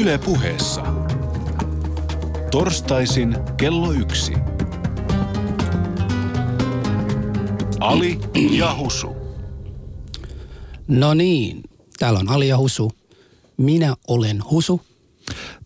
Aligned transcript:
Yle 0.00 0.18
puheessa. 0.18 0.82
Torstaisin 2.50 3.36
kello 3.56 3.92
yksi. 3.92 4.32
Ali 7.80 8.18
ja 8.50 8.76
Husu. 8.78 9.16
No 10.88 11.14
niin, 11.14 11.62
täällä 11.98 12.18
on 12.18 12.28
Ali 12.28 12.48
ja 12.48 12.58
Husu. 12.58 12.92
Minä 13.56 13.96
olen 14.08 14.42
Husu. 14.50 14.80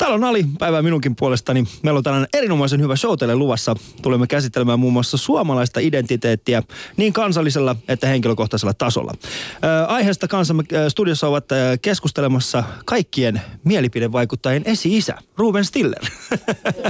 Täällä 0.01 0.15
on 0.15 0.25
Ali, 0.25 0.45
päivää 0.59 0.83
minunkin 0.83 1.17
puolestani. 1.17 1.65
Meillä 1.83 1.99
on 1.99 2.05
tällainen 2.05 2.29
erinomaisen 2.35 2.81
hyvä 2.81 2.97
show 2.97 3.19
teille 3.19 3.35
luvassa. 3.37 3.77
Tulemme 4.03 4.27
käsittelemään 4.27 4.81
muun 4.81 4.93
muassa 4.93 5.17
suomalaista 5.17 5.81
identiteettiä 5.81 6.63
niin 6.97 7.13
kansallisella 7.13 7.77
että 7.89 8.07
henkilökohtaisella 8.07 8.75
tasolla. 8.75 9.15
Ää, 9.63 9.87
aiheesta 9.87 10.29
kanssamme 10.29 10.63
ää, 10.75 10.89
studiossa 10.89 11.29
ovat 11.29 11.53
ää, 11.53 11.77
keskustelemassa 11.77 12.65
kaikkien 12.85 13.41
mielipidevaikuttajien 13.65 14.63
esi-isä, 14.65 15.15
Ruben 15.37 15.65
Stiller. 15.65 16.03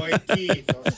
Oi 0.03 0.11
kiitos. 0.37 0.95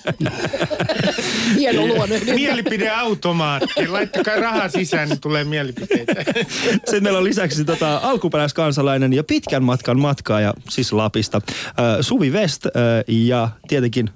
Hieno 1.58 1.86
luonne. 1.86 2.20
Mielipideautomaatti. 2.34 3.88
Laittakaa 3.88 4.36
rahaa 4.36 4.68
sisään, 4.68 5.08
niin 5.08 5.20
tulee 5.20 5.44
mielipiteitä. 5.44 6.14
Sitten 6.74 7.02
meillä 7.02 7.18
on 7.18 7.24
lisäksi 7.24 7.64
tota, 7.64 7.96
alkuperäiskansalainen 7.96 9.12
ja 9.12 9.24
pitkän 9.24 9.62
matkan 9.62 10.00
matkaaja, 10.00 10.54
siis 10.68 10.92
Lapista, 10.92 11.40
ää, 11.76 12.01
Suvi 12.02 12.32
West 12.32 12.66
ja 13.08 13.48
tietenkin 13.68 14.10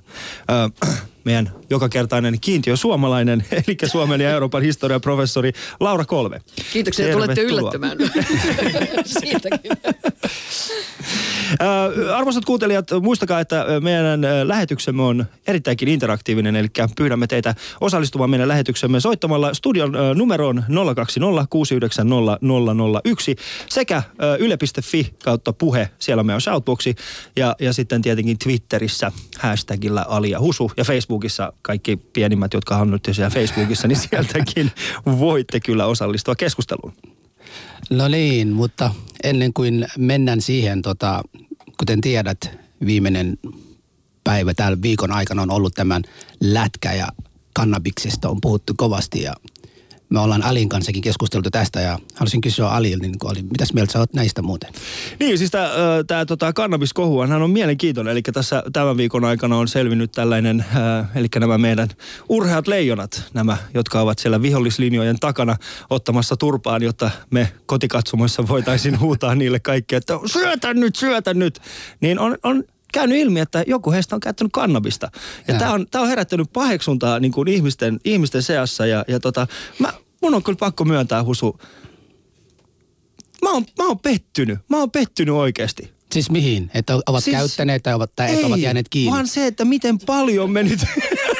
meidän 1.26 1.50
jokakertainen 1.70 2.40
kiintiö 2.40 2.76
suomalainen, 2.76 3.44
eli 3.66 3.76
Suomen 3.84 4.20
ja 4.20 4.30
Euroopan 4.30 4.62
historian 4.62 5.00
professori 5.00 5.52
Laura 5.80 6.04
Kolve. 6.04 6.40
Kiitoksia, 6.72 7.06
että 7.06 7.16
tulette 7.16 7.42
yllättämään. 7.42 7.98
Siitäkin. 9.20 9.72
Äh, 11.50 12.16
arvoisat 12.16 12.44
kuuntelijat, 12.44 12.90
muistakaa, 13.02 13.40
että 13.40 13.66
meidän 13.80 14.24
äh, 14.24 14.30
lähetyksemme 14.42 15.02
on 15.02 15.26
erittäinkin 15.46 15.88
interaktiivinen, 15.88 16.56
eli 16.56 16.68
pyydämme 16.96 17.26
teitä 17.26 17.54
osallistumaan 17.80 18.30
meidän 18.30 18.48
lähetyksemme 18.48 19.00
soittamalla 19.00 19.54
studion 19.54 19.96
äh, 19.96 20.00
numeroon 20.14 20.64
020 20.94 21.46
690 21.50 22.38
001 23.04 23.36
sekä 23.68 24.02
yle.fi 24.38 25.14
kautta 25.24 25.52
puhe, 25.52 25.90
siellä 25.98 26.22
meidän 26.22 26.40
shoutboxi 26.40 26.94
ja, 27.36 27.56
ja 27.60 27.72
sitten 27.72 28.02
tietenkin 28.02 28.38
Twitterissä 28.38 29.12
hashtagillä 29.38 30.04
Ali 30.08 30.30
ja 30.30 30.40
Husu 30.40 30.72
ja 30.76 30.84
Facebookissa 31.16 31.52
kaikki 31.62 31.96
pienimmät, 31.96 32.52
jotka 32.52 32.76
on 32.76 32.90
nyt 32.90 33.06
jo 33.06 33.14
siellä 33.14 33.30
Facebookissa, 33.30 33.88
niin 33.88 33.98
sieltäkin 33.98 34.70
voitte 35.06 35.60
kyllä 35.60 35.86
osallistua 35.86 36.34
keskusteluun. 36.34 36.92
No 37.90 38.08
niin, 38.08 38.52
mutta 38.52 38.90
ennen 39.24 39.52
kuin 39.52 39.86
mennään 39.98 40.40
siihen, 40.40 40.82
tota, 40.82 41.22
kuten 41.78 42.00
tiedät, 42.00 42.50
viimeinen 42.86 43.38
päivä 44.24 44.54
täällä 44.54 44.78
viikon 44.82 45.12
aikana 45.12 45.42
on 45.42 45.50
ollut 45.50 45.74
tämän 45.74 46.02
lätkä 46.40 46.92
ja 46.92 47.08
kannabiksesta 47.54 48.28
on 48.28 48.40
puhuttu 48.40 48.72
kovasti 48.76 49.22
ja 49.22 49.34
me 50.08 50.20
ollaan 50.20 50.42
Alin 50.42 50.68
kanssakin 50.68 51.02
keskusteltu 51.02 51.50
tästä 51.50 51.80
ja 51.80 51.98
haluaisin 52.14 52.40
kysyä 52.40 52.68
Alilta, 52.68 53.02
niin 53.02 53.14
Ali, 53.24 53.42
mitäs 53.42 53.72
mieltä 53.72 53.92
sä 53.92 53.98
oot 53.98 54.14
näistä 54.14 54.42
muuten? 54.42 54.72
Niin, 55.20 55.38
siis 55.38 55.50
tämä 56.06 56.24
tota, 56.26 56.52
kannabiskohu, 56.52 57.20
hän 57.20 57.42
on 57.42 57.50
mielenkiintoinen. 57.50 58.12
Eli 58.12 58.22
tässä 58.22 58.62
tämän 58.72 58.96
viikon 58.96 59.24
aikana 59.24 59.56
on 59.56 59.68
selvinnyt 59.68 60.12
tällainen, 60.12 60.64
äh, 60.76 61.16
eli 61.16 61.26
nämä 61.40 61.58
meidän 61.58 61.88
urheat 62.28 62.68
leijonat, 62.68 63.24
nämä, 63.34 63.56
jotka 63.74 64.00
ovat 64.00 64.18
siellä 64.18 64.42
vihollislinjojen 64.42 65.18
takana 65.20 65.56
ottamassa 65.90 66.36
turpaan, 66.36 66.82
jotta 66.82 67.10
me 67.30 67.52
kotikatsomoissa 67.66 68.48
voitaisiin 68.48 69.00
huutaa 69.06 69.34
niille 69.34 69.60
kaikki, 69.60 69.94
että 69.94 70.14
syötä 70.26 70.74
nyt, 70.74 70.96
syötä 70.96 71.34
nyt. 71.34 71.60
Niin 72.00 72.18
on, 72.18 72.36
on 72.42 72.64
käynyt 72.92 73.18
ilmi, 73.18 73.40
että 73.40 73.64
joku 73.66 73.92
heistä 73.92 74.14
on 74.14 74.20
käyttänyt 74.20 74.52
kannabista. 74.52 75.10
Ja 75.48 75.54
tämä 75.58 75.72
on, 75.72 75.86
tää 75.90 76.00
on 76.00 76.08
herättänyt 76.08 76.52
paheksuntaa 76.52 77.20
niin 77.20 77.32
kuin 77.32 77.48
ihmisten, 77.48 78.00
ihmisten 78.04 78.42
seassa. 78.42 78.86
Ja, 78.86 79.04
ja 79.08 79.20
tota, 79.20 79.46
mä, 79.78 79.92
mun 80.22 80.34
on 80.34 80.42
kyllä 80.42 80.56
pakko 80.56 80.84
myöntää, 80.84 81.24
Husu, 81.24 81.58
mä 83.42 83.50
oon, 83.52 83.64
mä 83.78 83.86
oon 83.86 83.98
pettynyt. 83.98 84.58
Mä 84.68 84.78
oon 84.78 84.90
pettynyt 84.90 85.34
oikeasti. 85.34 85.92
Siis 86.12 86.30
mihin? 86.30 86.70
Että 86.74 86.98
ovat 87.06 87.24
Siis- 87.24 87.36
käyttäneet 87.36 87.82
tai, 87.82 87.94
ovat, 87.94 88.12
tai 88.16 88.34
että 88.34 88.46
ovat 88.46 88.58
jääneet 88.58 88.88
kiinni? 88.88 89.12
vaan 89.12 89.28
se, 89.28 89.46
että 89.46 89.64
miten 89.64 89.98
paljon 89.98 90.50
me 90.50 90.62
nyt... 90.62 90.80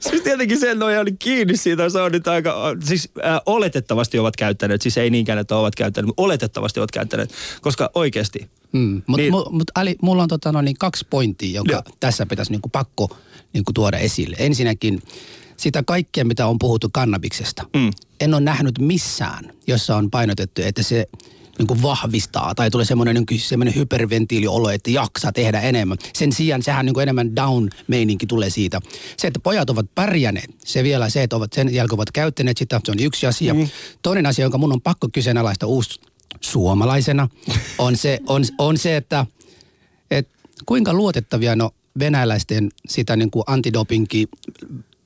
siis 0.00 0.22
tietenkin 0.22 0.60
sen 0.60 0.82
on 0.82 0.92
jäänyt 0.92 1.14
kiinni 1.18 1.56
siitä, 1.56 1.88
se 1.88 2.00
on 2.00 2.12
nyt 2.12 2.28
aika, 2.28 2.54
siis 2.84 3.08
äh, 3.24 3.40
oletettavasti 3.46 4.18
ovat 4.18 4.36
käyttäneet, 4.36 4.82
siis 4.82 4.98
ei 4.98 5.10
niinkään, 5.10 5.38
että 5.38 5.56
ovat 5.56 5.74
käyttäneet, 5.74 6.06
mutta 6.06 6.22
oletettavasti 6.22 6.80
ovat 6.80 6.90
käyttäneet, 6.90 7.30
koska 7.60 7.90
oikeasti. 7.94 8.50
Mm. 8.72 9.02
Mutta 9.06 9.22
Niin. 9.22 9.32
niin. 9.32 9.54
mut, 9.54 9.70
Ali, 9.74 9.96
mulla 10.02 10.22
on 10.22 10.28
tota, 10.28 10.52
no, 10.52 10.60
niin 10.62 10.76
kaksi 10.78 11.06
pointtia, 11.10 11.54
joka 11.54 11.72
Joo. 11.72 11.82
tässä 12.00 12.26
pitäisi 12.26 12.50
niinku 12.52 12.68
pakko 12.68 13.16
niinku 13.52 13.72
tuoda 13.72 13.98
esille. 13.98 14.36
Ensinnäkin 14.38 15.02
sitä 15.56 15.82
kaikkea, 15.82 16.24
mitä 16.24 16.46
on 16.46 16.58
puhuttu 16.58 16.88
kannabiksesta. 16.92 17.62
Mm. 17.76 17.90
En 18.20 18.34
ole 18.34 18.42
nähnyt 18.42 18.78
missään, 18.78 19.52
jossa 19.66 19.96
on 19.96 20.10
painotettu, 20.10 20.62
että 20.62 20.82
se 20.82 21.08
niinku 21.58 21.82
vahvistaa 21.82 22.54
tai 22.54 22.70
tulee 22.70 22.84
semmoinen 22.84 23.14
niinku, 23.14 23.34
semmoinen 23.38 23.74
hyperventiiliolo, 23.74 24.70
että 24.70 24.90
jaksaa 24.90 25.32
tehdä 25.32 25.60
enemmän. 25.60 25.98
Sen 26.14 26.32
sijaan 26.32 26.62
sehän 26.62 26.86
niinku 26.86 27.00
enemmän 27.00 27.36
down-meininki 27.36 28.26
tulee 28.26 28.50
siitä. 28.50 28.80
Se, 29.16 29.26
että 29.26 29.40
pojat 29.40 29.70
ovat 29.70 29.86
pärjänneet, 29.94 30.50
se 30.64 30.82
vielä 30.82 31.08
se, 31.08 31.22
että 31.22 31.36
ovat 31.36 31.52
sen 31.52 31.74
jälkeen 31.74 31.94
ovat 31.94 32.10
käyttäneet 32.10 32.58
sitä, 32.58 32.80
se 32.84 32.92
on 32.92 33.00
yksi 33.00 33.26
asia. 33.26 33.54
Mm. 33.54 33.68
Toinen 34.02 34.26
asia, 34.26 34.44
jonka 34.44 34.58
mun 34.58 34.72
on 34.72 34.80
pakko 34.80 35.08
kyseenalaista 35.12 35.66
uusi 35.66 36.00
suomalaisena, 36.40 37.28
on 37.78 37.96
se, 37.96 38.18
on, 38.26 38.44
on 38.58 38.78
se 38.78 38.96
että, 38.96 39.26
että 40.10 40.38
kuinka 40.66 40.94
luotettavia 40.94 41.56
no 41.56 41.70
venäläisten 41.98 42.70
sitä 42.88 43.16
niin 43.16 43.30
kuin 43.30 43.44
antidopinki 43.46 44.28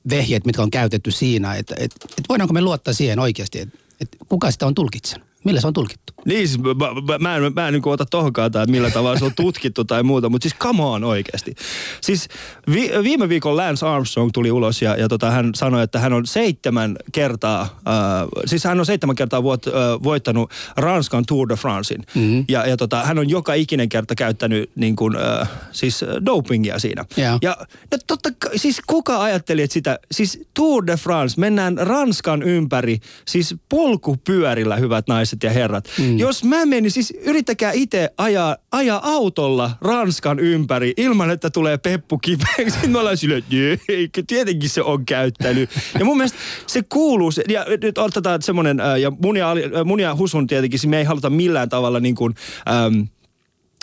vehjeet, 0.09 0.45
mitkä 0.45 0.61
on 0.61 0.71
käytetty 0.71 1.11
siinä, 1.11 1.55
että, 1.55 1.75
että, 1.77 1.95
että 2.03 2.23
voidaanko 2.29 2.53
me 2.53 2.61
luottaa 2.61 2.93
siihen 2.93 3.19
oikeasti, 3.19 3.59
että, 3.59 3.77
että 4.01 4.17
kuka 4.29 4.51
sitä 4.51 4.67
on 4.67 4.75
tulkitsenut, 4.75 5.28
millä 5.43 5.61
se 5.61 5.67
on 5.67 5.73
tulkittu. 5.73 6.13
Niin, 6.25 6.47
siis 6.47 6.59
mä, 6.59 6.73
mä, 6.73 7.17
mä 7.19 7.35
en, 7.35 7.53
mä 7.55 7.67
en 7.67 7.73
niin 7.73 7.87
ota 7.87 8.05
tohon 8.05 8.33
kantaa, 8.33 8.63
että 8.63 8.71
millä 8.71 8.91
tavalla 8.91 9.19
se 9.19 9.25
on 9.25 9.31
tutkittu 9.45 9.85
tai 9.85 10.03
muuta, 10.03 10.29
mutta 10.29 10.49
siis 10.49 10.55
come 10.59 10.83
on 10.83 11.03
oikeasti. 11.03 11.55
Siis 12.01 12.27
vi, 12.73 12.91
viime 13.03 13.29
viikon 13.29 13.57
Lance 13.57 13.85
Armstrong 13.85 14.29
tuli 14.33 14.51
ulos 14.51 14.81
ja, 14.81 14.95
ja 14.95 15.07
tota, 15.07 15.31
hän 15.31 15.51
sanoi, 15.55 15.83
että 15.83 15.99
hän 15.99 16.13
on 16.13 16.27
seitsemän 16.27 16.95
kertaa, 17.11 17.61
äh, 17.61 18.27
siis 18.45 18.63
hän 18.63 18.79
on 18.79 18.85
seitsemän 18.85 19.15
kertaa 19.15 19.43
voit, 19.43 19.67
äh, 19.67 19.73
voittanut 20.03 20.51
Ranskan 20.77 21.25
Tour 21.25 21.49
de 21.49 21.55
Francein. 21.55 22.03
Mm-hmm. 22.15 22.45
Ja, 22.47 22.67
ja 22.67 22.77
tota, 22.77 23.03
hän 23.03 23.19
on 23.19 23.29
joka 23.29 23.53
ikinen 23.53 23.89
kerta 23.89 24.15
käyttänyt 24.15 24.71
niin 24.75 24.95
kuin, 24.95 25.15
äh, 25.15 25.49
siis 25.71 26.05
dopingia 26.25 26.79
siinä. 26.79 27.05
Joo. 27.17 27.39
Ja, 27.41 27.57
ja 27.91 27.97
totta 28.07 28.29
siis 28.55 28.81
kuka 28.87 29.21
ajatteli, 29.21 29.61
että 29.61 29.73
sitä, 29.73 29.99
siis 30.11 30.41
Tour 30.53 30.87
de 30.87 30.97
France, 30.97 31.39
mennään 31.39 31.77
Ranskan 31.77 32.43
ympäri, 32.43 32.99
siis 33.27 33.55
polkupyörillä, 33.69 34.75
hyvät 34.75 35.07
naiset 35.07 35.28
ja 35.43 35.49
herrat. 35.49 35.89
Mm. 35.99 36.17
Jos 36.17 36.43
mä 36.43 36.65
menin, 36.65 36.91
siis 36.91 37.13
yrittäkää 37.25 37.71
itse 37.71 38.09
ajaa, 38.17 38.57
ajaa 38.71 38.99
autolla 39.03 39.71
Ranskan 39.81 40.39
ympäri 40.39 40.93
ilman, 40.97 41.31
että 41.31 41.49
tulee 41.49 41.77
peppu 41.77 42.17
kipeäksi. 42.17 42.69
Sitten 42.79 42.91
me 42.91 42.99
ollaan 42.99 43.17
silleen, 43.17 43.43
että 43.89 44.21
tietenkin 44.27 44.69
se 44.69 44.81
on 44.81 45.05
käyttänyt. 45.05 45.69
Ja 45.99 46.05
mun 46.05 46.17
mielestä 46.17 46.37
se 46.67 46.83
kuuluu, 46.89 47.31
se, 47.31 47.43
ja 47.49 47.65
nyt 47.81 47.97
otetaan 47.97 48.41
semmoinen, 48.41 48.79
äh, 48.79 48.99
ja 48.99 49.11
mun 49.23 49.37
ja, 49.37 49.51
äh, 49.51 49.85
mun 49.85 49.99
ja 49.99 50.15
Husun 50.15 50.47
tietenkin, 50.47 50.79
siis 50.79 50.89
me 50.89 50.97
ei 50.97 51.03
haluta 51.03 51.29
millään 51.29 51.69
tavalla 51.69 51.99
niin 51.99 52.15
kuin, 52.15 52.35
ähm, 52.69 53.01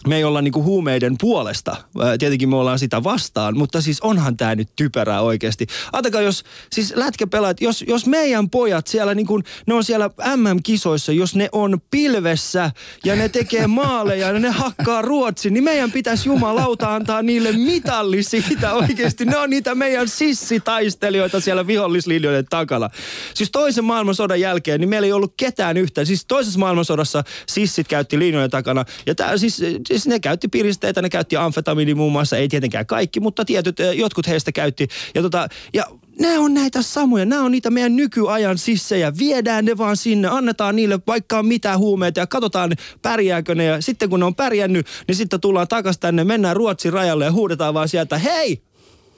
me 0.07 0.17
ei 0.17 0.25
olla 0.25 0.43
niinku 0.43 0.63
huumeiden 0.63 1.15
puolesta. 1.21 1.77
Tietenkin 2.19 2.49
me 2.49 2.57
ollaan 2.57 2.79
sitä 2.79 3.05
vastaan, 3.05 3.57
mutta 3.57 3.81
siis 3.81 4.01
onhan 4.01 4.37
tämä 4.37 4.55
nyt 4.55 4.69
typerää 4.77 5.21
oikeasti. 5.21 5.67
Ajatelkaa, 5.93 6.21
jos 6.21 6.45
siis 6.73 6.93
lätkäpelaat, 6.97 7.61
jos, 7.61 7.85
jos 7.89 8.07
meidän 8.07 8.51
pojat 8.51 8.87
siellä 8.87 9.15
niinku, 9.15 9.41
ne 9.67 9.75
on 9.75 9.85
siellä 9.85 10.11
MM-kisoissa, 10.37 11.13
jos 11.13 11.37
ne 11.37 11.49
on 11.53 11.81
pilvessä 11.91 12.71
ja 13.05 13.17
ne 13.17 13.29
tekee 13.29 13.67
maaleja 13.81 14.27
ja 14.27 14.39
ne 14.39 14.51
hakkaa 14.51 15.03
Ruotsin, 15.03 15.55
niin 15.55 15.65
meidän 15.65 15.93
pitäisi 15.93 16.29
jumalauta 16.29 16.95
antaa 16.95 17.23
niille 17.23 17.53
mitalli 17.53 18.23
siitä 18.23 18.75
oikeasti. 18.75 19.25
Ne 19.25 19.37
on 19.37 19.51
niitä 19.51 19.75
meidän 19.75 20.09
sissitaistelijoita 20.09 21.41
siellä 21.41 21.67
vihollislinjojen 21.67 22.47
takana. 22.51 22.91
Siis 23.35 23.51
toisen 23.51 23.85
maailmansodan 23.85 24.41
jälkeen, 24.41 24.81
niin 24.81 24.89
meillä 24.89 25.07
ei 25.07 25.13
ollut 25.13 25.35
ketään 25.37 25.77
yhtään. 25.77 26.07
Siis 26.07 26.25
toisessa 26.27 26.59
maailmansodassa 26.59 27.25
sissit 27.47 27.89
käytti 27.89 28.19
linjojen 28.19 28.51
takana. 28.51 28.85
Ja 29.07 29.15
tää, 29.15 29.39
siis, 29.39 29.63
siis 29.87 30.07
ne 30.07 30.21
käytti 30.21 30.49
piristeitä, 30.49 31.03
ne 31.03 31.11
käytti 31.11 31.37
amfetamiini 31.37 31.95
muun 31.95 32.13
muassa. 32.13 32.37
Ei 32.37 32.49
tietenkään 32.49 32.87
kaikki, 32.87 33.21
mutta 33.21 33.45
tietyt, 33.45 33.81
eh, 33.81 33.93
jotkut 33.93 34.27
heistä 34.27 34.53
käytti. 34.53 34.89
Ja, 35.15 35.23
tota, 35.23 35.49
ja 35.75 35.85
nämä 36.19 36.41
on 36.41 36.55
näitä 36.55 36.83
samoja, 36.83 37.25
nämä 37.25 37.43
on 37.43 37.53
niitä 37.53 37.71
meidän 37.71 37.97
nykyajan 37.97 38.59
sissejä. 38.59 39.13
Viedään 39.19 39.65
ne 39.65 39.79
vaan 39.79 39.97
sinne, 39.97 40.29
annetaan 40.29 40.77
niille 40.77 40.99
vaikka 41.07 41.43
mitä 41.43 41.79
huumeita 41.79 42.21
ja 42.21 42.27
katsotaan 42.27 42.73
pärjääkö 43.03 43.55
ne. 43.55 43.65
Ja 43.65 43.81
sitten 43.81 44.11
kun 44.11 44.21
ne 44.21 44.27
on 44.27 44.35
pärjännyt, 44.35 44.87
niin 45.09 45.17
sitten 45.17 45.41
tullaan 45.41 45.69
takaisin 45.69 46.01
tänne, 46.01 46.25
mennään 46.25 46.57
Ruotsin 46.57 46.93
rajalle 46.93 47.25
ja 47.25 47.33
huudetaan 47.33 47.75
vaan 47.75 47.89
sieltä, 47.89 48.19
hei, 48.19 48.63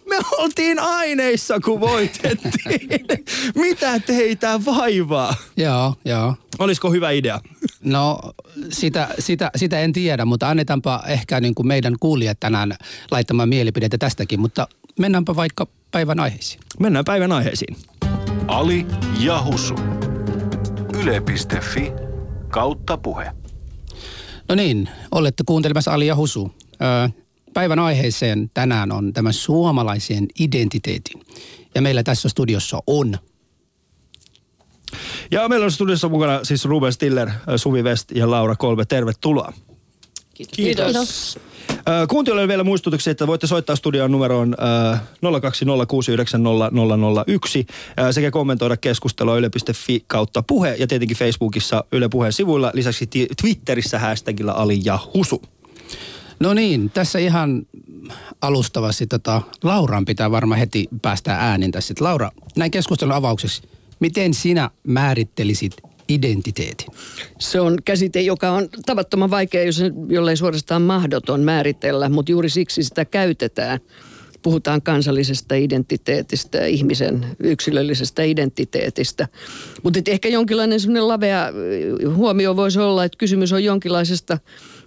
me 0.08 0.16
oltiin 0.38 0.78
aineissa, 0.78 1.60
kun 1.60 1.80
voitettiin. 1.80 2.88
Mitä 3.54 3.98
teitä 3.98 4.60
vaivaa? 4.64 5.34
Joo, 5.56 5.94
joo. 6.04 6.34
Olisiko 6.58 6.90
hyvä 6.90 7.10
idea? 7.10 7.40
No 7.84 8.20
sitä, 8.70 9.08
sitä, 9.18 9.50
sitä 9.56 9.80
en 9.80 9.92
tiedä, 9.92 10.24
mutta 10.24 10.48
annetaanpa 10.48 11.02
ehkä 11.06 11.40
niin 11.40 11.54
kuin 11.54 11.66
meidän 11.66 11.94
kuulijat 12.00 12.40
tänään 12.40 12.74
laittamaan 13.10 13.48
mielipiteitä 13.48 13.98
tästäkin, 13.98 14.40
mutta 14.40 14.68
mennäänpä 14.98 15.36
vaikka 15.36 15.66
päivän 15.90 16.20
aiheisiin. 16.20 16.60
Mennään 16.80 17.04
päivän 17.04 17.32
aiheisiin. 17.32 17.76
Ali 18.46 18.86
ja 19.20 19.42
Husu. 19.44 19.74
Yle.fi 21.02 21.92
kautta 22.48 22.96
puhe. 22.96 23.30
No 24.48 24.54
niin, 24.54 24.88
olette 25.12 25.42
kuuntelemassa 25.46 25.92
Ali 25.92 26.06
ja 26.06 26.16
Husu. 26.16 26.54
Ö, 26.72 27.10
päivän 27.54 27.78
aiheeseen 27.78 28.50
tänään 28.54 28.92
on 28.92 29.12
tämä 29.12 29.32
suomalaisen 29.32 30.26
identiteetin. 30.40 31.20
Ja 31.74 31.82
meillä 31.82 32.02
tässä 32.02 32.28
studiossa 32.28 32.82
on 32.86 33.18
Ja 35.30 35.48
meillä 35.48 35.64
on 35.64 35.72
studiossa 35.72 36.08
mukana 36.08 36.44
siis 36.44 36.64
Ruben 36.64 36.92
Stiller, 36.92 37.30
Suvi 37.56 37.82
West 37.82 38.10
ja 38.10 38.30
Laura 38.30 38.56
Kolbe. 38.56 38.84
Tervetuloa. 38.84 39.52
Kiitos. 40.52 41.38
Ö, 41.70 42.06
Kuuntelijoille 42.08 42.48
vielä 42.48 42.64
muistutuksia, 42.64 43.10
että 43.10 43.26
voitte 43.26 43.46
soittaa 43.46 43.76
studion 43.76 44.12
numeroon 44.12 44.56
ö, 44.94 44.96
020690001 44.96 45.00
ö, 48.00 48.12
sekä 48.12 48.30
kommentoida 48.30 48.76
keskustelua 48.76 49.38
yle.fi 49.38 50.04
kautta 50.06 50.42
puhe 50.42 50.74
ja 50.78 50.86
tietenkin 50.86 51.16
Facebookissa 51.16 51.84
Yle 51.92 52.08
Puheen 52.08 52.32
sivuilla. 52.32 52.70
Lisäksi 52.74 53.06
Twitterissä 53.42 53.98
hashtagilla 53.98 54.52
Ali 54.52 54.80
ja 54.84 54.98
Husu. 55.14 55.42
No 56.40 56.54
niin, 56.54 56.90
tässä 56.90 57.18
ihan 57.18 57.62
alustavasti 58.40 59.06
tota, 59.06 59.42
Lauran 59.62 60.04
pitää 60.04 60.30
varmaan 60.30 60.58
heti 60.58 60.88
päästä 61.02 61.36
äänin 61.36 61.72
tässä. 61.72 61.94
Laura, 62.00 62.30
näin 62.56 62.70
keskustelun 62.70 63.14
avaukseksi, 63.14 63.62
miten 64.00 64.34
sinä 64.34 64.70
määrittelisit 64.86 65.72
identiteetin? 66.08 66.86
Se 67.38 67.60
on 67.60 67.78
käsite, 67.84 68.20
joka 68.20 68.50
on 68.50 68.68
tavattoman 68.86 69.30
vaikea, 69.30 69.62
jos 69.62 69.82
jollei 70.08 70.36
suorastaan 70.36 70.82
mahdoton 70.82 71.40
määritellä, 71.40 72.08
mutta 72.08 72.32
juuri 72.32 72.50
siksi 72.50 72.82
sitä 72.82 73.04
käytetään. 73.04 73.80
Puhutaan 74.42 74.82
kansallisesta 74.82 75.54
identiteetistä, 75.54 76.66
ihmisen 76.66 77.26
yksilöllisestä 77.38 78.22
identiteetistä. 78.22 79.28
Mutta 79.82 80.00
ehkä 80.06 80.28
jonkinlainen 80.28 80.80
semmoinen 80.80 81.08
lavea 81.08 81.46
ö, 81.46 82.10
huomio 82.14 82.56
voisi 82.56 82.78
olla, 82.78 83.04
että 83.04 83.18
kysymys 83.18 83.52
on 83.52 83.64
jonkinlaisesta 83.64 84.38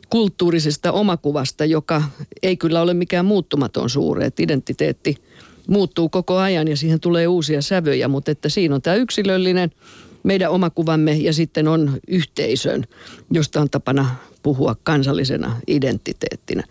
kulttuurisesta 0.10 0.92
omakuvasta, 0.92 1.66
joka 1.66 2.04
ei 2.44 2.58
kyllä 2.58 2.82
ole 2.82 2.94
mikään 2.94 3.26
muuttumaton 3.26 3.90
suuri. 3.90 4.26
Että 4.26 4.44
identiteetti 4.44 5.16
muuttuu 5.68 6.10
koko 6.10 6.38
ajan 6.38 6.68
ja 6.68 6.78
siihen 6.78 7.00
tulee 7.00 7.28
uusia 7.28 7.62
sävöjä, 7.62 8.08
mutta 8.08 8.32
että 8.32 8.50
siinä 8.50 8.76
on 8.76 8.82
tämä 8.82 8.96
yksilöllinen 8.96 9.72
meidän 10.24 10.52
omakuvamme 10.52 11.14
ja 11.14 11.34
sitten 11.34 11.68
on 11.68 12.00
yhteisön, 12.08 12.84
josta 13.32 13.62
on 13.62 13.70
tapana 13.70 14.16
puhua 14.44 14.76
kansallisena 14.84 15.62
identiteettinä. 15.68 16.64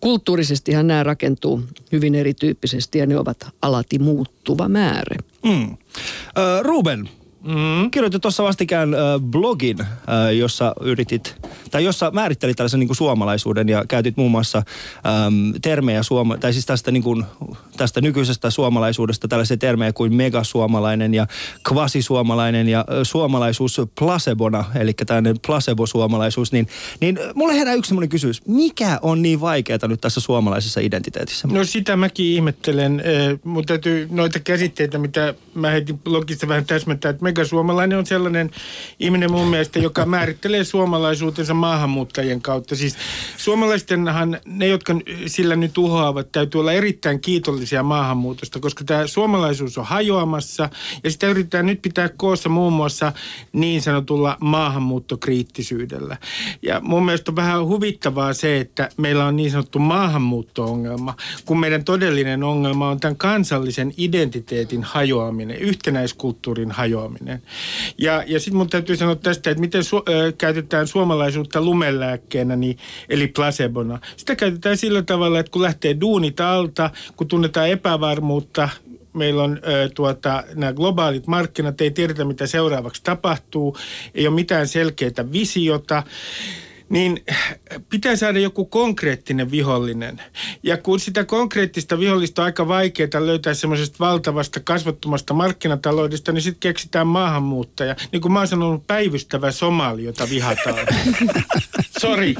Kulttuurisestihan 0.00 0.86
nämä 0.86 1.02
rakentuu 1.02 1.62
hyvin 1.92 2.14
erityyppisesti 2.14 2.98
ja 2.98 3.06
ne 3.06 3.18
ovat 3.18 3.46
alati 3.62 3.98
muuttuva 3.98 4.68
määrä. 4.68 5.16
Mm. 5.44 5.76
Ö, 6.38 6.62
Ruben, 6.62 7.08
mm. 7.42 7.90
kirjoitit 7.90 8.22
tuossa 8.22 8.44
vastikään 8.44 8.94
ö, 8.94 8.98
blogin, 9.20 9.80
ö, 9.80 10.32
jossa 10.32 10.74
yritit, 10.80 11.36
tai 11.70 11.84
jossa 11.84 12.10
määrittelit 12.10 12.56
tällaisen 12.56 12.80
niin 12.80 12.88
kuin 12.88 12.96
suomalaisuuden 12.96 13.68
ja 13.68 13.84
käytit 13.88 14.16
muun 14.16 14.30
muassa 14.30 14.58
äm, 14.58 15.52
termejä, 15.62 16.02
suoma, 16.02 16.38
tai 16.38 16.52
siis 16.52 16.66
tästä, 16.66 16.90
niin 16.90 17.02
kuin, 17.02 17.24
tästä 17.76 18.00
nykyisestä 18.00 18.50
suomalaisuudesta 18.50 19.28
tällaisia 19.28 19.56
termejä 19.56 19.92
kuin 19.92 20.14
megasuomalainen 20.14 21.14
ja 21.14 21.26
kvasisuomalainen 21.68 22.68
ja 22.68 22.84
ö, 22.90 23.04
suomalaisuus 23.04 23.80
placebona, 23.98 24.64
eli 24.74 24.92
tällainen 24.92 25.36
placebo-suomalaisuus, 25.46 26.52
niin, 26.52 26.68
niin 27.00 27.18
mulle 27.34 27.54
herää 27.54 27.74
yksi 27.74 27.88
semmoinen 27.88 28.08
kysymys. 28.08 28.46
Mikä 28.46 28.98
on 29.02 29.22
niin 29.22 29.40
vaikeaa 29.40 29.78
nyt 29.88 30.00
tässä 30.00 30.20
suomalaisessa 30.20 30.80
identiteetissä? 30.80 31.48
No 31.48 31.64
sitä 31.64 31.96
mäkin 31.96 32.26
ihmettelen, 32.26 33.00
eh, 33.00 33.38
mutta 33.44 33.68
täytyy 33.68 34.08
noita 34.10 34.38
käsitteitä, 34.40 34.98
mitä 34.98 35.34
mä 35.58 35.70
heitin 35.70 35.98
blogissa 35.98 36.48
vähän 36.48 36.64
täsmentää, 36.66 37.10
että 37.10 37.24
megasuomalainen 37.24 37.98
on 37.98 38.06
sellainen 38.06 38.50
ihminen 39.00 39.32
mun 39.32 39.48
mielestä, 39.48 39.78
joka 39.78 40.06
määrittelee 40.06 40.64
suomalaisuutensa 40.64 41.54
maahanmuuttajien 41.54 42.42
kautta. 42.42 42.76
Siis 42.76 42.96
suomalaistenhan, 43.36 44.40
ne 44.46 44.66
jotka 44.66 44.94
sillä 45.26 45.56
nyt 45.56 45.78
uhoavat, 45.78 46.32
täytyy 46.32 46.60
olla 46.60 46.72
erittäin 46.72 47.20
kiitollisia 47.20 47.82
maahanmuutosta, 47.82 48.60
koska 48.60 48.84
tämä 48.84 49.06
suomalaisuus 49.06 49.78
on 49.78 49.84
hajoamassa 49.84 50.68
ja 51.04 51.10
sitä 51.10 51.28
yritetään 51.28 51.66
nyt 51.66 51.82
pitää 51.82 52.08
koossa 52.16 52.48
muun 52.48 52.72
muassa 52.72 53.12
niin 53.52 53.82
sanotulla 53.82 54.36
maahanmuuttokriittisyydellä. 54.40 56.16
Ja 56.62 56.80
mun 56.80 57.04
mielestä 57.04 57.30
on 57.30 57.36
vähän 57.36 57.66
huvittavaa 57.66 58.32
se, 58.32 58.60
että 58.60 58.88
meillä 58.96 59.26
on 59.26 59.36
niin 59.36 59.50
sanottu 59.50 59.78
maahanmuutto-ongelma, 59.78 61.14
kun 61.44 61.60
meidän 61.60 61.84
todellinen 61.84 62.42
ongelma 62.42 62.88
on 62.88 63.00
tämän 63.00 63.16
kansallisen 63.16 63.94
identiteetin 63.96 64.82
hajoaminen, 64.82 65.47
yhtenäiskulttuurin 65.56 66.70
hajoaminen. 66.70 67.42
Ja, 67.98 68.24
ja 68.26 68.40
sitten 68.40 68.56
mun 68.56 68.70
täytyy 68.70 68.96
sanoa 68.96 69.16
tästä, 69.16 69.50
että 69.50 69.60
miten 69.60 69.82
su- 69.82 70.12
ö, 70.12 70.32
käytetään 70.38 70.86
suomalaisuutta 70.86 71.60
lumelääkkeenä, 71.60 72.56
niin, 72.56 72.78
eli 73.08 73.26
placebona. 73.26 73.98
Sitä 74.16 74.36
käytetään 74.36 74.76
sillä 74.76 75.02
tavalla, 75.02 75.38
että 75.40 75.52
kun 75.52 75.62
lähtee 75.62 75.96
duunit 76.00 76.40
alta, 76.40 76.90
kun 77.16 77.28
tunnetaan 77.28 77.68
epävarmuutta, 77.68 78.68
meillä 79.12 79.42
on 79.42 79.60
ö, 79.68 79.88
tuota, 79.94 80.44
nämä 80.54 80.72
globaalit 80.72 81.26
markkinat, 81.26 81.80
ei 81.80 81.90
tiedetä 81.90 82.24
mitä 82.24 82.46
seuraavaksi 82.46 83.02
tapahtuu, 83.02 83.76
ei 84.14 84.26
ole 84.26 84.34
mitään 84.34 84.68
selkeää 84.68 85.32
visiota, 85.32 86.02
niin 86.88 87.24
pitää 87.90 88.16
saada 88.16 88.38
joku 88.38 88.64
konkreettinen 88.64 89.50
vihollinen. 89.50 90.22
Ja 90.62 90.76
kun 90.76 91.00
sitä 91.00 91.24
konkreettista 91.24 91.98
vihollista 91.98 92.42
on 92.42 92.46
aika 92.46 92.68
vaikeaa 92.68 93.26
löytää 93.26 93.54
semmoisesta 93.54 93.96
valtavasta 94.00 94.60
kasvottomasta 94.60 95.34
markkinataloudesta, 95.34 96.32
niin 96.32 96.42
sitten 96.42 96.60
keksitään 96.60 97.06
maahanmuuttaja. 97.06 97.96
Niin 98.12 98.22
kuin 98.22 98.32
mä 98.32 98.38
oon 98.38 98.48
sanonut, 98.48 98.86
päivystävä 98.86 99.50
somali, 99.50 100.04
jota 100.04 100.30
vihataan. 100.30 100.86
Sori. 102.00 102.34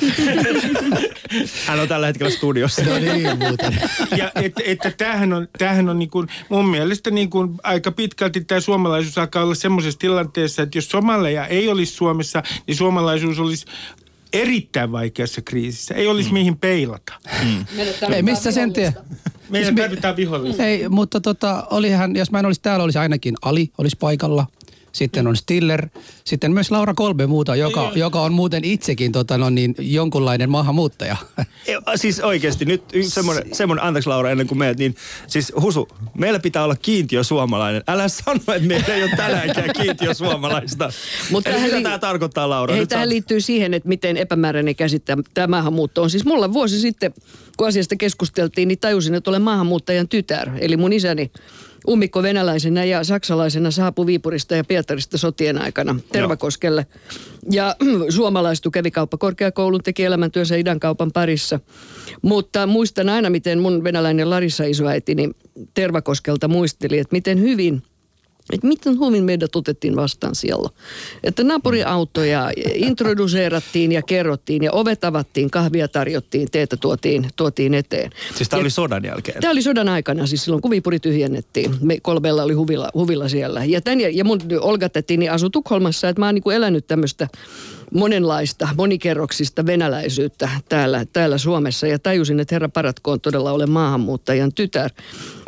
Hän 1.67 1.81
on 1.81 1.89
tällä 1.89 2.07
hetkellä 2.07 2.31
studiossa. 2.31 2.83
No 2.83 2.99
niin, 2.99 3.39
muuten. 3.39 3.81
Ja 4.17 4.33
että, 4.35 4.63
että 4.65 4.91
tämähän 4.91 5.33
on, 5.33 5.49
tämähän 5.59 5.89
on 5.89 5.99
niin 5.99 6.11
kuin, 6.11 6.29
mun 6.49 6.69
mielestä 6.69 7.11
niin 7.11 7.31
kuin 7.31 7.55
aika 7.63 7.93
pitkälti 7.93 8.41
tämä 8.41 8.61
suomalaisuus 8.61 9.19
alkaa 9.19 9.43
olla 9.43 9.55
semmoisessa 9.55 9.99
tilanteessa, 9.99 10.63
että 10.63 10.79
jos 10.79 10.89
somaleja 10.89 11.47
ei 11.47 11.69
olisi 11.69 11.93
Suomessa, 11.93 12.43
niin 12.67 12.77
suomalaisuus 12.77 13.39
olisi 13.39 13.67
erittäin 14.33 14.93
vaikeassa 14.93 15.43
kriisissä. 15.43 15.95
Ei 15.95 16.07
olisi 16.07 16.33
mihin 16.33 16.57
peilata. 16.59 17.13
Ei, 18.15 18.23
missä 18.23 18.53
sen 18.53 18.73
tie? 18.73 18.95
Meidän 19.49 19.75
tarvitaan 19.75 20.17
vihollisia. 20.17 20.67
Ei, 20.67 20.89
mutta 20.89 21.21
tota, 21.21 21.67
olihan, 21.71 22.17
jos 22.17 22.31
mä 22.31 22.39
en 22.39 22.47
olisi 22.47 22.61
täällä, 22.61 22.85
olisi 22.85 22.99
ainakin 22.99 23.35
Ali 23.43 23.71
olisi 23.79 23.97
paikalla. 24.01 24.47
Sitten 24.99 25.27
on 25.27 25.37
Stiller, 25.37 25.89
sitten 26.25 26.53
myös 26.53 26.71
Laura 26.71 26.95
Kolbe 26.95 27.27
muuta, 27.27 27.57
joka, 27.57 27.93
joka 27.95 28.21
on 28.21 28.33
muuten 28.33 28.65
itsekin 28.65 29.13
tota, 29.13 29.39
no 29.39 29.51
niin, 29.51 29.75
jonkunlainen 29.79 30.51
maahanmuuttaja. 30.51 31.17
Siis 31.97 32.21
oikeasti 32.21 32.65
nyt 32.65 32.83
semmoinen, 33.09 33.45
semmoinen, 33.55 33.85
anteeksi 33.85 34.09
Laura 34.09 34.31
ennen 34.31 34.47
kuin 34.47 34.59
meet, 34.59 34.79
niin 34.79 34.95
siis 35.27 35.53
Husu, 35.61 35.89
meillä 36.15 36.39
pitää 36.41 36.65
olla 36.65 36.77
kiintiö 36.77 37.25
suomalainen. 37.25 37.83
Älä 37.89 38.09
sano, 38.09 38.41
että 38.49 38.69
meillä 38.69 38.95
ei 38.95 39.03
ole 39.03 39.11
tänäänkään 39.17 39.71
kiintiö 39.83 40.15
suomalaista. 40.15 40.93
Mutta 41.31 41.51
mitä 41.51 41.77
li- 41.77 41.83
tämä 41.83 41.99
tarkoittaa 41.99 42.49
Laura? 42.51 42.73
Hei, 42.73 42.81
Nyt 42.81 42.89
tähän 42.89 43.05
saat- 43.05 43.09
liittyy 43.09 43.41
siihen, 43.41 43.75
että 43.75 43.89
miten 43.89 44.17
epämääräinen 44.17 44.77
käsite 44.77 45.17
tämä 45.35 45.47
maahanmuutto 45.47 46.03
on. 46.03 46.11
Siis 46.11 46.25
mulla 46.25 46.53
vuosi 46.53 46.81
sitten, 46.81 47.15
kun 47.57 47.69
asiasta 47.69 47.97
keskusteltiin, 47.97 48.69
niin 48.69 48.79
tajusin, 48.79 49.15
että 49.15 49.31
olen 49.31 49.43
maahanmuuttajan 49.43 50.09
tytär. 50.09 50.51
Eli 50.61 50.77
mun 50.77 50.93
isäni 50.93 51.31
ummikko 51.89 52.23
venäläisenä 52.23 52.85
ja 52.85 53.05
saksalaisena 53.05 53.71
saapui 53.71 54.07
Viipurista 54.07 54.55
ja 54.55 54.65
Pietarista 54.65 55.19
sotien 55.19 55.63
aikana 55.63 56.01
Tervakoskelle. 56.13 56.87
Ja 57.51 57.77
suomalaistui, 58.09 58.73
kävi 58.73 58.91
kauppakorkeakoulun, 58.91 59.83
teki 59.83 60.05
elämäntyönsä 60.05 60.57
idänkaupan 60.57 61.13
parissa. 61.13 61.61
Mutta 62.23 62.67
muistan 62.67 63.09
aina, 63.09 63.31
miten 63.31 63.59
mun 63.59 63.85
venäläinen 63.85 64.31
Larissa 64.31 64.65
isoäitini 64.65 65.31
Tervakoskelta 65.75 66.49
muisteli, 66.49 66.99
että 66.99 67.17
miten 67.17 67.41
hyvin 67.41 67.83
että 68.53 68.67
miten 68.67 69.01
hyvin 69.07 69.25
meidät 69.25 69.57
otettiin 69.57 69.97
vastaan 69.97 70.35
siellä. 70.35 70.69
Että 71.25 71.45
naapuriautoja 71.45 72.51
introduseerattiin 72.75 73.93
ja 73.93 74.03
kerrottiin 74.03 74.63
ja 74.63 74.73
ovet 74.73 75.05
avattiin, 75.05 75.51
kahvia 75.51 75.89
tarjottiin, 75.89 76.49
teetä 76.51 76.77
tuotiin, 76.77 77.29
tuotiin 77.37 77.75
eteen. 77.75 78.11
Siis 78.35 78.49
tämä 78.49 78.61
oli 78.61 78.71
sodan 78.71 79.05
jälkeen. 79.05 79.41
Tämä 79.41 79.53
oli 79.53 79.63
sodan 79.63 79.89
aikana, 79.89 80.27
siis 80.27 80.45
silloin 80.45 80.63
kun 80.63 80.71
Viipuri 80.71 81.01
tyhjennettiin. 81.01 81.75
Me 81.81 82.01
kolmella 82.03 82.43
oli 82.43 82.55
huvilla, 82.55 82.91
huvilla 82.95 83.29
siellä. 83.29 83.65
Ja, 83.65 83.81
tän, 83.81 84.01
ja 84.01 84.25
mun 84.25 84.41
Olga 84.61 84.89
tätini 84.89 85.29
asui 85.29 85.51
Tukholmassa, 85.51 86.09
että 86.09 86.21
mä 86.21 86.27
oon 86.27 86.35
niinku 86.35 86.51
elänyt 86.51 86.87
tämmöistä 86.87 87.29
monenlaista, 87.95 88.69
monikerroksista 88.77 89.67
venäläisyyttä 89.67 90.49
täällä, 90.69 91.07
täällä 91.13 91.39
Suomessa. 91.39 91.87
Ja 91.87 91.99
tajusin, 91.99 92.41
että 92.41 92.55
herra 92.55 92.69
paratkoon 92.69 93.21
todella 93.21 93.53
olen 93.53 93.71
maahanmuuttajan 93.71 94.53
tytär. 94.53 94.91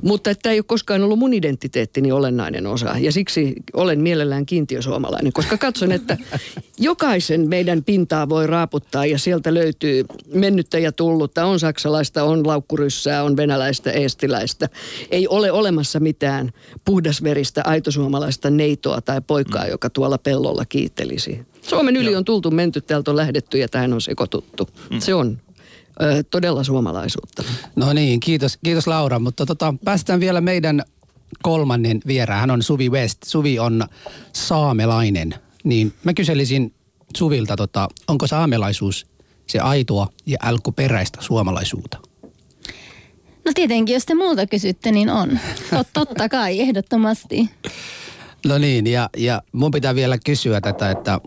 Mutta 0.02 0.30
että 0.30 0.50
ei 0.50 0.58
ole 0.58 0.64
koskaan 0.64 1.02
ollut 1.02 1.18
mun 1.18 1.34
identiteettini 1.34 2.12
olennainen 2.12 2.66
osa. 2.66 2.94
Ja 2.98 3.12
siksi 3.12 3.54
olen 3.72 4.00
mielellään 4.00 4.46
kiintiösuomalainen, 4.46 5.32
koska 5.32 5.58
katson, 5.58 5.92
että 5.92 6.18
jokaisen 6.78 7.48
meidän 7.48 7.84
pintaa 7.84 8.28
voi 8.28 8.46
raaputtaa 8.46 9.06
ja 9.06 9.18
sieltä 9.18 9.54
löytyy 9.54 10.04
mennyttä 10.34 10.78
ja 10.78 10.92
tullutta. 10.92 11.44
On 11.44 11.60
saksalaista, 11.60 12.24
on 12.24 12.46
laukkuryssää, 12.46 13.24
on 13.24 13.36
venäläistä, 13.36 13.90
eestiläistä. 13.90 14.68
Ei 15.10 15.28
ole 15.28 15.52
olemassa 15.52 16.00
mitään 16.00 16.50
puhdasveristä, 16.84 17.62
aitosuomalaista 17.64 18.50
neitoa 18.50 19.00
tai 19.00 19.20
poikaa, 19.26 19.66
joka 19.66 19.90
tuolla 19.90 20.18
pellolla 20.18 20.64
kiittelisi. 20.64 21.49
Suomen 21.62 21.96
yli 21.96 22.16
on 22.16 22.24
tultu, 22.24 22.50
menty, 22.50 22.80
täältä 22.80 23.10
on 23.10 23.16
lähdetty 23.16 23.58
ja 23.58 23.68
tähän 23.68 23.92
on 23.92 24.00
sekoituttu. 24.00 24.68
Se 24.98 25.14
on 25.14 25.38
ö, 26.02 26.22
todella 26.30 26.64
suomalaisuutta. 26.64 27.42
No 27.76 27.92
niin, 27.92 28.20
kiitos, 28.20 28.58
kiitos 28.64 28.86
Laura, 28.86 29.18
mutta 29.18 29.46
tota, 29.46 29.74
päästään 29.84 30.20
vielä 30.20 30.40
meidän 30.40 30.82
kolmannen 31.42 32.00
vieraan. 32.06 32.40
Hän 32.40 32.50
on 32.50 32.62
Suvi 32.62 32.90
West. 32.90 33.18
Suvi 33.24 33.58
on 33.58 33.84
saamelainen. 34.32 35.34
Niin 35.64 35.92
mä 36.04 36.14
kyselisin 36.14 36.74
Suvilta, 37.16 37.56
tota, 37.56 37.88
onko 38.08 38.26
saamelaisuus 38.26 39.06
se 39.46 39.58
aitoa 39.58 40.08
ja 40.26 40.38
alkuperäistä 40.42 41.18
suomalaisuutta? 41.22 41.98
No 43.44 43.52
tietenkin, 43.54 43.94
jos 43.94 44.06
te 44.06 44.14
multa 44.14 44.46
kysytte, 44.46 44.92
niin 44.92 45.10
on. 45.10 45.38
Tot, 45.70 45.88
totta 45.92 46.28
kai, 46.28 46.60
ehdottomasti. 46.60 47.50
No 48.46 48.58
niin, 48.58 48.86
ja, 48.86 49.10
ja 49.16 49.42
mun 49.52 49.70
pitää 49.70 49.94
vielä 49.94 50.18
kysyä 50.24 50.60
tätä, 50.60 50.90
että 50.90 51.20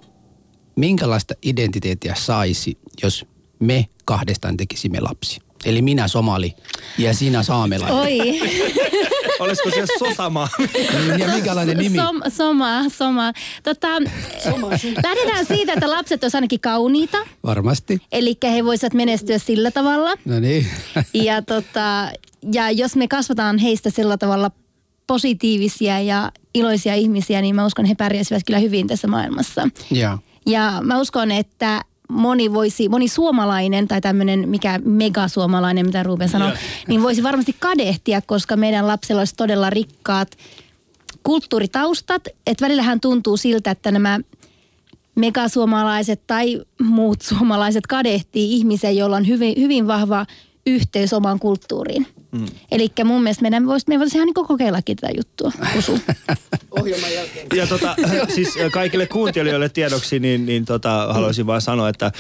minkälaista 0.76 1.34
identiteettiä 1.44 2.16
saisi, 2.18 2.78
jos 3.04 3.26
me 3.60 3.88
kahdestaan 4.06 4.58
tekisimme 4.58 5.00
lapsi? 5.00 5.40
Eli 5.66 5.82
minä 5.82 6.08
somali 6.08 6.54
ja 6.98 7.14
sinä 7.14 7.44
saamelainen. 7.44 7.98
Oi, 7.98 8.20
Olisiko 9.40 9.70
se 9.70 9.86
Sosama? 10.00 10.48
Niin, 10.60 11.20
ja 11.20 11.28
minkälainen 11.28 11.78
nimi? 11.78 11.98
Som, 11.98 12.22
soma, 12.30 12.90
soma. 12.90 13.34
Tota, 13.64 13.88
lähdetään 15.04 15.46
siitä, 15.46 15.74
että 15.74 15.90
lapset 15.90 16.24
olisivat 16.24 16.36
ainakin 16.36 16.60
kauniita. 16.60 17.18
Varmasti. 17.44 18.02
Eli 18.12 18.38
he 18.44 18.66
voisivat 18.66 18.94
menestyä 18.94 19.38
sillä 19.38 19.72
tavalla. 19.72 20.14
No 20.26 20.40
niin. 20.40 20.68
Ja, 21.14 21.42
tota, 21.42 22.12
ja 22.54 22.72
jos 22.72 22.96
me 22.96 23.08
kasvataan 23.08 23.58
heistä 23.58 23.90
sillä 23.90 24.18
tavalla 24.18 24.52
positiivisia 25.08 26.00
ja 26.02 26.32
iloisia 26.54 26.96
ihmisiä, 26.96 27.42
niin 27.42 27.56
mä 27.56 27.66
uskon, 27.66 27.86
he 27.86 27.96
pärjäisivät 27.96 28.44
kyllä 28.46 28.60
hyvin 28.60 28.88
tässä 28.88 29.08
maailmassa. 29.08 29.70
ja. 29.92 30.18
Ja 30.46 30.80
mä 30.82 31.00
uskon, 31.00 31.32
että 31.32 31.82
moni 32.10 32.54
voisi, 32.54 32.90
moni 32.90 33.08
suomalainen 33.08 33.88
tai 33.88 34.02
tämmöinen 34.02 34.50
mikä 34.50 34.80
megasuomalainen, 34.86 35.86
mitä 35.86 36.04
Ruben 36.04 36.30
sanoi, 36.30 36.52
niin 36.88 37.04
voisi 37.04 37.24
varmasti 37.24 37.56
kadehtia, 37.60 38.22
koska 38.22 38.56
meidän 38.56 38.88
lapsilla 38.88 39.22
olisi 39.22 39.36
todella 39.36 39.70
rikkaat 39.70 40.38
kulttuuritaustat. 41.24 42.28
Että 42.48 42.66
välillähän 42.66 43.00
tuntuu 43.00 43.38
siltä, 43.38 43.72
että 43.72 43.92
nämä 43.92 44.20
megasuomalaiset 45.16 46.22
tai 46.28 46.62
muut 46.82 47.22
suomalaiset 47.30 47.88
kadehtii 47.88 48.54
ihmisiä, 48.54 48.92
joilla 48.92 49.16
on 49.16 49.28
hyvin, 49.28 49.54
hyvin 49.58 49.88
vahva 49.88 50.26
yhteys 50.66 51.14
omaan 51.14 51.40
kulttuuriin. 51.40 52.08
Mm. 52.34 52.46
Eli 52.72 52.90
mun 53.06 53.24
mielestä 53.24 53.42
meidän 53.42 53.68
voisi, 53.68 53.86
me 53.88 54.00
voisi 54.00 54.18
ihan 54.18 54.26
niin 54.26 54.34
kokeillakin 54.34 54.98
tätä 54.98 55.14
juttua. 55.18 55.52
Usu. 55.78 56.00
Ohjelman 56.80 57.14
jälkeen. 57.14 57.48
Ja 57.56 57.68
tota, 57.68 57.96
siis 58.36 58.50
kaikille 58.72 59.08
kuuntelijoille 59.08 59.70
tiedoksi, 59.70 60.20
niin, 60.20 60.46
niin 60.46 60.66
tota, 60.66 61.14
haluaisin 61.14 61.48
vaan 61.48 61.62
sanoa, 61.62 61.90
että 61.90 62.12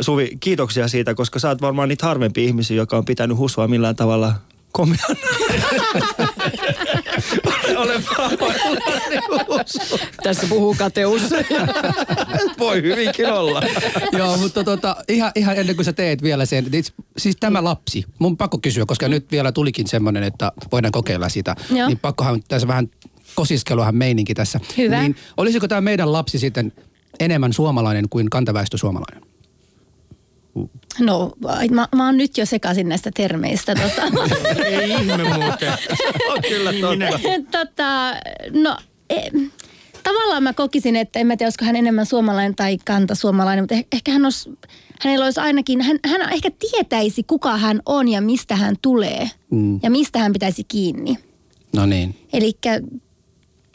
Suvi, 0.00 0.36
kiitoksia 0.40 0.88
siitä, 0.88 1.14
koska 1.14 1.38
sä 1.38 1.48
oot 1.48 1.60
varmaan 1.60 1.88
niitä 1.88 2.06
harvempia 2.06 2.44
ihmisiä, 2.44 2.76
joka 2.76 2.96
on 2.96 3.04
pitänyt 3.04 3.38
husua 3.38 3.68
millään 3.68 3.96
tavalla 3.96 4.34
komian. 4.72 4.98
Olen. 7.76 8.04
Tässä 10.22 10.46
puhuu 10.46 10.74
kateus. 10.78 11.22
Voi 12.58 12.82
hyvinkin 12.82 13.32
olla. 13.32 13.62
Joo, 14.12 14.36
mutta 14.36 14.64
tota, 14.64 14.96
ihan, 15.08 15.32
ihan 15.34 15.56
ennen 15.56 15.76
kuin 15.76 15.86
sä 15.86 15.92
teet 15.92 16.22
vielä 16.22 16.46
sen, 16.46 16.64
niin 16.70 16.84
siis 17.16 17.36
tämä 17.40 17.64
lapsi, 17.64 18.04
mun 18.18 18.36
pakko 18.36 18.58
kysyä, 18.58 18.84
koska 18.86 19.08
nyt 19.08 19.30
vielä 19.30 19.52
tulikin 19.52 19.86
semmoinen, 19.88 20.22
että 20.22 20.52
voidaan 20.72 20.92
kokeilla 20.92 21.28
sitä, 21.28 21.56
Joo. 21.70 21.88
niin 21.88 21.98
pakkohan 21.98 22.42
tässä 22.48 22.68
vähän 22.68 22.90
kosiskeluhan 23.34 23.94
meininki 23.94 24.34
tässä. 24.34 24.60
Hyvä. 24.76 25.00
Niin 25.00 25.16
olisiko 25.36 25.68
tämä 25.68 25.80
meidän 25.80 26.12
lapsi 26.12 26.38
sitten 26.38 26.72
enemmän 27.20 27.52
suomalainen 27.52 28.08
kuin 28.08 28.30
kantaväestö 28.30 28.78
suomalainen? 28.78 29.29
No, 30.98 31.32
mä, 31.70 31.88
mä 31.96 32.06
oon 32.06 32.16
nyt 32.16 32.38
jo 32.38 32.46
sekaisin 32.46 32.88
näistä 32.88 33.10
termeistä. 33.16 33.74
Tota. 33.74 34.02
Ei 34.64 34.90
ihme 34.90 35.16
muuten. 35.16 35.72
On 36.28 36.38
kyllä 36.48 36.72
totta. 36.72 37.58
tota, 37.58 38.14
no, 38.62 38.76
e, 39.10 39.20
tavallaan 40.02 40.42
mä 40.42 40.52
kokisin, 40.52 40.96
että 40.96 41.18
en 41.18 41.26
mä 41.26 41.36
tiedä, 41.36 41.46
olisiko 41.46 41.64
hän 41.64 41.76
enemmän 41.76 42.06
suomalainen 42.06 42.54
tai 42.54 42.78
kantasuomalainen, 42.84 43.62
mutta 43.62 43.74
eh- 43.74 43.86
ehkä 43.92 44.12
hän 44.12 44.24
olisi, 44.24 44.50
hänellä 45.00 45.24
olisi 45.24 45.40
ainakin, 45.40 45.80
hän, 45.80 45.98
hän 46.06 46.32
ehkä 46.32 46.50
tietäisi, 46.58 47.22
kuka 47.22 47.56
hän 47.56 47.80
on 47.86 48.08
ja 48.08 48.20
mistä 48.20 48.56
hän 48.56 48.76
tulee 48.82 49.30
Mm. 49.50 49.80
ja 49.82 49.90
mistä 49.90 50.18
hän 50.18 50.32
pitäisi 50.32 50.64
kiinni. 50.64 51.18
No 51.76 51.86
niin. 51.86 52.14
Eli 52.32 52.52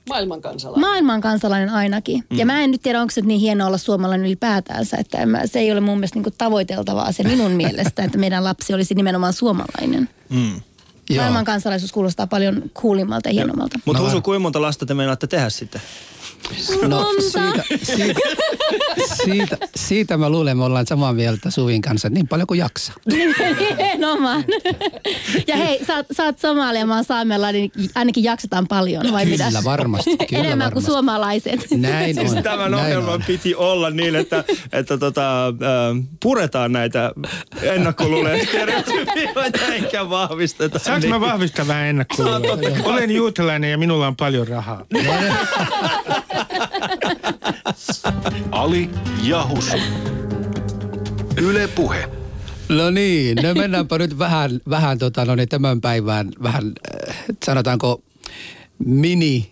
Maailman 0.10 0.42
kansalainen. 0.42 0.82
maailman 0.82 1.22
kansalainen 1.22 1.70
ainakin. 1.70 2.24
Mm. 2.30 2.38
Ja 2.38 2.46
mä 2.46 2.62
en 2.62 2.72
nyt 2.72 2.82
tiedä, 2.82 3.02
onko 3.02 3.12
se 3.12 3.22
niin 3.22 3.40
hienoa 3.40 3.68
olla 3.68 3.78
suomalainen 3.78 4.26
ylipäätäänsä, 4.28 4.98
että 4.98 5.18
en 5.18 5.30
mä, 5.30 5.48
se 5.48 5.60
ei 5.60 5.72
ole 5.72 5.80
mun 5.80 5.98
mielestä 5.98 6.20
niin 6.20 6.34
tavoiteltavaa 6.38 7.12
se 7.12 7.24
minun 7.24 7.52
mielestä, 7.62 8.04
että 8.04 8.18
meidän 8.18 8.44
lapsi 8.44 8.74
olisi 8.74 8.94
nimenomaan 8.96 9.34
suomalainen. 9.34 10.10
Mm. 10.30 10.62
Maailman 11.16 11.46
kansalaisuus 11.46 11.92
kuulostaa 11.92 12.28
paljon 12.28 12.64
kuulimmalta 12.74 13.30
ja 13.30 13.34
hienommalta. 13.34 13.80
Mutta 13.86 14.02
No 14.02 14.08
Husu, 14.08 14.22
kuinka 14.22 14.40
monta 14.40 14.62
lasta 14.62 14.86
te 14.86 14.94
meinaatte 14.94 15.28
tehdä 15.28 15.50
sitten? 15.50 15.82
No 16.88 17.06
siitä, 17.22 17.64
siitä, 17.84 18.20
siitä, 19.26 19.58
siitä 19.76 20.18
mä 20.18 20.30
luulen, 20.30 20.58
me 20.58 20.64
ollaan 20.64 20.88
samaa 20.88 21.14
mieltä 21.14 21.52
Suvin 21.52 21.82
kanssa, 21.82 22.10
niin 22.10 22.28
paljon 22.28 22.48
kuin 22.48 22.58
jaksaa. 22.58 22.96
Nimenomaan. 23.06 24.44
Ja 25.48 25.56
hei, 25.58 25.86
sä, 25.86 26.02
oot- 26.02 26.06
sä 26.16 26.24
oot 26.24 26.40
somali 26.40 26.78
ja 26.80 26.86
mä 26.86 26.96
oon 26.96 27.04
saamelainen, 27.04 27.70
niin 27.76 27.90
ainakin 27.96 28.24
jaksetaan 28.24 28.68
paljon, 28.68 29.04
vai 29.12 29.26
mitä? 29.26 29.46
Kyllä 29.48 29.64
varmasti, 29.64 30.18
kyllä 30.18 30.28
Enemmän 30.44 30.60
varmasti. 30.60 30.74
kuin 30.74 30.86
suomalaiset. 30.86 31.68
Näin 31.72 32.16
Siis 32.16 32.32
on. 32.34 32.44
tämän 32.44 32.72
näin 32.72 32.84
ohjelman 32.86 33.14
on. 33.14 33.24
piti 33.28 33.56
olla 33.56 33.90
niin, 33.90 34.16
että, 34.16 34.44
että 34.74 34.98
tota, 34.98 35.48
äh, 35.48 35.54
puretaan 36.24 36.72
näitä 36.72 37.12
ennakkoluuloja 37.62 38.46
stereotypioita 38.46 39.60
eikä 39.74 40.10
vahvisteta. 40.10 40.80
Saanko 40.80 41.08
mä 41.08 41.20
vahvistaa 41.22 41.68
vähän 41.68 41.86
ennakkoluuloja? 41.86 42.84
Olen 42.84 43.12
juutalainen 43.12 43.72
ja 43.72 43.78
minulla 43.78 44.08
on 44.08 44.16
paljon 44.16 44.48
rahaa. 44.48 44.86
Ali 48.52 48.90
ja 49.24 49.48
Husu. 49.48 49.78
Yle 51.38 51.68
Puhe. 51.68 52.10
No 52.70 52.90
niin, 52.90 53.38
no 53.44 53.54
mennäänpä 53.54 53.98
nyt 53.98 54.20
vähän, 54.20 54.60
vähän 54.70 55.00
tota, 55.00 55.26
no 55.26 55.36
niin, 55.36 55.50
tämän 55.50 55.82
päivään 55.82 56.32
vähän, 56.44 56.74
äh, 57.10 57.16
sanotaanko 57.46 58.02
mini 58.86 59.52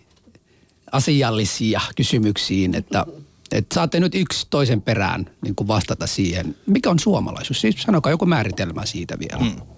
asiallisia 0.92 1.80
kysymyksiin, 1.96 2.74
että, 2.74 3.06
että 3.52 3.74
saatte 3.74 4.00
nyt 4.00 4.14
yksi 4.14 4.46
toisen 4.50 4.82
perään 4.82 5.30
niin 5.42 5.54
kuin 5.54 5.68
vastata 5.68 6.06
siihen. 6.06 6.56
Mikä 6.66 6.90
on 6.90 6.98
suomalaisuus? 6.98 7.60
Siis 7.60 7.82
sanokaa 7.82 8.12
joku 8.12 8.26
määritelmä 8.26 8.86
siitä 8.86 9.18
vielä. 9.18 9.44
Mm. 9.44 9.73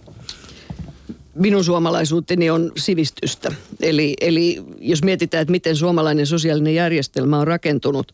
Minun 1.36 1.64
suomalaisuuteni 1.64 2.50
on 2.50 2.72
sivistystä. 2.76 3.52
Eli, 3.80 4.14
eli 4.20 4.62
jos 4.80 5.02
mietitään, 5.02 5.42
että 5.42 5.52
miten 5.52 5.76
suomalainen 5.76 6.26
sosiaalinen 6.26 6.74
järjestelmä 6.74 7.38
on 7.38 7.46
rakentunut, 7.46 8.12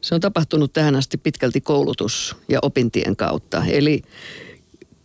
se 0.00 0.14
on 0.14 0.20
tapahtunut 0.20 0.72
tähän 0.72 0.96
asti 0.96 1.18
pitkälti 1.18 1.60
koulutus- 1.60 2.36
ja 2.48 2.58
opintien 2.62 3.16
kautta. 3.16 3.64
Eli 3.68 4.02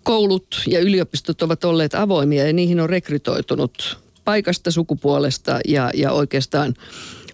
koulut 0.03 0.61
ja 0.67 0.79
yliopistot 0.79 1.41
ovat 1.41 1.63
olleet 1.63 1.95
avoimia 1.95 2.47
ja 2.47 2.53
niihin 2.53 2.79
on 2.79 2.89
rekrytoitunut 2.89 3.99
paikasta, 4.25 4.71
sukupuolesta 4.71 5.59
ja, 5.67 5.91
ja 5.93 6.11
oikeastaan 6.11 6.73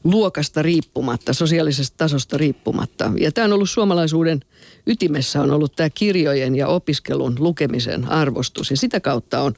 luokasta 0.04 0.62
riippumatta, 0.62 1.34
sosiaalisesta 1.34 1.98
tasosta 1.98 2.38
riippumatta. 2.38 3.12
Ja 3.20 3.32
tämä 3.32 3.46
on 3.46 3.54
ollut 3.54 3.70
suomalaisuuden 3.70 4.40
ytimessä 4.88 5.42
on 5.42 5.52
ollut 5.52 5.76
tämä 5.76 5.90
kirjojen 5.90 6.56
ja 6.56 6.68
opiskelun 6.68 7.36
lukemisen 7.40 8.10
arvostus. 8.10 8.72
Ja 8.72 8.78
sitä 8.78 9.00
kautta 9.00 9.42
on 9.42 9.54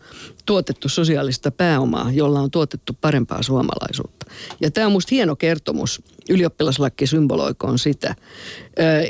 tuotettu 0.46 0.90
sosiaalista 0.90 1.52
pääomaa, 1.52 2.12
jolla 2.12 2.40
on 2.40 2.52
tuotettu 2.52 2.98
parempaa 3.02 3.44
suomalaisuutta. 3.44 4.26
Ja 4.62 4.72
tämä 4.72 4.88
on 4.88 4.94
musta 4.94 5.16
hieno 5.16 5.36
kertomus. 5.36 6.02
Ylioppilaslakki 6.30 7.08
symboloikoon 7.08 7.80
sitä. 7.80 8.16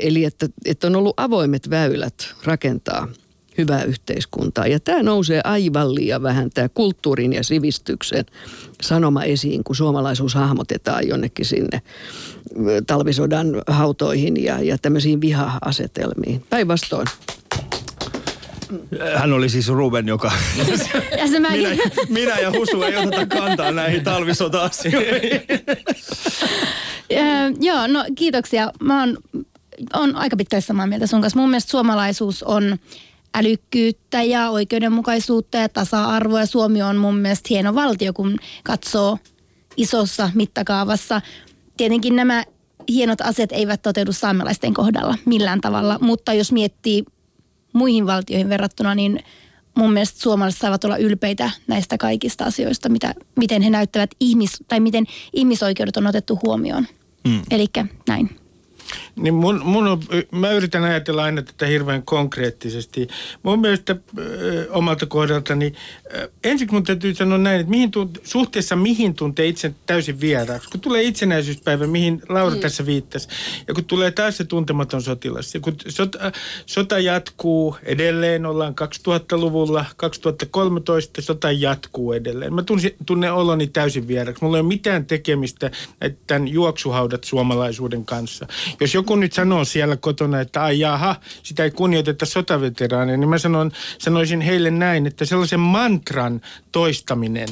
Eli 0.02 0.24
että, 0.24 0.48
että 0.64 0.86
on 0.86 0.96
ollut 0.96 1.14
avoimet 1.16 1.70
väylät 1.70 2.34
rakentaa 2.44 3.08
hyvää 3.58 3.84
yhteiskuntaa. 3.84 4.66
Ja 4.66 4.80
tämä 4.80 5.02
nousee 5.02 5.40
aivan 5.44 5.94
liian 5.94 6.22
vähän, 6.22 6.50
tämä 6.50 6.68
kulttuurin 6.68 7.32
ja 7.32 7.44
sivistyksen 7.44 8.24
sanoma 8.82 9.22
esiin, 9.22 9.64
kun 9.64 9.76
suomalaisuus 9.76 10.34
hahmotetaan 10.34 11.08
jonnekin 11.08 11.46
sinne 11.46 11.82
talvisodan 12.86 13.46
hautoihin 13.66 14.44
ja, 14.44 14.60
ja 14.60 14.78
tämmöisiin 14.78 15.20
viha-asetelmiin. 15.20 16.44
Päinvastoin. 16.50 17.06
Hän 19.16 19.32
oli 19.32 19.48
siis 19.48 19.68
Ruben, 19.68 20.08
joka... 20.08 20.32
Ja 21.18 21.28
se 21.28 21.40
mä 21.40 21.50
minä, 21.50 21.76
minä 22.08 22.38
ja 22.38 22.50
Husu 22.50 22.82
ei 22.82 22.96
oteta 22.96 23.26
kantaa 23.26 23.70
näihin 23.70 24.04
talvisota-asioihin. 24.04 25.40
Joo, 27.60 27.86
no 27.86 28.04
kiitoksia. 28.14 28.72
Mä 28.80 29.00
oon, 29.00 29.18
on 29.92 30.16
aika 30.16 30.36
pitkälle 30.36 30.60
samaa 30.60 30.86
mieltä 30.86 31.06
sun 31.06 31.20
kanssa. 31.20 31.38
Mun 31.38 31.50
mielestä 31.50 31.70
suomalaisuus 31.70 32.42
on 32.42 32.78
älykkyyttä 33.34 34.22
ja 34.22 34.50
oikeudenmukaisuutta 34.50 35.58
ja 35.58 35.68
tasa-arvoa. 35.68 36.40
Ja 36.40 36.46
Suomi 36.46 36.82
on 36.82 36.96
mun 36.96 37.16
mielestä 37.16 37.46
hieno 37.50 37.74
valtio, 37.74 38.12
kun 38.12 38.36
katsoo 38.64 39.18
isossa 39.76 40.30
mittakaavassa. 40.34 41.20
Tietenkin 41.76 42.16
nämä 42.16 42.44
hienot 42.88 43.20
asiat 43.20 43.52
eivät 43.52 43.82
toteudu 43.82 44.12
saamelaisten 44.12 44.74
kohdalla 44.74 45.18
millään 45.24 45.60
tavalla, 45.60 45.98
mutta 46.00 46.32
jos 46.32 46.52
miettii 46.52 47.04
muihin 47.72 48.06
valtioihin 48.06 48.48
verrattuna, 48.48 48.94
niin 48.94 49.20
mun 49.74 49.92
mielestä 49.92 50.20
suomalaiset 50.20 50.60
saavat 50.60 50.84
olla 50.84 50.96
ylpeitä 50.96 51.50
näistä 51.66 51.98
kaikista 51.98 52.44
asioista, 52.44 52.88
mitä, 52.88 53.14
miten 53.36 53.62
he 53.62 53.70
näyttävät 53.70 54.10
ihmis, 54.20 54.50
tai 54.68 54.80
miten 54.80 55.04
ihmisoikeudet 55.32 55.96
on 55.96 56.06
otettu 56.06 56.38
huomioon. 56.42 56.86
Mm. 57.28 57.42
Eli 57.50 57.66
näin. 58.08 58.43
Niin 59.16 59.34
mun, 59.34 59.60
mun 59.64 59.86
on, 59.86 60.02
mä 60.30 60.50
yritän 60.50 60.84
ajatella 60.84 61.22
aina 61.22 61.42
tätä 61.42 61.66
hirveän 61.66 62.02
konkreettisesti. 62.02 63.08
Mun 63.42 63.60
mielestä 63.60 63.92
äh, 63.92 64.24
omalta 64.70 65.06
kohdaltani, 65.06 65.72
äh, 66.16 66.28
ensiksi 66.44 66.74
mun 66.74 66.84
täytyy 66.84 67.14
sanoa 67.14 67.38
näin, 67.38 67.60
että 67.60 67.70
mihin 67.70 67.90
tunt, 67.90 68.18
suhteessa 68.24 68.76
mihin 68.76 69.14
tuntee 69.14 69.46
itse 69.46 69.74
täysin 69.86 70.20
vieraaksi. 70.20 70.68
Kun 70.68 70.80
tulee 70.80 71.02
itsenäisyyspäivä, 71.02 71.86
mihin 71.86 72.22
Laura 72.28 72.54
mm. 72.54 72.60
tässä 72.60 72.86
viittasi, 72.86 73.28
ja 73.68 73.74
kun 73.74 73.84
tulee 73.84 74.10
taas 74.10 74.36
se 74.36 74.44
tuntematon 74.44 75.02
sotilas, 75.02 75.54
ja 75.54 75.60
kun 75.60 75.76
sota, 75.88 76.32
sota 76.66 76.98
jatkuu 76.98 77.76
edelleen, 77.82 78.46
ollaan 78.46 78.74
2000-luvulla, 79.08 79.84
2013 79.96 81.22
sota 81.22 81.52
jatkuu 81.52 82.12
edelleen. 82.12 82.54
Mä 82.54 82.62
tunnen, 82.62 82.90
tunnen 83.06 83.32
oloni 83.32 83.66
täysin 83.66 84.08
vieraksi. 84.08 84.44
Mulla 84.44 84.56
ei 84.56 84.60
ole 84.60 84.68
mitään 84.68 85.06
tekemistä 85.06 85.70
tämän 86.26 86.48
juoksuhaudat 86.48 87.24
suomalaisuuden 87.24 88.04
kanssa. 88.04 88.46
Jos 88.84 88.94
joku 88.94 89.16
nyt 89.16 89.32
sanoo 89.32 89.64
siellä 89.64 89.96
kotona, 89.96 90.40
että 90.40 90.62
ai 90.62 90.80
jaha, 90.80 91.16
sitä 91.42 91.64
ei 91.64 91.70
kunnioiteta 91.70 92.26
sotaveteraaneja, 92.26 93.16
niin 93.16 93.28
mä 93.28 93.38
sanon, 93.38 93.72
sanoisin 93.98 94.40
heille 94.40 94.70
näin, 94.70 95.06
että 95.06 95.24
sellaisen 95.24 95.60
mantran 95.60 96.40
toistaminen 96.72 97.48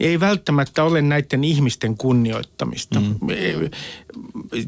ei 0.00 0.20
välttämättä 0.20 0.84
ole 0.84 1.02
näiden 1.02 1.44
ihmisten 1.44 1.96
kunnioittamista. 1.96 3.00
Mm. 3.00 3.16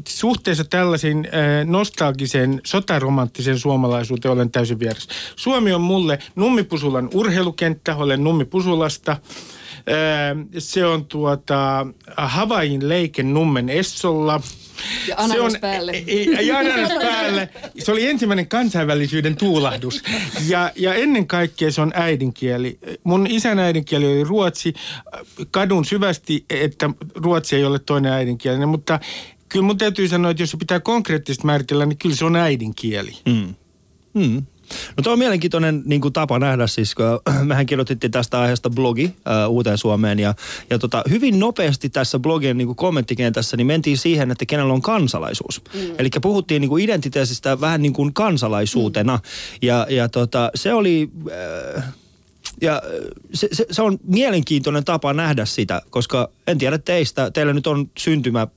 Suhteessa 0.07 0.63
tällaisiin 0.63 1.27
nostalgiseen, 1.65 2.61
sotaromanttisen 2.65 3.59
suomalaisuuteen 3.59 4.31
olen 4.31 4.51
täysin 4.51 4.79
vieressä. 4.79 5.09
Suomi 5.35 5.73
on 5.73 5.81
mulle 5.81 6.19
Nummipusulan 6.35 7.09
urheilukenttä, 7.13 7.95
olen 7.95 8.23
Nummipusulasta. 8.23 9.17
Se 10.59 10.85
on 10.85 11.05
tuota 11.05 11.87
Havain 12.17 12.89
leiken 12.89 13.33
Nummen 13.33 13.69
Essolla– 13.69 14.41
ja 15.07 15.15
ananas 15.17 15.35
se 15.35 15.41
on, 15.41 15.61
päälle. 15.61 15.91
Ja 16.41 16.59
ananas 16.59 16.91
päälle. 17.01 17.49
Se 17.79 17.91
oli 17.91 18.07
ensimmäinen 18.07 18.47
kansainvälisyyden 18.47 19.35
tuulahdus. 19.35 20.03
Ja, 20.47 20.71
ja 20.75 20.93
ennen 20.93 21.27
kaikkea 21.27 21.71
se 21.71 21.81
on 21.81 21.91
äidinkieli. 21.95 22.79
Mun 23.03 23.27
isän 23.27 23.59
äidinkieli 23.59 24.05
oli 24.05 24.23
ruotsi. 24.23 24.73
Kadun 25.51 25.85
syvästi, 25.85 26.45
että 26.49 26.89
ruotsi 27.15 27.55
ei 27.55 27.63
ole 27.63 27.79
toinen 27.79 28.11
äidinkielinen, 28.11 28.69
mutta 28.69 28.99
kyllä 29.49 29.65
mun 29.65 29.77
täytyy 29.77 30.07
sanoa, 30.07 30.31
että 30.31 30.43
jos 30.43 30.51
se 30.51 30.57
pitää 30.57 30.79
konkreettisesti 30.79 31.45
määritellä, 31.45 31.85
niin 31.85 31.97
kyllä 31.97 32.15
se 32.15 32.25
on 32.25 32.35
äidinkieli. 32.35 33.17
Mm. 33.25 33.55
Mm. 34.13 34.45
No 34.97 35.03
tuo 35.03 35.13
on 35.13 35.19
mielenkiintoinen 35.19 35.83
niin 35.85 36.01
kuin 36.01 36.13
tapa 36.13 36.39
nähdä 36.39 36.67
siis, 36.67 36.95
kun 36.95 37.05
mehän 37.43 37.65
kirjoitettiin 37.65 38.11
tästä 38.11 38.39
aiheesta 38.39 38.69
blogi 38.69 39.15
ää, 39.25 39.47
Uuteen 39.47 39.77
Suomeen 39.77 40.19
ja, 40.19 40.33
ja 40.69 40.79
tota, 40.79 41.03
hyvin 41.09 41.39
nopeasti 41.39 41.89
tässä 41.89 42.19
blogin 42.19 42.57
niin 42.57 42.67
kuin 42.67 42.75
kommenttikentässä 42.75 43.57
niin 43.57 43.67
mentiin 43.67 43.97
siihen, 43.97 44.31
että 44.31 44.45
kenellä 44.45 44.73
on 44.73 44.81
kansalaisuus. 44.81 45.61
Mm. 45.73 45.79
Eli 45.97 46.09
puhuttiin 46.21 46.61
niin 46.61 46.69
kuin 46.69 46.83
identiteetistä 46.83 47.61
vähän 47.61 47.81
niin 47.81 47.93
kuin 47.93 48.13
kansalaisuutena 48.13 49.15
mm. 49.15 49.21
ja, 49.61 49.87
ja 49.89 50.09
tota, 50.09 50.51
se 50.55 50.73
oli... 50.73 51.09
Äh, 51.77 51.83
ja 52.61 52.81
se, 53.33 53.47
se, 53.51 53.65
se 53.71 53.81
on 53.81 53.99
mielenkiintoinen 54.03 54.85
tapa 54.85 55.13
nähdä 55.13 55.45
sitä, 55.45 55.81
koska 55.89 56.29
en 56.47 56.57
tiedä 56.57 56.77
teistä, 56.77 57.31
teillä 57.31 57.53
nyt 57.53 57.67
on 57.67 57.89
syntymä 57.97 58.47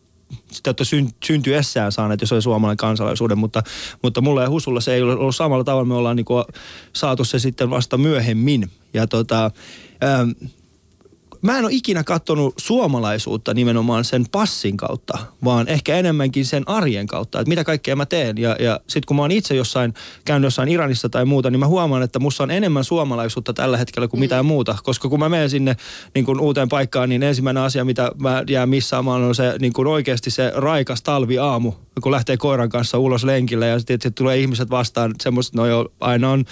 sitä, 0.52 0.70
että 0.70 0.84
syn, 0.84 1.08
syntyessään 1.24 1.92
saaneet, 1.92 2.20
jos 2.20 2.32
oli 2.32 2.42
suomalainen 2.42 2.76
kansalaisuuden, 2.76 3.38
mutta, 3.38 3.62
mutta 4.02 4.20
mulla 4.20 4.42
ja 4.42 4.50
Husulla 4.50 4.80
se 4.80 4.94
ei 4.94 5.02
ole 5.02 5.14
ollut 5.14 5.36
samalla 5.36 5.64
tavalla. 5.64 5.84
Me 5.84 5.94
ollaan 5.94 6.16
niin 6.16 6.24
kuin 6.24 6.44
saatu 6.92 7.24
se 7.24 7.38
sitten 7.38 7.70
vasta 7.70 7.98
myöhemmin. 7.98 8.70
Ja 8.94 9.06
tota, 9.06 9.50
ähm, 10.04 10.30
mä 11.44 11.58
en 11.58 11.64
ole 11.64 11.72
ikinä 11.72 12.04
katsonut 12.04 12.54
suomalaisuutta 12.56 13.54
nimenomaan 13.54 14.04
sen 14.04 14.24
passin 14.32 14.76
kautta, 14.76 15.18
vaan 15.44 15.68
ehkä 15.68 15.96
enemmänkin 15.96 16.46
sen 16.46 16.68
arjen 16.68 17.06
kautta, 17.06 17.40
että 17.40 17.48
mitä 17.48 17.64
kaikkea 17.64 17.96
mä 17.96 18.06
teen. 18.06 18.38
Ja, 18.38 18.56
ja 18.58 18.80
sitten 18.86 19.06
kun 19.06 19.16
mä 19.16 19.22
oon 19.22 19.30
itse 19.30 19.54
jossain, 19.54 19.94
käynyt 20.24 20.46
jossain 20.46 20.68
Iranissa 20.68 21.08
tai 21.08 21.24
muuta, 21.24 21.50
niin 21.50 21.60
mä 21.60 21.66
huomaan, 21.66 22.02
että 22.02 22.18
musta 22.18 22.42
on 22.42 22.50
enemmän 22.50 22.84
suomalaisuutta 22.84 23.52
tällä 23.52 23.76
hetkellä 23.76 24.08
kuin 24.08 24.18
mm. 24.18 24.20
mitään 24.20 24.46
muuta. 24.46 24.76
Koska 24.82 25.08
kun 25.08 25.18
mä 25.18 25.28
menen 25.28 25.50
sinne 25.50 25.76
niin 26.14 26.24
kun 26.24 26.40
uuteen 26.40 26.68
paikkaan, 26.68 27.08
niin 27.08 27.22
ensimmäinen 27.22 27.62
asia, 27.62 27.84
mitä 27.84 28.10
mä 28.18 28.42
jään 28.48 28.68
missaamaan, 28.68 29.22
on 29.22 29.34
se 29.34 29.54
niin 29.60 29.72
kun 29.72 29.86
oikeasti 29.86 30.30
se 30.30 30.52
raikas 30.54 31.02
talviaamu, 31.02 31.72
kun 32.02 32.12
lähtee 32.12 32.36
koiran 32.36 32.68
kanssa 32.68 32.98
ulos 32.98 33.24
lenkille 33.24 33.68
ja 33.68 33.78
sitten 33.78 34.14
tulee 34.14 34.38
ihmiset 34.38 34.70
vastaan, 34.70 35.14
semmoiset, 35.22 35.54
no 35.54 35.66
jo 35.66 35.92
aina 36.00 36.30
on 36.30 36.44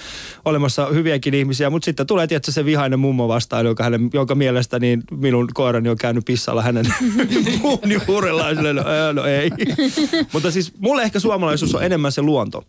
olemassa 0.44 0.86
hyviäkin 0.86 1.34
ihmisiä, 1.34 1.70
mutta 1.70 1.84
sitten 1.84 2.06
tulee 2.06 2.26
tietysti 2.26 2.52
se 2.52 2.64
vihainen 2.64 2.98
mummo 2.98 3.28
vastaan, 3.28 3.66
joka, 3.66 3.84
hänen, 3.84 4.10
jonka 4.12 4.34
mielestä 4.34 4.78
niin 4.82 5.02
minun 5.10 5.48
koirani 5.54 5.88
on 5.88 5.96
käynyt 5.96 6.24
pissalla 6.24 6.62
hänen 6.62 6.86
puuni 7.62 7.98
huurellaan 8.06 8.56
no, 8.56 9.12
no 9.12 9.24
ei. 9.24 9.50
mutta 10.32 10.50
siis 10.50 10.72
mulle 10.78 11.02
ehkä 11.02 11.20
suomalaisuus 11.20 11.74
on 11.74 11.84
enemmän 11.84 12.12
se 12.12 12.22
luonto. 12.22 12.64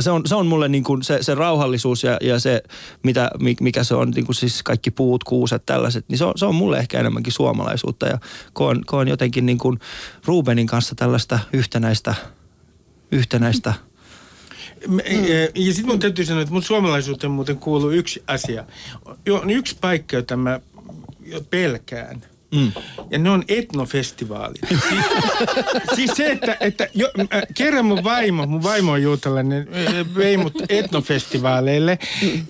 Se 0.00 0.10
on, 0.10 0.22
se 0.26 0.34
on 0.34 0.46
mulle 0.46 0.68
niin 0.68 0.84
kuin 0.84 1.02
se, 1.02 1.22
se 1.22 1.34
rauhallisuus 1.34 2.04
ja, 2.04 2.18
ja 2.20 2.38
se, 2.38 2.62
mitä, 3.02 3.30
mikä 3.60 3.84
se 3.84 3.94
on, 3.94 4.10
niin 4.10 4.26
kuin 4.26 4.36
siis 4.36 4.62
kaikki 4.62 4.90
puut, 4.90 5.24
kuuset, 5.24 5.66
tällaiset, 5.66 6.04
niin 6.08 6.18
se 6.18 6.24
on, 6.24 6.32
se 6.36 6.46
on 6.46 6.54
mulle 6.54 6.78
ehkä 6.78 7.00
enemmänkin 7.00 7.32
suomalaisuutta. 7.32 8.06
Ja 8.06 8.18
koen, 8.52 8.84
koen 8.86 9.08
jotenkin 9.08 9.46
niin 9.46 9.58
kuin 9.58 9.80
Rubenin 10.24 10.66
kanssa 10.66 10.94
tällaista 10.94 11.38
yhtenäistä, 11.52 12.14
yhtenäistä 13.12 13.74
Mm. 14.88 14.98
Ja 15.54 15.72
sitten 15.72 15.86
mun 15.86 15.98
täytyy 15.98 16.24
sanoa, 16.24 16.42
että 16.42 16.52
mun 16.52 16.62
suomalaisuuteen 16.62 17.30
muuten 17.30 17.56
kuuluu 17.56 17.90
yksi 17.90 18.22
asia. 18.26 18.64
On 19.42 19.50
yksi 19.50 19.76
paikka, 19.80 20.16
jota 20.16 20.36
mä 20.36 20.60
pelkään– 21.50 22.22
Mm. 22.54 22.72
Ja 23.10 23.18
ne 23.18 23.30
on 23.30 23.44
etnofestivaalit. 23.48 24.60
siis, 24.68 25.00
siis 25.96 26.10
se, 26.14 26.26
että, 26.30 26.56
että 26.60 26.88
jo, 26.94 27.10
äh, 27.20 27.42
kerran 27.54 27.84
mun 27.84 28.04
vaimo, 28.04 28.46
mun 28.46 28.62
vaimo 28.62 28.92
on 28.92 29.02
juutalainen, 29.02 29.68
äh, 29.88 30.14
vei 30.16 30.36
mut 30.36 30.54
etnofestivaaleille. 30.68 31.98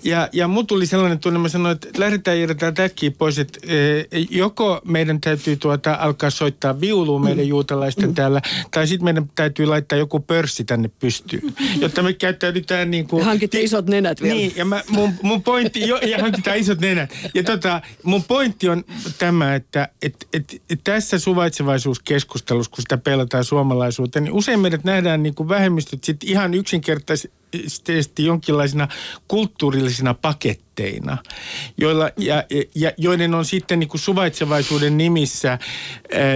Ja, 0.03 0.29
ja 0.33 0.47
mun 0.47 0.67
tuli 0.67 0.85
sellainen 0.85 1.19
tunne, 1.19 1.39
mä 1.39 1.49
sanoin, 1.49 1.75
että 1.75 1.87
lähdetään 1.97 2.37
irrotaan 2.37 2.73
täkkiä 2.73 3.11
pois, 3.11 3.39
että 3.39 3.59
äh, 3.65 4.25
joko 4.29 4.81
meidän 4.85 5.21
täytyy 5.21 5.55
tuota, 5.55 5.97
alkaa 5.99 6.29
soittaa 6.29 6.81
viulua 6.81 7.19
meidän 7.19 7.45
mm. 7.45 7.49
juutalaisten 7.49 8.09
mm. 8.09 8.15
täällä, 8.15 8.41
tai 8.71 8.87
sitten 8.87 9.05
meidän 9.05 9.29
täytyy 9.35 9.65
laittaa 9.65 9.97
joku 9.97 10.19
pörssi 10.19 10.63
tänne 10.63 10.89
pystyyn, 10.99 11.53
jotta 11.79 12.03
me 12.03 12.13
käyttäydytään 12.13 12.91
niin 12.91 13.07
kuin... 13.07 13.25
Hankitte 13.25 13.61
isot 13.61 13.87
nenät 13.87 14.21
vielä. 14.21 14.35
Niin, 14.35 14.53
ja 14.55 14.65
mä, 14.65 14.83
mun, 14.89 15.13
mun 15.21 15.43
pointti, 15.43 15.87
jo, 15.87 15.97
ja 15.97 16.17
hankitaan 16.17 16.57
isot 16.57 16.79
nenät. 16.79 17.13
Ja 17.33 17.43
tota, 17.43 17.81
mun 18.03 18.23
pointti 18.23 18.69
on 18.69 18.83
tämä, 19.17 19.55
että 19.55 19.86
et, 20.01 20.27
et, 20.33 20.61
et 20.69 20.79
tässä 20.83 21.19
suvaitsevaisuuskeskustelussa, 21.19 22.71
kun 22.71 22.81
sitä 22.81 22.97
pelataan 22.97 23.43
suomalaisuuteen, 23.43 24.23
niin 24.23 24.33
usein 24.33 24.59
meidät 24.59 24.83
nähdään 24.83 25.23
niin 25.23 25.35
kuin 25.35 25.49
vähemmistöt 25.49 26.03
sit 26.03 26.23
ihan 26.23 26.53
yksinkertaisesti 26.53 28.25
jonkinlaisina 28.25 28.87
kulttuurillisina 29.27 30.13
paketteina, 30.13 31.17
joilla, 31.77 32.09
ja, 32.17 32.43
ja, 32.75 32.91
joiden 32.97 33.33
on 33.33 33.45
sitten 33.45 33.79
niin 33.79 33.89
kuin 33.89 34.01
suvaitsevaisuuden 34.01 34.97
nimissä 34.97 35.49
ää, 35.49 35.59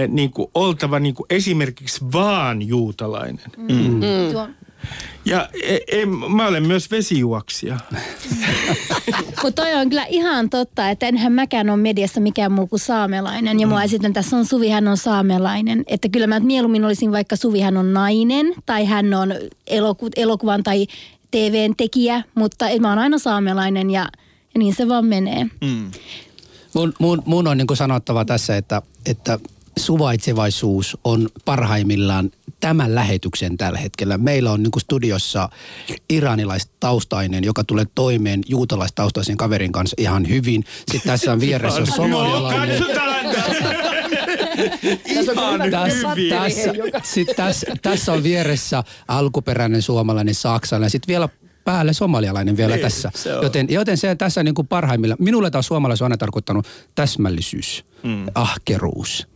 niin 0.08 0.30
kuin 0.30 0.50
oltava 0.54 0.98
niin 0.98 1.14
kuin 1.14 1.26
esimerkiksi 1.30 2.04
vaan 2.12 2.62
juutalainen. 2.62 3.52
Mm. 3.56 3.74
Mm. 3.74 4.54
Ja 5.24 5.48
e, 5.62 5.78
e, 5.86 6.06
mä 6.06 6.46
olen 6.46 6.66
myös 6.66 6.90
vesijuoksija. 6.90 7.78
Mutta 9.42 9.62
toi 9.62 9.74
on 9.74 9.88
kyllä 9.88 10.04
ihan 10.04 10.50
totta, 10.50 10.90
että 10.90 11.06
enhän 11.06 11.32
mäkään 11.32 11.70
ole 11.70 11.76
mediassa 11.76 12.20
mikään 12.20 12.52
muu 12.52 12.66
kuin 12.66 12.80
saamelainen. 12.80 13.60
Ja 13.60 13.66
mua 13.66 13.78
mm. 13.78 13.84
esitän, 13.84 14.12
tässä 14.12 14.36
on 14.36 14.46
Suvi, 14.46 14.68
hän 14.68 14.88
on 14.88 14.96
saamelainen. 14.96 15.84
Että 15.86 16.08
kyllä 16.08 16.26
mä 16.26 16.40
mieluummin 16.40 16.84
olisin 16.84 17.12
vaikka 17.12 17.36
Suvi, 17.36 17.60
hän 17.60 17.76
on 17.76 17.92
nainen 17.92 18.54
tai 18.66 18.84
hän 18.84 19.14
on 19.14 19.34
eloku- 19.66 20.10
elokuvan 20.16 20.62
tai 20.62 20.86
TVn 21.30 21.74
tekijä, 21.76 22.22
mutta 22.34 22.66
mä 22.80 22.88
oon 22.88 22.98
aina 22.98 23.18
saamelainen 23.18 23.90
ja, 23.90 24.08
ja 24.54 24.58
niin 24.58 24.74
se 24.74 24.88
vaan 24.88 25.06
menee. 25.06 25.44
Mm. 25.44 25.90
Mun, 26.74 26.92
mun, 26.98 27.22
mun 27.26 27.48
on 27.48 27.56
niin 27.56 27.66
kuin 27.66 27.76
sanottava 27.76 28.24
tässä, 28.24 28.56
että, 28.56 28.82
että 29.06 29.38
suvaitsevaisuus 29.78 30.96
on 31.04 31.28
parhaimmillaan 31.44 32.30
tämän 32.60 32.94
lähetyksen 32.94 33.56
tällä 33.56 33.78
hetkellä. 33.78 34.18
Meillä 34.18 34.52
on 34.52 34.62
niin 34.62 34.72
studiossa 34.80 35.48
iranilaistaustainen, 36.10 37.44
joka 37.44 37.64
tulee 37.64 37.84
toimeen 37.94 38.40
juutalaistaustaisen 38.48 39.36
kaverin 39.36 39.72
kanssa 39.72 39.96
ihan 39.98 40.28
hyvin. 40.28 40.64
Sitten 40.92 41.12
tässä 41.12 41.32
on 41.32 41.40
vieressä 41.40 41.86
somalialainen. 41.86 42.84
Tässä, 45.10 46.14
tässä, 46.30 46.72
sit 47.02 47.28
tässä, 47.36 47.66
tässä 47.82 48.12
on 48.12 48.22
vieressä 48.22 48.84
alkuperäinen 49.08 49.82
suomalainen 49.82 50.34
saksalainen. 50.34 50.90
Sitten 50.90 51.12
vielä 51.12 51.28
päälle 51.64 51.92
somalialainen 51.92 52.56
vielä 52.56 52.74
Niin, 52.74 52.82
tässä. 52.82 53.10
se 53.14 53.36
on. 53.36 53.42
Joten, 53.42 53.66
joten 53.70 53.96
se 53.96 54.14
tässä 54.14 54.42
niin 54.42 54.54
kuin 54.54 54.68
parhaimmilla. 54.68 55.16
Minulle 55.18 55.50
taas 55.50 55.66
suomalaisuus 55.66 56.02
on 56.02 56.06
aina 56.06 56.16
tarkoittanut 56.16 56.66
täsmällisyys, 56.94 57.84
mm. 58.02 58.26
ahkeruus. 58.34 59.26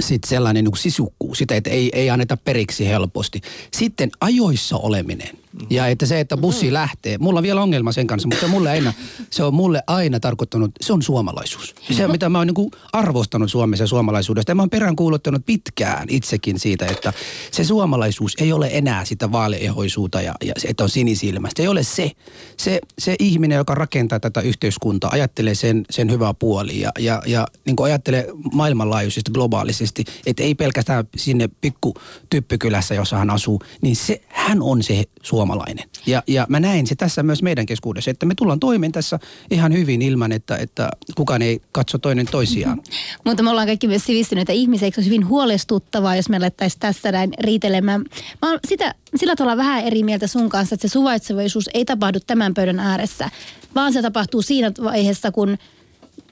Sitten 0.00 0.28
sellainen 0.28 0.64
niin 0.64 0.76
sisukkuus, 0.76 1.38
sitä, 1.38 1.54
että 1.54 1.70
ei, 1.70 1.90
ei 1.94 2.10
anneta 2.10 2.36
periksi 2.36 2.88
helposti. 2.88 3.40
Sitten 3.72 4.10
ajoissa 4.20 4.76
oleminen. 4.76 5.41
Ja 5.70 5.86
että 5.86 6.06
se, 6.06 6.20
että 6.20 6.36
bussi 6.36 6.72
lähtee. 6.72 7.18
Mulla 7.18 7.38
on 7.38 7.42
vielä 7.42 7.62
ongelma 7.62 7.92
sen 7.92 8.06
kanssa, 8.06 8.28
mutta 8.28 8.40
se, 8.40 8.46
mulle 8.46 8.70
aina, 8.70 8.92
se 9.30 9.44
on 9.44 9.54
mulle 9.54 9.82
aina 9.86 10.20
tarkoittanut, 10.20 10.70
se 10.80 10.92
on 10.92 11.02
suomalaisuus. 11.02 11.74
Se, 11.90 12.08
mitä 12.08 12.28
mä 12.28 12.38
oon 12.38 12.46
niin 12.46 12.70
arvostanut 12.92 13.50
Suomessa 13.50 13.86
suomalaisuudesta. 13.86 14.50
Ja 14.50 14.54
mä 14.54 14.62
oon 14.62 14.70
peräänkuuluttanut 14.70 15.46
pitkään 15.46 16.08
itsekin 16.10 16.58
siitä, 16.58 16.86
että 16.86 17.12
se 17.50 17.64
suomalaisuus 17.64 18.32
ei 18.40 18.52
ole 18.52 18.68
enää 18.72 19.04
sitä 19.04 19.32
vaaleehoisuutta 19.32 20.20
ja, 20.20 20.34
ja 20.44 20.52
se, 20.58 20.68
että 20.68 20.82
on 20.82 20.90
sinisilmästä. 20.90 21.56
Se 21.56 21.62
ei 21.62 21.68
ole 21.68 21.82
se. 21.82 22.10
Se, 22.56 22.80
se 22.98 23.16
ihminen, 23.18 23.56
joka 23.56 23.74
rakentaa 23.74 24.20
tätä 24.20 24.40
yhteiskuntaa, 24.40 25.10
ajattelee 25.10 25.54
sen, 25.54 25.84
sen 25.90 26.10
hyvää 26.10 26.34
puoli 26.34 26.80
ja, 26.80 26.90
ja, 26.98 27.22
ja 27.26 27.46
niin 27.64 27.76
ajattelee 27.82 28.26
maailmanlaajuisesti, 28.52 29.30
globaalisesti, 29.30 30.04
että 30.26 30.42
ei 30.42 30.54
pelkästään 30.54 31.04
sinne 31.16 31.48
pikku 31.60 31.94
typpykylässä, 32.30 32.94
jossa 32.94 33.16
hän 33.16 33.30
asuu, 33.30 33.62
niin 33.80 33.96
se, 33.96 34.22
hän 34.28 34.62
on 34.62 34.82
se 34.82 35.04
suomalainen. 35.42 35.88
Ja, 36.06 36.22
ja 36.26 36.46
mä 36.48 36.60
näen 36.60 36.86
se 36.86 36.94
tässä 36.94 37.22
myös 37.22 37.42
meidän 37.42 37.66
keskuudessa, 37.66 38.10
että 38.10 38.26
me 38.26 38.34
tullaan 38.34 38.60
toimeen 38.60 38.92
tässä 38.92 39.18
ihan 39.50 39.72
hyvin 39.72 40.02
ilman, 40.02 40.32
että, 40.32 40.56
että 40.56 40.90
kukaan 41.16 41.42
ei 41.42 41.60
katso 41.72 41.98
toinen 41.98 42.26
toisiaan. 42.30 42.82
Mutta 43.26 43.42
me 43.42 43.50
ollaan 43.50 43.66
kaikki 43.66 43.88
myös 43.88 44.04
sivistyneitä 44.04 44.52
ihmisiä, 44.52 44.86
eikö 44.86 44.94
se 44.94 45.00
olisi 45.00 45.10
hyvin 45.10 45.28
huolestuttavaa, 45.28 46.16
jos 46.16 46.28
me 46.28 46.36
alettaisiin 46.36 46.80
tässä 46.80 47.12
näin 47.12 47.32
riitelemään. 47.40 48.04
Mä 48.42 48.50
oon 48.50 48.58
sitä, 48.68 48.94
sillä 49.16 49.36
tavalla 49.36 49.56
vähän 49.56 49.84
eri 49.84 50.02
mieltä 50.02 50.26
sun 50.26 50.48
kanssa, 50.48 50.74
että 50.74 50.88
se 50.88 50.92
suvaitsevaisuus 50.92 51.70
ei 51.74 51.84
tapahdu 51.84 52.18
tämän 52.26 52.54
pöydän 52.54 52.80
ääressä, 52.80 53.30
vaan 53.74 53.92
se 53.92 54.02
tapahtuu 54.02 54.42
siinä 54.42 54.72
vaiheessa, 54.82 55.32
kun 55.32 55.58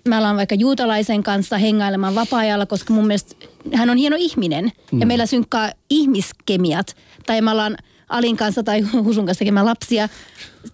mä 0.09 0.19
alan 0.19 0.37
vaikka 0.37 0.55
juutalaisen 0.55 1.23
kanssa 1.23 1.59
hengailemaan 1.59 2.15
vapaa-ajalla, 2.15 2.67
koska 2.67 2.95
mun 2.95 3.07
mielestä 3.07 3.47
hän 3.75 3.91
on 3.91 3.97
hieno 3.97 4.17
ihminen 4.19 4.73
mm. 4.93 5.01
ja 5.01 5.07
meillä 5.07 5.27
synkkaa 5.27 5.71
ihmiskemiat. 5.91 6.97
Tai 7.27 7.41
mä 7.41 7.51
alan 7.51 7.77
Alin 8.11 8.37
kanssa 8.37 8.63
tai 8.63 8.81
Husun 9.05 9.27
kanssa 9.27 9.39
tekemään 9.39 9.67
lapsia 9.67 10.09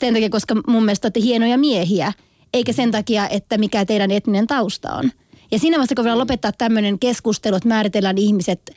sen 0.01 0.15
takia, 0.15 0.31
koska 0.31 0.55
mun 0.67 0.85
mielestä 0.85 1.07
olette 1.07 1.21
hienoja 1.21 1.59
miehiä, 1.59 2.13
eikä 2.53 2.73
sen 2.73 2.91
takia, 2.91 3.29
että 3.29 3.59
mikä 3.59 3.85
teidän 3.85 4.11
etninen 4.11 4.47
tausta 4.47 4.95
on. 4.95 5.11
Ja 5.51 5.59
siinä 5.59 5.77
vaiheessa, 5.77 5.95
kun 5.95 6.05
voidaan 6.05 6.19
lopettaa 6.19 6.53
tämmöinen 6.53 6.99
keskustelu, 6.99 7.57
että 7.57 7.69
määritellään 7.69 8.19
ihmiset 8.19 8.71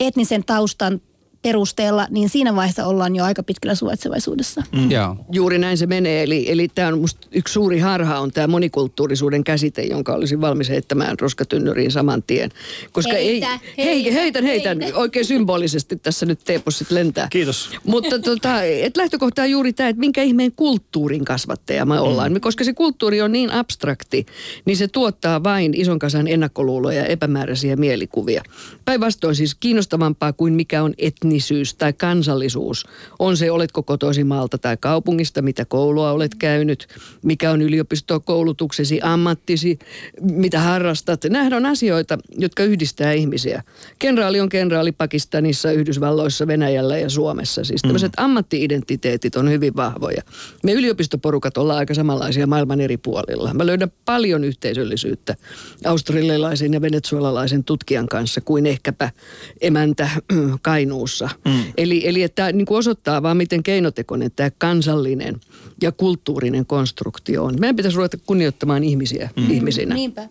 etnisen 0.00 0.44
taustan 0.44 1.00
perusteella, 1.42 2.06
niin 2.10 2.28
siinä 2.28 2.56
vaiheessa 2.56 2.86
ollaan 2.86 3.16
jo 3.16 3.24
aika 3.24 3.42
pitkällä 3.42 3.74
suvaitsevaisuudessa. 3.74 4.62
Mm. 4.72 4.90
Joo. 4.90 5.16
Juuri 5.32 5.58
näin 5.58 5.78
se 5.78 5.86
menee. 5.86 6.22
Eli, 6.22 6.50
eli 6.50 6.68
tämä 6.68 6.88
on 6.88 6.98
musta 6.98 7.28
yksi 7.32 7.52
suuri 7.52 7.78
harha 7.78 8.18
on 8.18 8.30
tämä 8.30 8.46
monikulttuurisuuden 8.46 9.44
käsite, 9.44 9.82
jonka 9.82 10.12
olisin 10.12 10.40
valmis 10.40 10.68
heittämään 10.68 11.18
roskatynnyriin 11.18 11.90
saman 11.90 12.22
tien. 12.22 12.50
Koska 12.92 13.12
Heitä, 13.12 13.58
ei, 13.76 13.84
heitä, 13.84 14.12
heitän, 14.12 14.44
heitän. 14.44 14.80
heitä. 14.80 14.98
Oikein 14.98 15.24
symbolisesti 15.24 15.96
tässä 15.96 16.26
nyt 16.26 16.40
teepussit 16.44 16.90
lentää. 16.90 17.28
Kiitos. 17.30 17.70
Mutta 17.84 18.18
tota, 18.18 18.62
et 18.62 18.96
lähtökohta 18.96 19.42
on 19.42 19.50
juuri 19.50 19.72
tämä, 19.72 19.88
että 19.88 20.00
minkä 20.00 20.22
ihmeen 20.22 20.52
kulttuurin 20.52 21.24
kasvattaja 21.24 21.84
me 21.84 22.00
ollaan. 22.00 22.32
Mm. 22.32 22.40
Koska 22.40 22.64
se 22.64 22.72
kulttuuri 22.72 23.22
on 23.22 23.32
niin 23.32 23.50
abstrakti, 23.50 24.26
niin 24.64 24.76
se 24.76 24.88
tuottaa 24.88 25.44
vain 25.44 25.74
ison 25.74 25.98
kasan 25.98 26.28
ennakkoluuloja 26.28 27.00
ja 27.00 27.06
epämääräisiä 27.06 27.76
mielikuvia. 27.76 28.42
Päinvastoin 28.84 29.36
siis 29.36 29.54
kiinnostavampaa 29.54 30.32
kuin 30.32 30.52
mikä 30.52 30.82
on 30.82 30.94
etnisyys 31.30 31.74
tai 31.74 31.92
kansallisuus. 31.92 32.86
On 33.18 33.36
se, 33.36 33.50
oletko 33.50 33.82
kotoisin 33.82 34.26
maalta 34.26 34.58
tai 34.58 34.76
kaupungista, 34.80 35.42
mitä 35.42 35.64
koulua 35.64 36.10
olet 36.10 36.34
käynyt, 36.34 36.86
mikä 37.22 37.50
on 37.50 37.62
yliopistokoulutuksesi, 37.62 39.00
ammattisi, 39.02 39.78
mitä 40.20 40.60
harrastat. 40.60 41.24
Nähdään 41.24 41.64
on 41.64 41.70
asioita, 41.70 42.18
jotka 42.38 42.64
yhdistää 42.64 43.12
ihmisiä. 43.12 43.62
Kenraali 43.98 44.40
on 44.40 44.48
kenraali 44.48 44.92
Pakistanissa, 44.92 45.72
Yhdysvalloissa, 45.72 46.46
Venäjällä 46.46 46.98
ja 46.98 47.10
Suomessa. 47.10 47.64
Siis 47.64 47.82
tämmöiset 47.82 48.12
ammattiidentiteetit 48.16 49.36
on 49.36 49.50
hyvin 49.50 49.76
vahvoja. 49.76 50.22
Me 50.64 50.72
yliopistoporukat 50.72 51.56
ollaan 51.56 51.78
aika 51.78 51.94
samanlaisia 51.94 52.46
maailman 52.46 52.80
eri 52.80 52.96
puolilla. 52.96 53.54
Mä 53.54 53.66
löydän 53.66 53.92
paljon 54.04 54.44
yhteisöllisyyttä 54.44 55.34
australialaisen 55.84 56.72
ja 56.72 56.80
venezuelalaisen 56.80 57.64
tutkijan 57.64 58.06
kanssa 58.06 58.40
kuin 58.40 58.66
ehkäpä 58.66 59.10
emäntä 59.60 60.10
Kainuussa. 60.62 61.19
Mm. 61.44 61.62
Eli, 61.76 62.08
eli 62.08 62.22
että 62.22 62.52
niin 62.52 62.66
kuin 62.66 62.78
osoittaa 62.78 63.22
vaan, 63.22 63.36
miten 63.36 63.62
keinotekoinen 63.62 64.30
tämä 64.36 64.50
kansallinen 64.58 65.40
ja 65.82 65.92
kulttuurinen 65.92 66.66
konstruktio 66.66 67.44
on. 67.44 67.56
Meidän 67.60 67.76
pitäisi 67.76 67.96
ruveta 67.96 68.16
kunnioittamaan 68.26 68.84
ihmisiä 68.84 69.30
mm. 69.36 69.50
ihmisinä. 69.50 69.94
Niinpä. 69.94 70.28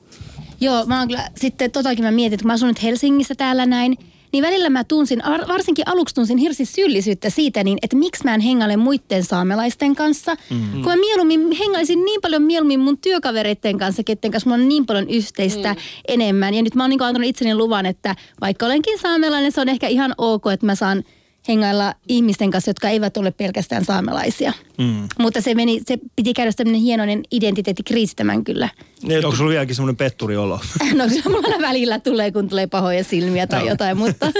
Joo, 0.62 0.86
mä 0.86 0.99
oon 0.99 1.08
kyllä, 1.08 1.30
sitten 1.38 1.71
totakin 1.71 2.06
mä 2.06 2.12
mietin, 2.12 2.34
että 2.34 2.43
kun 2.43 2.47
mä 2.47 2.54
asun 2.54 2.67
nyt 2.67 2.84
Helsingissä 2.84 3.36
täällä 3.36 3.65
näin, 3.65 3.97
niin 4.31 4.43
välillä 4.43 4.69
mä 4.69 4.83
tunsin, 4.83 5.25
ar- 5.25 5.47
varsinkin 5.47 5.87
aluksi 5.87 6.15
tunsin 6.15 6.37
hirsi 6.37 6.65
syyllisyyttä 6.65 7.29
siitä, 7.29 7.63
niin, 7.63 7.77
että 7.81 7.97
miksi 7.97 8.23
mä 8.23 8.33
en 8.33 8.41
hengaile 8.41 8.77
muiden 8.77 9.23
saamelaisten 9.23 9.95
kanssa. 9.95 10.35
Mm-hmm. 10.49 10.83
Kun 10.83 10.91
mä 10.91 10.95
mieluummin 10.95 11.51
hengaisin 11.51 12.05
niin 12.05 12.21
paljon 12.21 12.41
mieluummin 12.41 12.79
mun 12.79 12.97
työkavereiden 12.97 13.77
kanssa, 13.77 14.03
ketten 14.03 14.31
kanssa 14.31 14.49
mulla 14.49 14.63
on 14.63 14.69
niin 14.69 14.85
paljon 14.85 15.09
yhteistä 15.09 15.73
mm. 15.73 15.79
enemmän. 16.07 16.53
Ja 16.53 16.61
nyt 16.61 16.75
mä 16.75 16.83
oon 16.83 16.89
niin 16.89 17.03
antanut 17.03 17.29
itseni 17.29 17.55
luvan, 17.55 17.85
että 17.85 18.15
vaikka 18.41 18.65
olenkin 18.65 18.99
saamelainen, 18.99 19.51
se 19.51 19.61
on 19.61 19.69
ehkä 19.69 19.87
ihan 19.87 20.13
ok, 20.17 20.43
että 20.53 20.65
mä 20.65 20.75
saan 20.75 21.03
hengailla 21.49 21.93
ihmisten 22.07 22.51
kanssa, 22.51 22.69
jotka 22.69 22.89
eivät 22.89 23.17
ole 23.17 23.31
pelkästään 23.31 23.85
saamelaisia. 23.85 24.53
Mm. 24.77 25.07
Mutta 25.19 25.41
se, 25.41 25.55
meni, 25.55 25.81
se 25.88 25.97
piti 26.15 26.33
käydä 26.33 26.51
tämmöinen 26.53 26.81
hienoinen 26.81 27.23
identiteettikriisi 27.31 28.15
tämän 28.15 28.43
kyllä. 28.43 28.69
Niin, 29.03 29.25
onko 29.25 29.38
sulla 29.38 29.49
vieläkin 29.49 29.75
semmoinen 29.75 29.97
petturiolo? 29.97 30.59
No 30.99 31.07
kyllä 31.07 31.29
mulla 31.29 31.62
välillä 31.62 31.99
tulee, 31.99 32.31
kun 32.31 32.49
tulee 32.49 32.67
pahoja 32.67 33.03
silmiä 33.03 33.47
tai 33.47 33.59
Joo. 33.59 33.69
jotain, 33.69 33.97
mutta... 33.97 34.31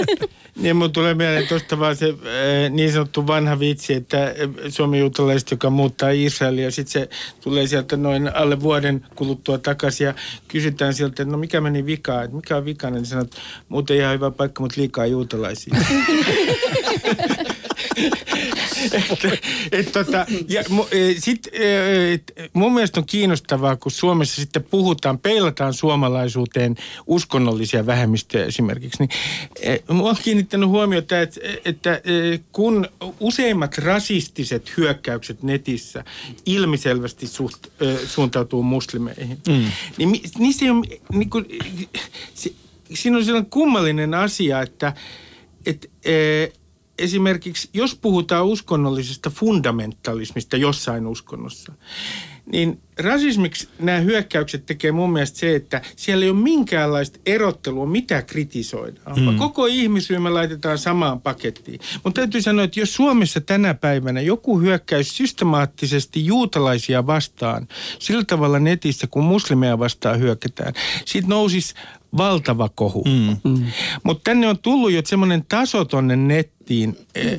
Niin 0.56 0.76
mun 0.76 0.92
tulee 0.92 1.14
mieleen 1.14 1.46
tuosta 1.48 1.78
vaan 1.78 1.96
se 1.96 2.08
äh, 2.08 2.70
niin 2.70 2.92
sanottu 2.92 3.26
vanha 3.26 3.58
vitsi, 3.58 3.94
että 3.94 4.24
äh, 4.24 4.32
suomen 4.68 5.00
juutalaiset, 5.00 5.50
joka 5.50 5.70
muuttaa 5.70 6.10
Israelia, 6.10 6.64
ja 6.64 6.70
sitten 6.70 6.92
se 6.92 7.08
tulee 7.40 7.66
sieltä 7.66 7.96
noin 7.96 8.36
alle 8.36 8.60
vuoden 8.60 9.06
kuluttua 9.14 9.58
takaisin 9.58 10.04
ja 10.04 10.14
kysytään 10.48 10.94
sieltä, 10.94 11.22
että 11.22 11.32
no 11.32 11.38
mikä 11.38 11.60
meni 11.60 11.86
vikaan, 11.86 12.24
että 12.24 12.36
mikä 12.36 12.56
on 12.56 12.64
vikana, 12.64 12.96
niin 12.96 13.06
sanot, 13.06 13.34
muuten 13.68 13.96
ihan 13.96 14.14
hyvä 14.14 14.30
paikka, 14.30 14.62
mutta 14.62 14.80
liikaa 14.80 15.06
juutalaisia. 15.06 15.74
et, 18.92 19.40
et, 19.72 19.92
tota, 19.92 20.26
ja, 20.48 20.60
e, 20.90 21.14
sit, 21.18 21.48
e, 21.52 22.12
et, 22.12 22.32
mun 22.52 22.74
mielestä 22.74 23.00
on 23.00 23.06
kiinnostavaa, 23.06 23.76
kun 23.76 23.92
Suomessa 23.92 24.40
sitten 24.40 24.64
puhutaan, 24.64 25.18
peilataan 25.18 25.74
suomalaisuuteen 25.74 26.76
uskonnollisia 27.06 27.86
vähemmistöjä 27.86 28.44
esimerkiksi. 28.44 28.98
Niin, 28.98 29.10
e, 29.60 29.78
mua 29.92 30.10
on 30.10 30.16
kiinnittänyt 30.22 30.68
huomiota, 30.68 31.20
että, 31.20 31.40
että 31.64 32.00
kun 32.52 32.88
useimmat 33.20 33.78
rasistiset 33.78 34.76
hyökkäykset 34.76 35.42
netissä 35.42 36.04
ilmiselvästi 36.46 37.26
suht, 37.26 37.66
e, 37.66 38.06
suuntautuu 38.06 38.62
muslimeihin, 38.62 39.38
mm. 39.48 39.64
niin 39.96 40.20
niissä 40.38 40.64
ei 40.64 40.70
ole, 40.70 40.86
niin 41.12 41.30
kuin, 41.30 41.46
se, 42.34 42.52
siinä 42.94 43.16
on 43.16 43.24
sellainen 43.24 43.50
kummallinen 43.50 44.14
asia, 44.14 44.62
että 44.62 44.92
et, 45.66 45.90
e, 46.04 46.12
esimerkiksi 47.00 47.68
jos 47.72 47.94
puhutaan 47.94 48.46
uskonnollisesta 48.46 49.30
fundamentalismista 49.30 50.56
jossain 50.56 51.06
uskonnossa, 51.06 51.72
niin 52.52 52.80
rasismiksi 52.98 53.68
nämä 53.78 53.98
hyökkäykset 53.98 54.66
tekee 54.66 54.92
mun 54.92 55.12
mielestä 55.12 55.38
se, 55.38 55.56
että 55.56 55.82
siellä 55.96 56.24
ei 56.24 56.30
ole 56.30 56.38
minkäänlaista 56.38 57.18
erottelua, 57.26 57.86
mitä 57.86 58.22
kritisoidaan. 58.22 59.20
Mm. 59.20 59.38
Koko 59.38 59.66
ihmisryhmä 59.66 60.34
laitetaan 60.34 60.78
samaan 60.78 61.20
pakettiin. 61.20 61.80
Mutta 62.04 62.20
täytyy 62.20 62.42
sanoa, 62.42 62.64
että 62.64 62.80
jos 62.80 62.94
Suomessa 62.94 63.40
tänä 63.40 63.74
päivänä 63.74 64.20
joku 64.20 64.60
hyökkäys 64.60 65.16
systemaattisesti 65.16 66.26
juutalaisia 66.26 67.06
vastaan, 67.06 67.68
sillä 67.98 68.24
tavalla 68.24 68.58
netissä 68.58 69.06
kun 69.06 69.24
muslimeja 69.24 69.78
vastaan 69.78 70.20
hyökätään, 70.20 70.72
siitä 71.04 71.28
nousisi 71.28 71.74
valtava 72.16 72.68
kohu. 72.68 73.04
Mm. 73.04 73.50
Mm. 73.50 73.66
Mutta 74.02 74.30
tänne 74.30 74.48
on 74.48 74.58
tullut 74.58 74.92
jo 74.92 75.02
semmoinen 75.04 75.44
taso 75.48 75.84
tonne 75.84 76.16
nettiin, 76.16 76.96
eh, 77.14 77.38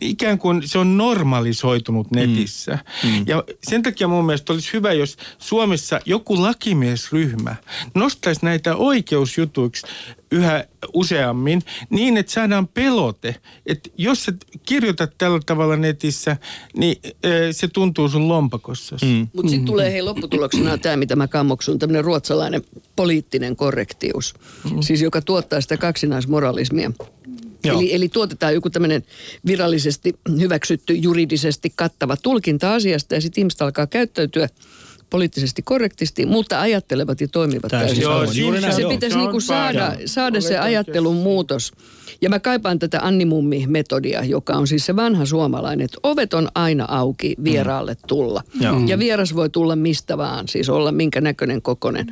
ikään 0.00 0.38
kuin 0.38 0.68
se 0.68 0.78
on 0.78 0.96
normalisoitunut 0.96 2.10
netissä. 2.10 2.78
Mm. 3.04 3.24
Ja 3.26 3.44
sen 3.62 3.82
takia 3.82 4.08
mun 4.08 4.26
mielestä 4.26 4.52
olisi 4.52 4.72
hyvä, 4.72 4.92
jos 4.92 5.16
Suomessa 5.38 6.00
joku 6.06 6.42
lakimiesryhmä 6.42 7.56
nostaisi 7.94 8.44
näitä 8.44 8.76
oikeusjutuiksi 8.76 9.86
yhä 10.34 10.64
useammin 10.92 11.62
niin, 11.90 12.16
että 12.16 12.32
saadaan 12.32 12.68
pelote. 12.68 13.36
Että 13.66 13.90
jos 13.98 14.24
sä 14.24 14.32
kirjoitat 14.62 15.10
tällä 15.18 15.40
tavalla 15.46 15.76
netissä, 15.76 16.36
niin 16.76 16.96
se 17.52 17.68
tuntuu 17.68 18.08
sun 18.08 18.28
lompakossa. 18.28 18.96
Mm. 19.02 19.28
Mutta 19.32 19.50
sitten 19.50 19.66
tulee 19.66 19.92
hei 19.92 20.02
lopputuloksena 20.02 20.78
tämä, 20.78 20.96
mitä 20.96 21.16
mä 21.16 21.28
kammoksun, 21.28 21.78
tämmöinen 21.78 22.04
ruotsalainen 22.04 22.62
poliittinen 22.96 23.56
korrektius. 23.56 24.34
Mm. 24.70 24.80
Siis 24.80 25.02
joka 25.02 25.22
tuottaa 25.22 25.60
sitä 25.60 25.76
kaksinaismoralismia. 25.76 26.90
Joo. 27.64 27.78
Eli, 27.78 27.94
eli 27.94 28.08
tuotetaan 28.08 28.54
joku 28.54 28.70
tämmöinen 28.70 29.04
virallisesti 29.46 30.14
hyväksytty, 30.40 30.94
juridisesti 30.94 31.72
kattava 31.76 32.16
tulkinta 32.16 32.74
asiasta 32.74 33.14
ja 33.14 33.20
sitten 33.20 33.42
ihmiset 33.42 33.62
alkaa 33.62 33.86
käyttäytyä 33.86 34.48
poliittisesti 35.14 35.62
korrektisti, 35.62 36.26
mutta 36.26 36.60
ajattelevat 36.60 37.20
ja 37.20 37.28
toimivat 37.28 37.70
Täysin 37.70 37.86
täysin 37.86 38.04
samoin. 38.04 38.20
samoin. 38.20 38.40
Juuri 38.40 38.60
näin, 38.60 38.74
Se 38.74 38.80
joo. 38.80 38.90
pitäisi 38.90 39.16
niinku 39.16 39.40
saada, 39.40 39.92
saada 40.06 40.40
se 40.40 40.58
ajattelun 40.58 41.16
muutos. 41.16 41.72
Ja 42.20 42.30
mä 42.30 42.40
kaipaan 42.40 42.78
tätä 42.78 43.00
Annimummi-metodia, 43.02 44.24
joka 44.24 44.54
on 44.54 44.66
siis 44.66 44.86
se 44.86 44.96
vanha 44.96 45.26
suomalainen, 45.26 45.84
että 45.84 45.98
ovet 46.02 46.34
on 46.34 46.48
aina 46.54 46.84
auki 46.88 47.34
vieraalle 47.44 47.96
tulla. 48.06 48.42
Joo. 48.60 48.80
Ja 48.86 48.98
vieras 48.98 49.34
voi 49.34 49.50
tulla 49.50 49.76
mistä 49.76 50.18
vaan, 50.18 50.48
siis 50.48 50.68
olla 50.68 50.92
minkä 50.92 51.20
näköinen 51.20 51.62
kokonen. 51.62 52.06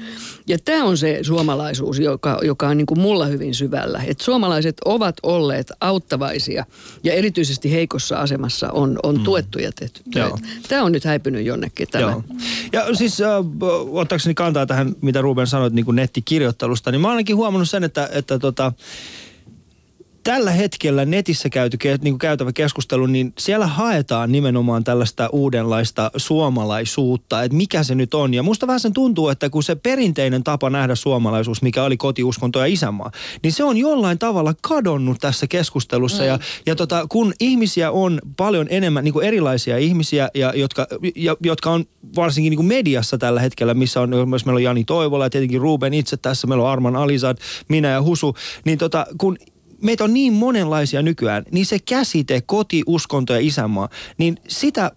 Ja 0.47 0.59
tämä 0.65 0.85
on 0.85 0.97
se 0.99 1.19
suomalaisuus, 1.23 1.99
joka, 1.99 2.39
joka 2.43 2.69
on 2.69 2.77
niin 2.77 2.87
kuin 2.87 3.01
mulla 3.01 3.27
hyvin 3.27 3.55
syvällä. 3.55 4.03
Että 4.07 4.25
suomalaiset 4.25 4.77
ovat 4.85 5.17
olleet 5.23 5.73
auttavaisia 5.81 6.67
ja 7.05 7.13
erityisesti 7.13 7.73
heikossa 7.73 8.17
asemassa 8.19 8.71
on, 8.71 8.99
on 9.03 9.21
tuettu 9.21 9.59
ja 9.59 9.73
tehty. 9.79 10.01
Joo. 10.15 10.39
Tämä 10.69 10.83
on 10.83 10.93
nyt 10.93 11.05
häipynyt 11.05 11.47
jonnekin 11.47 11.89
tämä. 11.91 12.03
Joo. 12.11 12.25
Ja 12.73 12.92
siis 12.97 13.21
äh, 13.21 13.29
ottaakseni 13.91 14.35
kantaa 14.35 14.67
tähän, 14.67 14.95
mitä 15.01 15.21
Ruben 15.21 15.47
sanoit 15.47 15.73
niin 15.73 15.85
kuin 15.85 15.97
nettikirjoittelusta, 15.97 16.91
niin 16.91 17.01
mä 17.01 17.09
oon 17.09 17.13
ainakin 17.13 17.37
huomannut 17.37 17.71
sen, 17.71 17.85
että, 17.85 18.09
että 18.13 18.39
tota, 18.39 18.73
tällä 20.23 20.51
hetkellä 20.51 21.05
netissä 21.05 21.49
käyty, 21.49 21.79
niin 21.85 21.99
kuin 22.13 22.19
käytävä 22.19 22.53
keskustelu, 22.53 23.07
niin 23.07 23.33
siellä 23.39 23.67
haetaan 23.67 24.33
nimenomaan 24.33 24.85
tällaista 24.85 25.29
uudenlaista 25.33 26.11
suomalaisuutta, 26.17 27.43
että 27.43 27.57
mikä 27.57 27.83
se 27.83 27.95
nyt 27.95 28.15
on. 28.15 28.35
Ja 28.35 28.43
musta 28.43 28.67
vähän 28.67 28.81
sen 28.81 28.93
tuntuu, 28.93 29.29
että 29.29 29.51
kun 29.51 29.63
se 29.63 29.75
perinteinen 29.75 30.45
tapa 30.45 30.71
nähdä 30.71 30.95
suomalaisuus, 30.95 31.63
mikä 31.63 31.85
oli 31.85 31.97
kotiuskonto 31.97 32.59
ja 32.59 32.67
isänmaa, 32.67 33.11
niin 33.43 33.53
se 33.53 33.65
on 33.65 33.77
jollain 33.77 34.19
tavalla 34.19 34.55
kadonnut 34.63 35.21
tässä 35.21 35.47
keskustelussa. 35.47 36.23
Mm. 36.23 36.29
Ja, 36.29 36.39
ja 36.67 36.77
tota, 36.77 37.07
kun 37.09 37.35
ihmisiä 37.41 37.91
on 37.91 38.21
paljon 38.37 38.67
enemmän, 38.71 39.05
niin 39.05 39.13
kuin 39.13 39.27
erilaisia 39.27 39.79
ihmisiä, 39.79 40.29
ja, 40.35 40.53
jotka, 40.57 40.87
ja, 41.17 41.37
jotka 41.41 41.71
on 41.71 41.85
varsinkin 42.17 42.51
niin 42.51 42.59
kuin 42.59 42.67
mediassa 42.67 43.19
tällä 43.19 43.41
hetkellä, 43.41 43.75
missä 43.75 44.01
on 44.01 44.29
myös 44.29 44.47
meillä 44.47 44.59
on 44.59 44.63
Jani 44.63 44.85
Toivola 44.85 45.27
ja 45.27 45.31
tietenkin 45.31 45.61
Ruben 45.61 45.95
itse 45.95 46.17
tässä, 46.17 46.47
meillä 46.47 46.65
on 46.65 46.71
Arman 46.71 46.97
Alizad, 46.97 47.39
minä 47.69 47.89
ja 47.89 48.03
Husu, 48.03 48.35
niin 48.65 48.79
tota, 48.79 49.07
kun 49.19 49.37
meitä 49.83 50.05
on 50.05 50.15
niin 50.15 50.33
monenlaisia 50.33 51.03
nykyään, 51.03 51.45
niin 51.51 51.67
se 51.67 51.79
käsite, 51.79 52.41
koti, 52.47 52.83
uskonto 52.87 53.33
ja 53.33 53.41
isänmaa, 53.41 53.89
niin 54.19 54.37
sitä, 54.49 54.91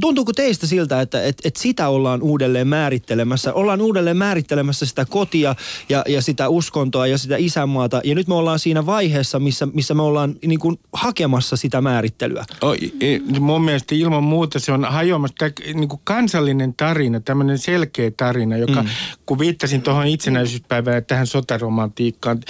tuntuuko 0.00 0.32
teistä 0.32 0.66
siltä, 0.66 1.00
että 1.00 1.22
et, 1.22 1.36
et 1.44 1.56
sitä 1.56 1.88
ollaan 1.88 2.22
uudelleen 2.22 2.68
määrittelemässä? 2.68 3.52
Ollaan 3.52 3.80
uudelleen 3.80 4.16
määrittelemässä 4.16 4.86
sitä 4.86 5.04
kotia 5.04 5.54
ja, 5.88 6.04
ja 6.08 6.22
sitä 6.22 6.48
uskontoa 6.48 7.06
ja 7.06 7.18
sitä 7.18 7.36
isänmaata, 7.38 8.00
ja 8.04 8.14
nyt 8.14 8.28
me 8.28 8.34
ollaan 8.34 8.58
siinä 8.58 8.86
vaiheessa, 8.86 9.38
missä, 9.38 9.66
missä 9.66 9.94
me 9.94 10.02
ollaan 10.02 10.34
niin 10.46 10.60
kuin 10.60 10.78
hakemassa 10.92 11.56
sitä 11.56 11.80
määrittelyä. 11.80 12.44
O, 12.64 12.72
i- 12.72 13.22
mun 13.40 13.64
mielestä 13.64 13.94
ilman 13.94 14.22
muuta 14.22 14.58
se 14.58 14.72
on 14.72 14.84
hajoamassa. 14.84 15.34
Tämä 15.38 15.50
niin 15.74 15.88
kuin 15.88 16.00
kansallinen 16.04 16.74
tarina, 16.74 17.20
tämmöinen 17.20 17.58
selkeä 17.58 18.10
tarina, 18.16 18.56
joka, 18.56 18.82
mm. 18.82 18.88
kun 19.26 19.38
viittasin 19.38 19.82
tuohon 19.82 20.06
itsenäisyyspäivään 20.06 20.94
ja 20.94 21.02
tähän 21.02 21.26
sotaromantiikkaan, 21.26 22.40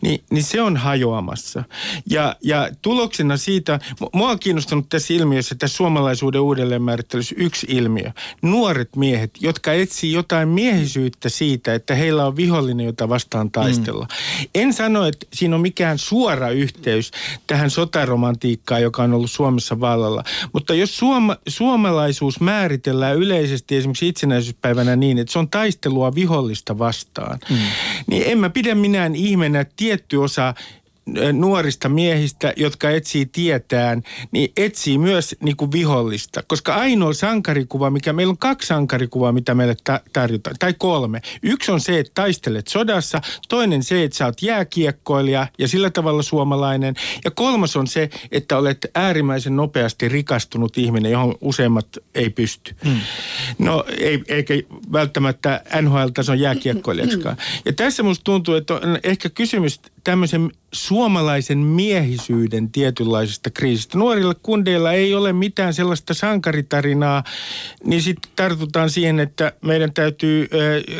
niin, 0.00 0.20
niin 0.30 0.44
se 0.44 0.62
on 0.62 0.76
hajoamassa. 0.76 1.64
Ja, 2.10 2.36
ja 2.44 2.70
tuloksena 2.82 3.36
siitä, 3.36 3.78
mu- 4.04 4.10
mua 4.14 4.30
on 4.30 4.38
kiinnostunut 4.38 4.88
tässä 4.88 5.14
ilmiössä, 5.14 5.54
tässä 5.54 5.76
suomalaisuuden 5.76 6.40
uudelleenmäärittelyssä 6.92 7.34
yksi 7.38 7.66
ilmiö. 7.70 8.10
Nuoret 8.42 8.96
miehet, 8.96 9.30
jotka 9.40 9.72
etsii 9.72 10.12
jotain 10.12 10.48
miehisyyttä 10.48 11.28
siitä, 11.28 11.74
että 11.74 11.94
heillä 11.94 12.26
on 12.26 12.36
vihollinen, 12.36 12.86
jota 12.86 13.08
vastaan 13.08 13.50
taistella. 13.50 14.06
Mm. 14.10 14.48
En 14.54 14.72
sano, 14.72 15.06
että 15.06 15.26
siinä 15.32 15.56
on 15.56 15.62
mikään 15.62 15.98
suora 15.98 16.50
yhteys 16.50 17.10
tähän 17.46 17.70
sotaromantiikkaan, 17.70 18.82
joka 18.82 19.02
on 19.02 19.14
ollut 19.14 19.30
Suomessa 19.30 19.80
vallalla. 19.80 20.24
Mutta 20.52 20.74
jos 20.74 20.96
suoma, 20.96 21.36
suomalaisuus 21.48 22.40
määritellään 22.40 23.16
yleisesti 23.16 23.76
esimerkiksi 23.76 24.08
itsenäisyyspäivänä 24.08 24.96
niin, 24.96 25.18
että 25.18 25.32
se 25.32 25.38
on 25.38 25.48
taistelua 25.48 26.14
vihollista 26.14 26.78
vastaan, 26.78 27.38
mm. 27.50 27.56
niin 28.06 28.22
en 28.26 28.38
mä 28.38 28.50
pidä 28.50 28.74
minään 28.74 29.16
ihmeenä, 29.16 29.60
että 29.60 29.74
tietty 29.76 30.16
osa 30.16 30.54
nuorista 31.32 31.88
miehistä, 31.88 32.52
jotka 32.56 32.90
etsii 32.90 33.26
tietään, 33.26 34.02
niin 34.30 34.52
etsii 34.56 34.98
myös 34.98 35.36
niin 35.42 35.56
kuin 35.56 35.72
vihollista. 35.72 36.42
Koska 36.46 36.74
ainoa 36.74 37.12
sankarikuva, 37.12 37.90
mikä 37.90 38.12
meillä 38.12 38.30
on 38.30 38.38
kaksi 38.38 38.68
sankarikuvaa, 38.68 39.32
mitä 39.32 39.54
meille 39.54 39.76
ta- 39.84 40.00
tarjotaan, 40.12 40.56
tai 40.58 40.74
kolme. 40.78 41.20
Yksi 41.42 41.72
on 41.72 41.80
se, 41.80 41.98
että 41.98 42.12
taistelet 42.14 42.68
sodassa, 42.68 43.20
toinen 43.48 43.82
se, 43.82 44.04
että 44.04 44.16
sä 44.16 44.26
oot 44.26 44.42
jääkiekkoilija 44.42 45.46
ja 45.58 45.68
sillä 45.68 45.90
tavalla 45.90 46.22
suomalainen. 46.22 46.94
Ja 47.24 47.30
kolmas 47.30 47.76
on 47.76 47.86
se, 47.86 48.10
että 48.32 48.58
olet 48.58 48.86
äärimmäisen 48.94 49.56
nopeasti 49.56 50.08
rikastunut 50.08 50.78
ihminen, 50.78 51.12
johon 51.12 51.34
useimmat 51.40 51.86
ei 52.14 52.30
pysty. 52.30 52.74
Hmm. 52.84 53.00
No 53.58 53.84
ei, 53.98 54.22
eikä 54.28 54.54
välttämättä 54.92 55.62
NHL-tason 55.82 56.40
jääkiekkoilijaksikaan. 56.40 57.36
Ja 57.64 57.72
tässä 57.72 58.02
musta 58.02 58.24
tuntuu, 58.24 58.54
että 58.54 58.74
on 58.74 58.98
ehkä 59.02 59.30
kysymys 59.30 59.80
tämmöisen 60.04 60.50
suomalaisen 60.92 61.58
miehisyyden 61.58 62.70
tietynlaisesta 62.70 63.50
kriisistä. 63.50 63.98
Nuorilla 63.98 64.34
kundeilla 64.34 64.92
ei 64.92 65.14
ole 65.14 65.32
mitään 65.32 65.74
sellaista 65.74 66.14
sankaritarinaa, 66.14 67.24
niin 67.84 68.02
sitten 68.02 68.32
tartutaan 68.36 68.90
siihen, 68.90 69.20
että 69.20 69.52
meidän 69.62 69.92
täytyy 69.92 70.48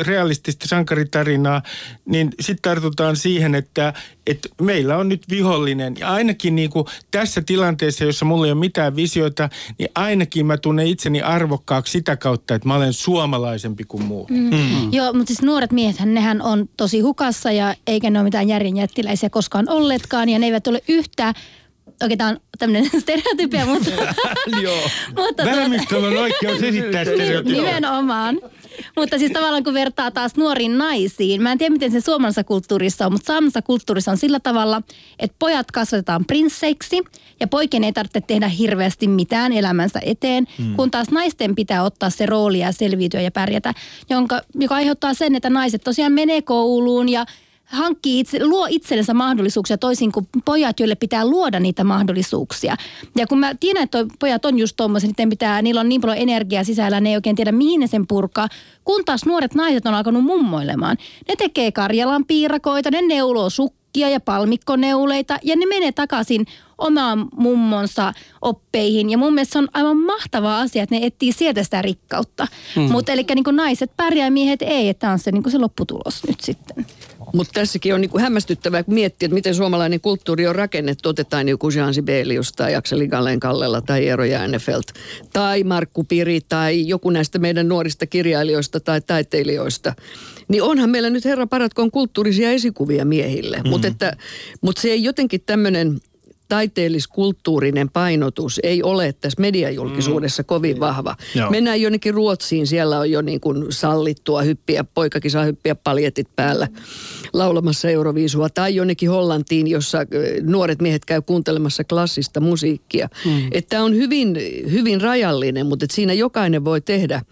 realistista 0.01 0.69
sankaritarinaa, 0.69 1.63
niin 2.05 2.31
sitten 2.41 2.63
tartutaan 2.63 3.17
siihen, 3.17 3.55
että, 3.55 3.93
että 4.27 4.49
meillä 4.61 4.97
on 4.97 5.09
nyt 5.09 5.23
vihollinen. 5.31 5.95
Ja 5.99 6.13
ainakin 6.13 6.55
niin 6.57 6.71
kuin 6.71 6.87
tässä 7.11 7.43
tilanteessa, 7.47 8.05
jossa 8.05 8.25
mulla 8.25 8.47
ei 8.47 8.53
ole 8.53 8.61
mitään 8.61 8.97
visioita, 8.97 9.49
niin 9.79 9.89
ainakin 9.95 10.47
mä 10.47 10.57
tunnen 10.57 10.87
itseni 10.87 11.23
arvokkaaksi 11.23 11.93
sitä 11.93 12.17
kautta, 12.17 12.55
että 12.55 12.69
mä 12.69 12.75
olen 12.75 12.93
suomalaisempi 12.93 13.85
kuin 13.85 14.05
muu. 14.05 14.27
Mm. 14.31 14.37
Mm. 14.39 14.93
Joo, 14.93 15.13
mutta 15.13 15.27
siis 15.27 15.43
nuoret 15.43 15.73
miehethän, 15.73 16.15
nehän 16.15 16.43
on 16.43 16.69
tosi 16.77 17.01
hukassa 17.01 17.53
ja 17.53 17.75
eikä 17.87 18.11
ne 18.11 18.19
ole 18.19 18.25
mitään 18.25 18.49
järjenjättiläisiä 18.49 19.31
koskaan 19.31 19.69
olleetkaan 19.69 20.29
ja 20.29 20.39
ne 20.39 20.47
eivät 20.47 20.67
ole 20.67 20.83
yhtään 20.89 21.35
Okei, 22.05 22.17
tämä 22.17 22.31
on 22.31 22.41
tämmöinen 22.59 22.91
stereotypia, 23.03 23.67
mutta... 23.67 23.91
Joo. 24.63 24.81
mutta 25.27 25.45
Vähemmistöllä 25.45 26.09
on 26.09 26.17
oikeus 26.17 26.63
esittää 26.63 27.05
stereotypia. 27.05 27.63
Nimenomaan. 27.63 28.39
Mutta 28.97 29.19
siis 29.19 29.33
tavallaan 29.33 29.65
kun 29.65 29.75
vertaa 29.75 30.11
taas 30.11 30.37
nuoriin 30.37 30.79
naisiin, 30.79 31.43
mä 31.43 31.53
en 31.53 31.59
tiedä 31.59 31.73
miten 31.73 31.93
se 31.93 32.01
suomalaisessa 32.01 32.45
kulttuurissa 32.45 33.07
on, 33.07 33.13
mutta 33.13 33.27
saamassa 33.27 33.63
kulttuurissa 33.63 34.11
on 34.11 34.17
sillä 34.17 34.41
tavalla, 34.41 34.83
että 35.19 35.37
pojat 35.39 35.71
kasvatetaan 35.71 36.25
prinsseiksi 36.25 37.03
ja 37.41 37.49
poikien 37.49 37.85
ei 37.85 37.93
tarvitse 37.93 38.21
tehdä 38.21 38.49
hirveästi 38.49 39.09
mitään 39.09 39.53
elämänsä 39.53 40.01
eteen, 40.05 40.47
mm. 40.59 40.77
kun 40.77 40.91
taas 40.91 41.11
naisten 41.11 41.55
pitää 41.55 41.85
ottaa 41.85 42.11
se 42.11 42.27
rooli 42.27 42.59
ja 42.59 42.73
selviytyä 42.73 43.21
ja 43.21 43.31
pärjätä, 43.31 43.75
jonka, 44.11 44.43
joka 44.55 44.75
aiheuttaa 44.75 45.15
sen, 45.15 45.35
että 45.35 45.51
naiset 45.51 45.85
tosiaan 45.85 46.13
menee 46.13 46.43
kouluun 46.43 47.09
ja 47.09 47.27
hankkii 47.73 48.21
itse, 48.21 48.47
luo 48.47 48.67
itsellensä 48.71 49.15
mahdollisuuksia 49.15 49.79
toisin 49.79 50.13
kuin 50.13 50.29
pojat, 50.45 50.81
joille 50.81 50.95
pitää 50.95 51.27
luoda 51.27 51.61
niitä 51.61 51.85
mahdollisuuksia. 51.85 52.77
Ja 53.17 53.27
kun 53.27 53.39
mä 53.39 53.55
tiedän, 53.61 53.83
että 53.83 54.07
pojat 54.19 54.45
on 54.45 54.59
just 54.59 54.77
tommosia, 54.77 55.09
niiden 55.09 55.31
pitää, 55.31 55.63
niillä 55.63 55.81
on 55.81 55.89
niin 55.89 56.01
paljon 56.01 56.19
energiaa 56.19 56.65
sisällä, 56.65 57.01
ne 57.01 57.09
ei 57.09 57.17
oikein 57.17 57.37
tiedä 57.37 57.53
mihin 57.53 57.81
ne 57.81 57.87
sen 57.87 58.07
purkaa. 58.07 58.49
Kun 58.85 59.05
taas 59.05 59.25
nuoret 59.27 59.55
naiset 59.55 59.87
on 59.87 59.95
alkanut 59.95 60.25
mummoilemaan. 60.25 60.97
Ne 61.29 61.37
tekee 61.37 61.73
Karjalan 61.73 62.25
piirakoita, 62.25 62.91
ne 62.91 63.03
neuloo 63.03 63.51
sukkia 63.51 64.09
ja 64.09 64.21
palmikkoneuleita 64.21 65.39
ja 65.43 65.57
ne 65.57 65.67
menee 65.67 65.93
takaisin 65.93 66.47
omaan 66.79 67.29
mummonsa 67.37 68.13
oppeihin. 68.41 69.11
Ja 69.11 69.19
mun 69.19 69.35
mielestä 69.35 69.53
se 69.53 69.59
on 69.59 69.69
aivan 69.75 69.97
mahtava 69.97 70.61
asia, 70.61 70.83
että 70.83 70.95
ne 70.95 71.07
etsii 71.07 71.33
sieltä 71.33 71.63
sitä 71.63 71.83
rikkautta. 71.83 72.47
Mm. 72.77 72.83
Mutta 72.83 73.13
eli 73.13 73.25
niin 73.35 73.57
naiset 73.57 73.91
pärjää, 73.97 74.31
miehet 74.31 74.63
ei, 74.63 74.89
että 74.89 75.11
on 75.11 75.19
se, 75.19 75.33
niin 75.33 75.51
se 75.51 75.59
lopputulos 75.59 76.25
nyt 76.29 76.41
sitten. 76.41 76.87
Mutta 77.33 77.53
tässäkin 77.53 77.95
on 77.95 78.01
niinku 78.01 78.19
hämmästyttävää, 78.19 78.83
kun 78.83 78.95
miettii, 78.95 79.27
että 79.27 79.35
miten 79.35 79.55
suomalainen 79.55 80.01
kulttuuri 80.01 80.47
on 80.47 80.55
rakennettu. 80.55 81.09
Otetaan 81.09 81.49
joku 81.49 81.71
Jean 81.71 81.95
Sibelius 81.95 82.53
tai 82.53 82.75
Akseli 82.75 83.09
Gallen 83.09 83.41
Kallella 83.41 83.81
tai 83.81 84.09
Eero 84.09 84.25
Jäänefelt 84.25 84.87
tai 85.33 85.65
Markku 85.65 86.05
Piri 86.05 86.41
tai 86.49 86.89
joku 86.89 87.11
näistä 87.11 87.39
meidän 87.39 87.69
nuorista 87.69 88.07
kirjailijoista 88.07 88.81
tai 88.81 89.01
taiteilijoista. 89.01 89.95
Niin 90.49 90.63
onhan 90.63 90.91
meillä 90.91 91.11
nyt 91.11 91.25
herra 91.25 91.47
paratkoon 91.47 91.91
kulttuurisia 91.91 92.51
esikuvia 92.51 93.05
miehille. 93.05 93.57
Mm. 93.57 93.69
Mutta 93.69 93.89
mut 94.61 94.77
se 94.77 94.89
ei 94.89 95.05
jotenkin 95.05 95.41
tämmöinen 95.47 96.01
taiteelliskulttuurinen 96.53 97.91
painotus 97.91 98.61
ei 98.63 98.83
ole 98.83 99.13
tässä 99.13 99.41
mediajulkisuudessa 99.41 100.43
mm. 100.43 100.47
kovin 100.47 100.81
vahva. 100.81 101.17
Joo. 101.35 101.51
Mennään 101.51 101.81
jonnekin 101.81 102.15
Ruotsiin, 102.15 102.67
siellä 102.67 102.99
on 102.99 103.11
jo 103.11 103.23
niin 103.23 103.41
kuin 103.41 103.67
sallittua 103.71 104.43
hyppiä, 104.43 104.85
poikakin 104.85 105.31
saa 105.31 105.45
hyppiä 105.45 105.75
paljetit 105.75 106.29
päällä 106.37 106.69
laulamassa 107.33 107.91
Euroviisua. 107.91 108.49
Tai 108.49 108.75
jonnekin 108.75 109.11
Hollantiin, 109.11 109.67
jossa 109.67 109.99
nuoret 110.43 110.83
miehet 110.83 111.05
käy 111.05 111.23
kuuntelemassa 111.23 111.85
klassista 111.85 112.41
musiikkia. 112.41 113.09
Mm. 113.25 113.49
Että 113.53 113.83
on 113.83 113.95
hyvin, 113.95 114.37
hyvin 114.71 115.01
rajallinen, 115.01 115.67
mutta 115.67 115.85
että 115.85 115.95
siinä 115.95 116.13
jokainen 116.13 116.65
voi 116.65 116.81
tehdä 116.81 117.23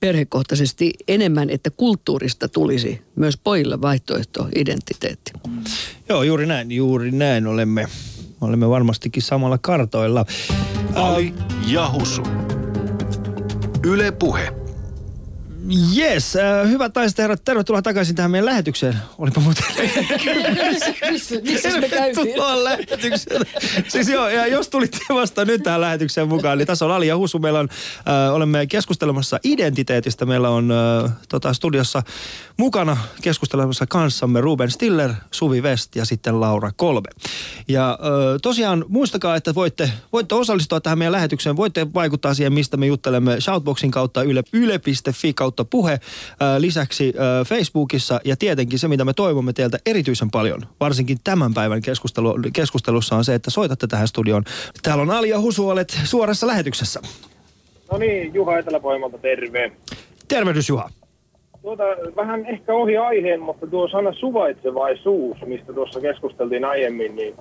perhekohtaisesti 0.00 0.92
enemmän, 1.08 1.50
että 1.50 1.70
kulttuurista 1.70 2.48
tulisi 2.48 3.02
myös 3.16 3.36
pojille 3.44 3.80
vaihtoehto 3.80 4.48
identiteetti. 4.54 5.32
Joo, 6.08 6.22
juuri 6.22 6.46
näin, 6.46 6.72
juuri 6.72 7.10
näin 7.10 7.46
olemme, 7.46 7.86
olemme 8.40 8.68
varmastikin 8.68 9.22
samalla 9.22 9.58
kartoilla. 9.58 10.24
Ali 10.94 11.34
ja 11.66 11.90
Husu. 11.92 12.22
Yle 13.84 14.10
Puhe. 14.10 14.52
Yes, 15.96 16.36
äh, 16.36 16.68
hyvät 16.68 16.94
naiset 16.94 17.18
ja 17.18 17.22
herrat, 17.22 17.44
tervetuloa 17.44 17.82
takaisin 17.82 18.16
tähän 18.16 18.30
meidän 18.30 18.46
lähetykseen. 18.46 18.96
Olipa 19.18 19.40
muuten 19.40 19.64
Missä 21.42 21.80
me 21.80 21.88
käytiin? 21.88 22.38
Lähetykseen. 22.64 23.42
Siis 23.88 24.08
joo, 24.08 24.28
ja 24.28 24.46
jos 24.46 24.68
tulitte 24.68 24.98
vasta 25.08 25.44
nyt 25.44 25.62
tähän 25.62 25.80
lähetykseen 25.80 26.28
mukaan, 26.28 26.58
niin 26.58 26.66
tässä 26.66 26.84
on 26.84 26.92
Ali 26.92 27.06
ja 27.06 27.16
Husu. 27.16 27.38
Meillä 27.38 27.58
on, 27.58 27.68
äh, 28.08 28.34
olemme 28.34 28.66
keskustelemassa 28.66 29.40
identiteetistä. 29.44 30.26
Meillä 30.26 30.50
on 30.50 30.70
äh, 30.70 31.12
tota, 31.28 31.52
studiossa 31.52 32.02
mukana 32.56 32.96
keskustelemassa 33.22 33.86
kanssamme 33.86 34.40
Ruben 34.40 34.70
Stiller, 34.70 35.12
Suvi 35.30 35.62
West 35.62 35.96
ja 35.96 36.04
sitten 36.04 36.40
Laura 36.40 36.70
Kolbe. 36.76 37.10
Ja 37.68 37.90
äh, 37.90 37.98
tosiaan 38.42 38.84
muistakaa, 38.88 39.36
että 39.36 39.54
voitte, 39.54 39.92
voitte 40.12 40.34
osallistua 40.34 40.80
tähän 40.80 40.98
meidän 40.98 41.12
lähetykseen. 41.12 41.56
Voitte 41.56 41.86
vaikuttaa 41.94 42.34
siihen, 42.34 42.52
mistä 42.52 42.76
me 42.76 42.86
juttelemme 42.86 43.40
Shoutboxin 43.40 43.90
kautta 43.90 44.22
yle, 44.22 44.42
yle.fi 44.52 45.32
kautta 45.34 45.59
puhe. 45.64 46.00
Lisäksi 46.58 47.14
Facebookissa 47.46 48.20
ja 48.24 48.36
tietenkin 48.36 48.78
se, 48.78 48.88
mitä 48.88 49.04
me 49.04 49.12
toivomme 49.12 49.52
teiltä 49.52 49.78
erityisen 49.86 50.30
paljon, 50.30 50.62
varsinkin 50.80 51.18
tämän 51.24 51.54
päivän 51.54 51.82
keskustelu, 51.82 52.34
keskustelussa 52.52 53.16
on 53.16 53.24
se, 53.24 53.34
että 53.34 53.50
soitatte 53.50 53.86
tähän 53.86 54.08
studioon. 54.08 54.44
Täällä 54.82 55.02
on 55.02 55.10
Ali 55.10 55.28
ja 55.28 55.40
Husu, 55.40 55.68
olet 55.68 56.00
suorassa 56.04 56.46
lähetyksessä. 56.46 57.00
No 57.92 57.98
niin, 57.98 58.34
Juha 58.34 58.58
Eteläpoimalta 58.58 59.18
terve. 59.18 59.72
Tervehdys 60.28 60.68
Juha. 60.68 60.90
Tuota, 61.62 61.84
vähän 62.16 62.46
ehkä 62.46 62.72
ohi 62.72 62.96
aiheen, 62.96 63.40
mutta 63.40 63.66
tuo 63.66 63.88
sana 63.88 64.12
suvaitsevaisuus, 64.12 65.36
mistä 65.46 65.72
tuossa 65.72 66.00
keskusteltiin 66.00 66.64
aiemmin, 66.64 67.16
niin 67.16 67.34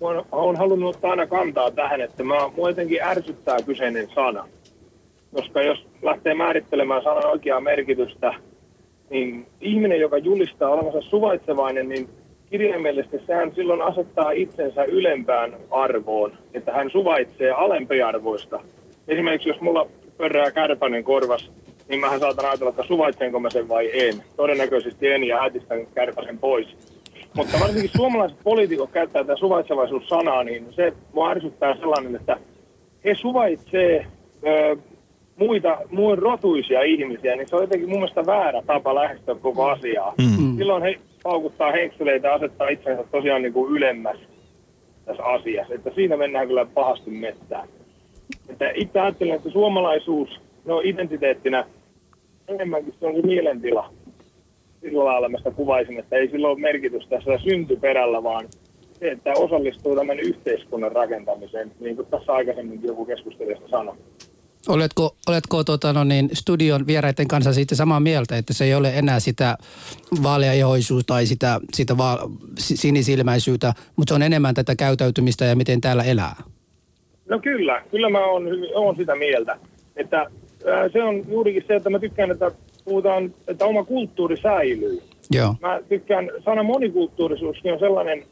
olen, 0.00 0.24
olen 0.32 0.56
halunnut 0.56 0.94
ottaa 0.94 1.10
aina 1.10 1.26
kantaa 1.26 1.70
tähän, 1.70 2.00
että 2.00 2.24
mä, 2.24 2.48
mua 2.56 2.70
jotenkin 2.70 3.02
ärsyttää 3.02 3.56
kyseinen 3.66 4.08
sana. 4.14 4.48
Koska 5.34 5.62
jos 5.62 5.86
lähtee 6.02 6.34
määrittelemään 6.34 7.02
sanan 7.02 7.26
oikeaa 7.26 7.60
merkitystä, 7.60 8.34
niin 9.10 9.46
ihminen, 9.60 10.00
joka 10.00 10.18
julistaa 10.18 10.70
olevansa 10.70 11.00
suvaitsevainen, 11.00 11.88
niin 11.88 12.08
kirjaimellisesti 12.50 13.20
sehän 13.26 13.54
silloin 13.54 13.82
asettaa 13.82 14.30
itsensä 14.30 14.84
ylempään 14.84 15.56
arvoon, 15.70 16.32
että 16.54 16.72
hän 16.72 16.90
suvaitsee 16.90 17.50
alempiarvoista. 17.50 18.60
Esimerkiksi 19.08 19.48
jos 19.48 19.60
mulla 19.60 19.86
pörrää 20.18 20.50
kärpänen 20.50 21.04
korvas, 21.04 21.50
niin 21.88 22.00
mähän 22.00 22.20
saatan 22.20 22.44
ajatella, 22.44 22.70
että 22.70 22.82
suvaitsenko 22.82 23.40
mä 23.40 23.50
sen 23.50 23.68
vai 23.68 23.90
en. 23.92 24.14
Todennäköisesti 24.36 25.08
en 25.08 25.24
ja 25.24 25.42
äitistän 25.42 25.86
kärpäsen 25.94 26.38
pois. 26.38 26.66
Mutta 27.36 27.60
varsinkin 27.60 27.90
suomalaiset 27.96 28.38
poliitikot 28.44 28.90
käyttää 28.90 29.24
tätä 29.24 29.36
suvaitsevaisuus-sanaa, 29.36 30.44
niin 30.44 30.66
se 30.70 30.92
mua 31.12 31.30
ärsyttää 31.30 31.76
sellainen, 31.76 32.16
että 32.16 32.36
he 33.04 33.14
suvaitsee 33.14 34.06
muita, 35.36 35.78
muun 35.90 36.18
rotuisia 36.18 36.82
ihmisiä, 36.82 37.36
niin 37.36 37.48
se 37.48 37.56
on 37.56 37.62
jotenkin 37.62 37.88
mun 37.88 37.98
mielestä 37.98 38.26
väärä 38.26 38.62
tapa 38.66 38.94
lähestyä 38.94 39.34
koko 39.34 39.70
asiaa. 39.70 40.14
Mm. 40.18 40.56
Silloin 40.56 40.82
he 40.82 40.98
paukuttaa 41.22 41.72
henkseleitä 41.72 42.28
ja 42.28 42.34
asettaa 42.34 42.68
itsensä 42.68 43.04
tosiaan 43.10 43.42
niin 43.42 43.52
kuin 43.52 43.72
ylemmäs 43.72 44.16
tässä 45.04 45.24
asiassa. 45.24 45.74
Että 45.74 45.90
siinä 45.94 46.16
mennään 46.16 46.46
kyllä 46.46 46.66
pahasti 46.74 47.10
mettään. 47.10 47.68
Että 48.48 48.70
itse 48.74 49.00
ajattelen, 49.00 49.34
että 49.34 49.50
suomalaisuus, 49.50 50.40
no 50.64 50.80
identiteettinä 50.84 51.64
enemmänkin 52.48 52.94
se 53.00 53.06
on 53.06 53.14
se 53.16 53.22
mielentila. 53.22 53.90
Sillä 54.80 55.04
lailla 55.04 55.28
mä 55.28 55.38
sitä 55.38 55.50
kuvaisin, 55.50 55.98
että 55.98 56.16
ei 56.16 56.28
sillä 56.28 56.48
ole 56.48 56.58
merkitystä 56.58 57.16
tässä 57.16 57.38
syntyperällä, 57.44 58.22
vaan 58.22 58.48
se, 58.98 59.10
että 59.10 59.32
osallistuu 59.36 59.96
tämän 59.96 60.20
yhteiskunnan 60.20 60.92
rakentamiseen, 60.92 61.72
niin 61.80 61.96
kuin 61.96 62.08
tässä 62.10 62.32
aikaisemmin 62.32 62.80
joku 62.82 63.04
keskustelijasta 63.04 63.68
sanoi. 63.68 63.94
Oletko, 64.68 65.16
oletko 65.28 65.64
tota, 65.64 65.92
no 65.92 66.04
niin, 66.04 66.30
studion 66.32 66.86
vieraiden 66.86 67.28
kanssa 67.28 67.52
sitten 67.52 67.76
samaa 67.76 68.00
mieltä, 68.00 68.36
että 68.36 68.52
se 68.52 68.64
ei 68.64 68.74
ole 68.74 68.92
enää 68.94 69.20
sitä 69.20 69.58
vaaleajoisuutta 70.22 71.14
tai 71.14 71.26
sitä, 71.26 71.60
sitä 71.74 71.98
va- 71.98 72.30
si- 72.58 72.76
sinisilmäisyyttä, 72.76 73.74
mutta 73.96 74.10
se 74.10 74.14
on 74.14 74.22
enemmän 74.22 74.54
tätä 74.54 74.76
käytäytymistä 74.76 75.44
ja 75.44 75.56
miten 75.56 75.80
täällä 75.80 76.02
elää? 76.02 76.36
No 77.28 77.38
kyllä, 77.38 77.82
kyllä 77.90 78.10
mä 78.10 78.26
oon, 78.26 78.44
oon 78.74 78.96
sitä 78.96 79.16
mieltä. 79.16 79.58
Että 79.96 80.18
ää, 80.18 80.88
se 80.92 81.02
on 81.02 81.24
juurikin 81.28 81.64
se, 81.66 81.74
että 81.74 81.90
mä 81.90 81.98
tykkään, 81.98 82.30
että 82.30 82.50
puhutaan, 82.84 83.34
että 83.48 83.64
oma 83.66 83.84
kulttuuri 83.84 84.36
säilyy. 84.42 85.02
Joo. 85.30 85.54
Mä 85.60 85.80
tykkään, 85.88 86.30
sana 86.44 86.62
monikulttuurisuuskin 86.62 87.72
on 87.72 87.78
sellainen 87.78 88.24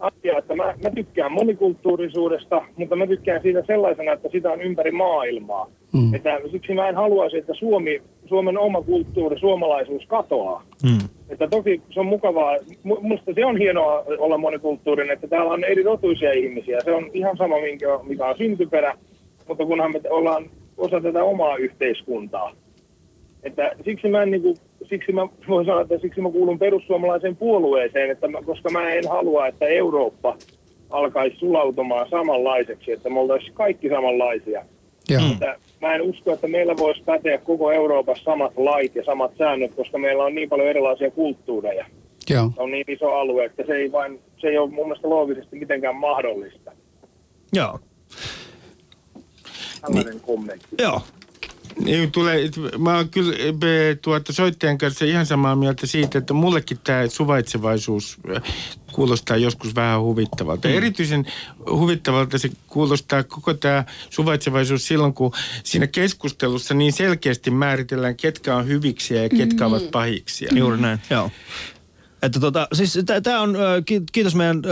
asia, 0.00 0.38
että 0.38 0.56
mä, 0.56 0.74
mä 0.82 0.90
tykkään 0.94 1.32
monikulttuurisuudesta, 1.32 2.62
mutta 2.76 2.96
mä 2.96 3.06
tykkään 3.06 3.42
siitä 3.42 3.62
sellaisena, 3.66 4.12
että 4.12 4.28
sitä 4.32 4.50
on 4.50 4.62
ympäri 4.62 4.90
maailmaa. 4.90 5.70
Mm. 5.92 6.14
Että 6.14 6.40
siksi 6.50 6.74
mä 6.74 6.88
en 6.88 6.94
haluaisi, 6.94 7.36
että 7.38 7.54
Suomi, 7.54 8.02
Suomen 8.26 8.58
oma 8.58 8.82
kulttuuri, 8.82 9.38
suomalaisuus 9.38 10.06
katoaa. 10.06 10.62
Mm. 10.82 11.08
Että 11.28 11.48
toki 11.48 11.82
se 11.90 12.00
on 12.00 12.06
mukavaa, 12.06 12.56
Mu- 12.56 13.00
musta 13.00 13.32
se 13.34 13.46
on 13.46 13.58
hienoa 13.58 14.04
olla 14.18 14.38
monikulttuurinen, 14.38 15.14
että 15.14 15.28
täällä 15.28 15.52
on 15.52 15.64
eri 15.64 15.82
rotuisia 15.82 16.32
ihmisiä. 16.32 16.80
Se 16.80 16.92
on 16.92 17.10
ihan 17.12 17.36
sama, 17.36 17.60
minkä, 17.60 17.86
mikä 18.02 18.26
on 18.26 18.36
syntyperä, 18.38 18.94
mutta 19.48 19.66
kunhan 19.66 19.92
me 19.92 20.00
ollaan 20.10 20.44
osa 20.76 21.00
tätä 21.00 21.24
omaa 21.24 21.56
yhteiskuntaa. 21.56 22.52
Että 23.42 23.72
siksi 23.84 24.08
mä, 24.08 24.22
en, 24.22 24.30
niin 24.30 24.42
kuin, 24.42 24.56
siksi 24.88 25.12
mä 25.12 25.28
voin 25.48 25.66
sanoa, 25.66 25.80
että 25.80 25.98
siksi 25.98 26.20
mä 26.20 26.30
kuulun 26.30 26.58
perussuomalaiseen 26.58 27.36
puolueeseen, 27.36 28.10
että 28.10 28.28
mä, 28.28 28.42
koska 28.42 28.70
mä 28.70 28.90
en 28.90 29.08
halua, 29.08 29.46
että 29.46 29.66
Eurooppa 29.66 30.36
alkaisi 30.90 31.36
sulautumaan 31.36 32.10
samanlaiseksi, 32.10 32.92
että 32.92 33.10
me 33.10 33.20
oltaisiin 33.20 33.54
kaikki 33.54 33.88
samanlaisia. 33.88 34.64
Että 35.32 35.58
mä 35.80 35.94
en 35.94 36.02
usko, 36.02 36.32
että 36.32 36.48
meillä 36.48 36.76
voisi 36.76 37.02
päteä 37.02 37.38
koko 37.38 37.72
Euroopassa 37.72 38.24
samat 38.24 38.52
lait 38.56 38.94
ja 38.94 39.04
samat 39.04 39.32
säännöt, 39.38 39.74
koska 39.74 39.98
meillä 39.98 40.24
on 40.24 40.34
niin 40.34 40.48
paljon 40.48 40.68
erilaisia 40.68 41.10
kulttuureja. 41.10 41.86
Joo. 42.30 42.50
Se 42.54 42.62
on 42.62 42.70
niin 42.70 42.84
iso 42.88 43.12
alue, 43.12 43.44
että 43.44 43.62
se 43.66 43.72
ei, 43.74 43.92
vain, 43.92 44.20
se 44.36 44.48
ei 44.48 44.58
ole 44.58 44.70
mun 44.70 44.86
mielestä 44.86 45.08
loogisesti 45.08 45.56
mitenkään 45.56 45.96
mahdollista. 45.96 46.72
Joo. 47.52 47.78
Tällainen 49.80 50.12
niin. 50.12 50.20
kommentti. 50.20 50.66
Joo. 50.78 51.00
Niin, 51.80 52.12
tulee, 52.12 52.50
mä 52.78 52.96
oon 52.96 53.08
kyllä 53.08 53.36
tuota, 54.02 54.32
soittajan 54.32 54.78
kanssa 54.78 55.04
ihan 55.04 55.26
samaa 55.26 55.56
mieltä 55.56 55.86
siitä, 55.86 56.18
että 56.18 56.34
mullekin 56.34 56.78
tämä 56.84 57.06
suvaitsevaisuus 57.06 58.16
eh, 58.28 58.42
kuulostaa 58.92 59.36
joskus 59.36 59.74
vähän 59.74 60.00
huvittavalta. 60.00 60.68
Mm. 60.68 60.74
Erityisen 60.74 61.26
huvittavalta 61.70 62.38
se 62.38 62.50
kuulostaa 62.66 63.22
koko 63.22 63.54
tämä 63.54 63.84
suvaitsevaisuus 64.10 64.86
silloin, 64.86 65.14
kun 65.14 65.32
siinä 65.64 65.86
keskustelussa 65.86 66.74
niin 66.74 66.92
selkeästi 66.92 67.50
määritellään, 67.50 68.16
ketkä 68.16 68.56
on 68.56 68.68
hyviksiä 68.68 69.22
ja 69.22 69.28
ketkä 69.28 69.66
ovat 69.66 69.90
pahiksia. 69.90 70.48
Juuri 70.54 70.80
näin, 70.80 70.98
joo. 71.10 71.30
Että 72.24 72.40
tota, 72.40 72.68
siis 72.72 72.98
tämä 73.22 73.40
on, 73.40 73.56
kiitos 74.12 74.34
meidän, 74.34 74.62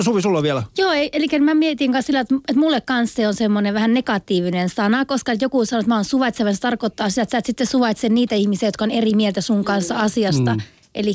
Suvi, 0.00 0.22
sulla 0.22 0.38
on 0.38 0.42
vielä. 0.42 0.62
Joo, 0.78 0.92
ei- 0.92 1.10
eli 1.12 1.26
mä 1.40 1.54
mietin 1.54 1.92
kanssa 1.92 2.06
sillä, 2.06 2.20
että, 2.20 2.34
mulle 2.54 2.80
kanssa 2.80 3.16
se 3.16 3.28
on 3.28 3.34
semmoinen 3.34 3.74
vähän 3.74 3.94
negatiivinen 3.94 4.68
sana, 4.68 5.04
koska 5.04 5.32
joku 5.40 5.64
sanoo, 5.64 5.80
että 5.80 5.88
mä 5.88 5.94
oon 5.94 6.04
suvaitseva, 6.04 6.52
se 6.52 6.60
tarkoittaa 6.60 7.08
sitä, 7.10 7.22
että 7.22 7.30
sä 7.30 7.38
et 7.38 7.46
sitten 7.46 7.66
suvaitse 7.66 8.08
niitä 8.08 8.34
ihmisiä, 8.34 8.68
jotka 8.68 8.84
on 8.84 8.90
eri 8.90 9.14
mieltä 9.14 9.40
sun 9.40 9.64
kanssa 9.64 9.96
asiasta. 9.96 10.54
Mm. 10.54 10.60
Eli 10.94 11.14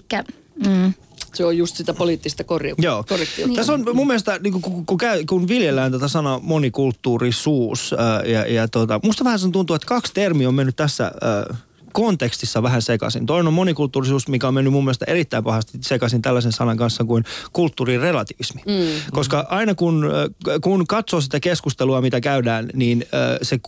mm, 0.68 0.94
Se 1.34 1.46
on 1.46 1.58
just 1.58 1.76
sitä 1.76 1.94
poliittista 1.94 2.44
korju- 2.44 2.76
Joo. 2.78 3.04
korrektiota. 3.10 3.54
Tässä 3.56 3.74
on 3.74 3.86
mun 3.94 4.08
mielestä, 4.08 4.40
niin 4.40 4.62
kun, 4.62 4.86
kun, 4.86 4.98
käy, 4.98 5.26
kun 5.26 5.48
viljellään 5.48 5.92
tätä 5.92 6.08
sanaa 6.08 6.40
monikulttuurisuus, 6.44 7.96
ää, 7.98 8.22
ja, 8.26 8.54
ja 8.54 8.68
tota, 8.68 9.00
musta 9.04 9.24
vähän 9.24 9.40
sen 9.40 9.52
tuntuu, 9.52 9.76
että 9.76 9.86
kaksi 9.88 10.14
termiä 10.14 10.48
on 10.48 10.56
mennyt 10.56 10.76
tässä 10.76 11.04
ää, 11.22 11.56
kontekstissa 11.94 12.64
vähän 12.64 12.82
sekaisin. 12.82 13.26
Toinen 13.26 13.48
on 13.48 13.54
monikulttuurisuus, 13.54 14.28
mikä 14.28 14.48
on 14.48 14.54
mennyt 14.54 14.74
mun 14.74 14.84
mielestä 14.84 15.06
erittäin 15.06 15.44
pahasti 15.44 15.78
sekaisin 15.82 16.22
tällaisen 16.22 16.52
sanan 16.52 16.78
kanssa 16.78 17.04
kuin 17.04 17.24
kulttuurirelativismi. 17.54 18.62
Mm. 18.66 19.12
Koska 19.12 19.46
aina 19.50 19.76
kun, 19.76 20.06
ää, 20.06 20.60
kun 20.60 20.88
katsoo 20.88 21.22
sitä 21.22 21.40
keskustelua, 21.40 22.02
mitä 22.02 22.22
käydään, 22.22 22.70
niin 22.74 23.06
ää, 23.12 23.38
se, 23.42 23.60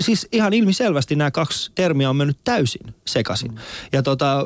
siis 0.00 0.28
ihan 0.32 0.52
ilmiselvästi 0.52 1.16
nämä 1.16 1.30
kaksi 1.30 1.72
termiä 1.74 2.10
on 2.10 2.16
mennyt 2.16 2.36
täysin 2.44 2.94
sekaisin. 3.06 3.52
Ja 3.92 4.02
tota, 4.02 4.44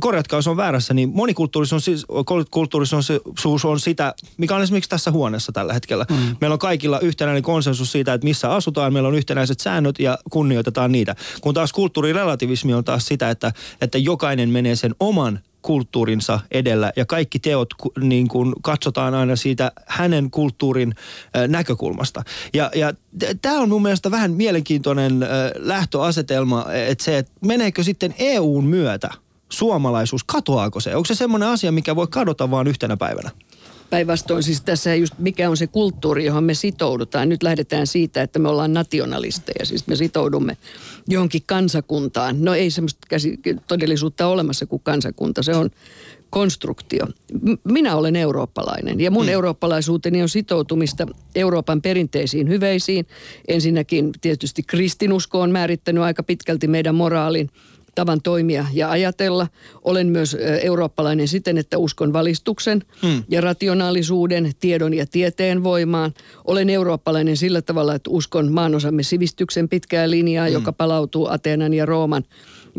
korjatkaa, 0.00 0.38
jos 0.38 0.46
on 0.46 0.56
väärässä, 0.56 0.94
niin 0.94 1.08
monikulttuurisuus 1.08 1.72
on, 1.72 1.80
siis, 1.80 2.06
kulttuurisuus 2.50 3.64
on 3.64 3.80
sitä, 3.80 4.14
mikä 4.36 4.56
on 4.56 4.62
esimerkiksi 4.62 4.90
tässä 4.90 5.10
huoneessa 5.10 5.52
tällä 5.52 5.72
hetkellä. 5.72 6.06
Mm. 6.10 6.36
Meillä 6.40 6.52
on 6.52 6.58
kaikilla 6.58 7.00
yhtenäinen 7.00 7.42
konsensus 7.42 7.92
siitä, 7.92 8.14
että 8.14 8.24
missä 8.24 8.52
asutaan, 8.52 8.92
meillä 8.92 9.08
on 9.08 9.14
yhtenäiset 9.14 9.60
säännöt 9.60 9.98
ja 9.98 10.18
kunnioitetaan 10.30 10.92
niitä. 10.92 11.16
Kun 11.40 11.54
taas 11.54 11.72
kulttuurirelativismi 11.72 12.74
on 12.74 12.84
taas 12.84 13.06
sitä, 13.06 13.30
että, 13.30 13.52
että 13.80 13.98
jokainen 13.98 14.50
menee 14.50 14.76
sen 14.76 14.94
oman 15.00 15.40
kulttuurinsa 15.62 16.40
edellä 16.50 16.92
ja 16.96 17.06
kaikki 17.06 17.38
teot 17.38 17.68
niin 18.00 18.28
kuin 18.28 18.54
katsotaan 18.62 19.14
aina 19.14 19.36
siitä 19.36 19.72
hänen 19.86 20.30
kulttuurin 20.30 20.94
näkökulmasta. 21.48 22.22
Ja, 22.54 22.70
ja 22.74 22.92
tämä 23.42 23.60
on 23.60 23.68
mun 23.68 23.82
mielestä 23.82 24.10
vähän 24.10 24.32
mielenkiintoinen 24.32 25.26
lähtöasetelma, 25.56 26.66
että 26.72 27.04
se, 27.04 27.18
että 27.18 27.32
meneekö 27.40 27.82
sitten 27.82 28.14
EUn 28.18 28.64
myötä 28.64 29.10
suomalaisuus, 29.48 30.24
katoaako 30.24 30.80
se? 30.80 30.96
Onko 30.96 31.06
se 31.06 31.14
semmoinen 31.14 31.48
asia, 31.48 31.72
mikä 31.72 31.96
voi 31.96 32.06
kadota 32.10 32.50
vaan 32.50 32.66
yhtenä 32.66 32.96
päivänä? 32.96 33.30
Päinvastoin 33.90 34.42
siis 34.42 34.60
tässä 34.60 34.94
just 34.94 35.14
mikä 35.18 35.50
on 35.50 35.56
se 35.56 35.66
kulttuuri, 35.66 36.24
johon 36.24 36.44
me 36.44 36.54
sitoudutaan. 36.54 37.28
Nyt 37.28 37.42
lähdetään 37.42 37.86
siitä, 37.86 38.22
että 38.22 38.38
me 38.38 38.48
ollaan 38.48 38.72
nationalisteja, 38.72 39.66
siis 39.66 39.86
me 39.86 39.96
sitoudumme 39.96 40.56
johonkin 41.08 41.42
kansakuntaan. 41.46 42.44
No 42.44 42.54
ei 42.54 42.70
semmoista 42.70 43.06
käsi, 43.08 43.40
todellisuutta 43.68 44.26
olemassa 44.26 44.66
kuin 44.66 44.82
kansakunta, 44.84 45.42
se 45.42 45.54
on 45.54 45.70
konstruktio. 46.30 47.06
Minä 47.64 47.96
olen 47.96 48.16
eurooppalainen 48.16 49.00
ja 49.00 49.10
mun 49.10 49.26
mm. 49.26 49.32
eurooppalaisuuteni 49.32 50.22
on 50.22 50.28
sitoutumista 50.28 51.06
Euroopan 51.34 51.82
perinteisiin 51.82 52.48
hyveisiin. 52.48 53.06
Ensinnäkin 53.48 54.10
tietysti 54.20 54.62
kristinusko 54.62 55.40
on 55.40 55.50
määrittänyt 55.50 56.02
aika 56.02 56.22
pitkälti 56.22 56.66
meidän 56.66 56.94
moraalin 56.94 57.50
tavan 57.98 58.22
toimia 58.22 58.66
ja 58.72 58.90
ajatella. 58.90 59.46
Olen 59.84 60.06
myös 60.06 60.36
eurooppalainen 60.62 61.28
siten, 61.28 61.58
että 61.58 61.78
uskon 61.78 62.12
valistuksen 62.12 62.82
hmm. 63.02 63.22
ja 63.28 63.40
rationaalisuuden, 63.40 64.52
tiedon 64.60 64.94
ja 64.94 65.06
tieteen 65.06 65.64
voimaan. 65.64 66.14
Olen 66.44 66.70
eurooppalainen 66.70 67.36
sillä 67.36 67.62
tavalla, 67.62 67.94
että 67.94 68.10
uskon 68.10 68.52
maanosamme 68.52 69.02
sivistyksen 69.02 69.68
pitkää 69.68 70.10
linjaa, 70.10 70.46
hmm. 70.46 70.52
joka 70.52 70.72
palautuu 70.72 71.26
Ateenan 71.26 71.74
ja 71.74 71.86
Rooman 71.86 72.24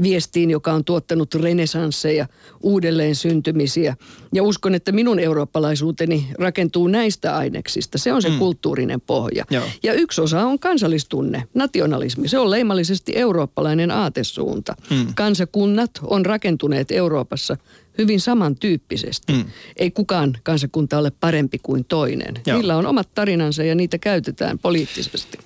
viestiin, 0.04 0.52
joka 0.52 0.74
on 0.74 0.86
tuottanut 0.86 1.36
renesansseja, 1.36 2.28
uudelleen 2.62 3.16
syntymisiä. 3.16 3.96
Ja 4.34 4.44
uskon, 4.44 4.76
että 4.76 4.92
minun 4.92 5.20
eurooppalaisuuteni 5.20 6.28
rakentuu 6.40 6.88
näistä 6.88 7.38
aineksista. 7.38 7.98
Se 7.98 8.14
on 8.14 8.22
se 8.22 8.30
mm. 8.30 8.40
kulttuurinen 8.40 9.02
pohja. 9.02 9.46
Joo. 9.50 9.66
Ja 9.84 9.94
yksi 9.94 10.22
osa 10.22 10.46
on 10.46 10.60
kansallistunne, 10.60 11.44
nationalismi. 11.54 12.28
Se 12.28 12.40
on 12.40 12.52
leimallisesti 12.52 13.12
eurooppalainen 13.16 13.92
aatesuunta. 13.92 14.76
Mm. 14.90 15.08
Kansakunnat 15.16 15.92
on 16.04 16.26
rakentuneet 16.26 16.92
Euroopassa 16.92 17.58
hyvin 17.98 18.22
samantyyppisesti. 18.22 19.34
Mm. 19.34 19.46
Ei 19.78 19.92
kukaan 19.92 20.38
kansakunta 20.44 20.98
ole 20.98 21.12
parempi 21.12 21.60
kuin 21.64 21.86
toinen. 21.86 22.36
Joo. 22.48 22.58
Niillä 22.58 22.78
on 22.78 22.86
omat 22.86 23.10
tarinansa 23.16 23.64
ja 23.64 23.76
niitä 23.76 23.98
käytetään 23.98 24.60
poliittisesti. 24.60 25.38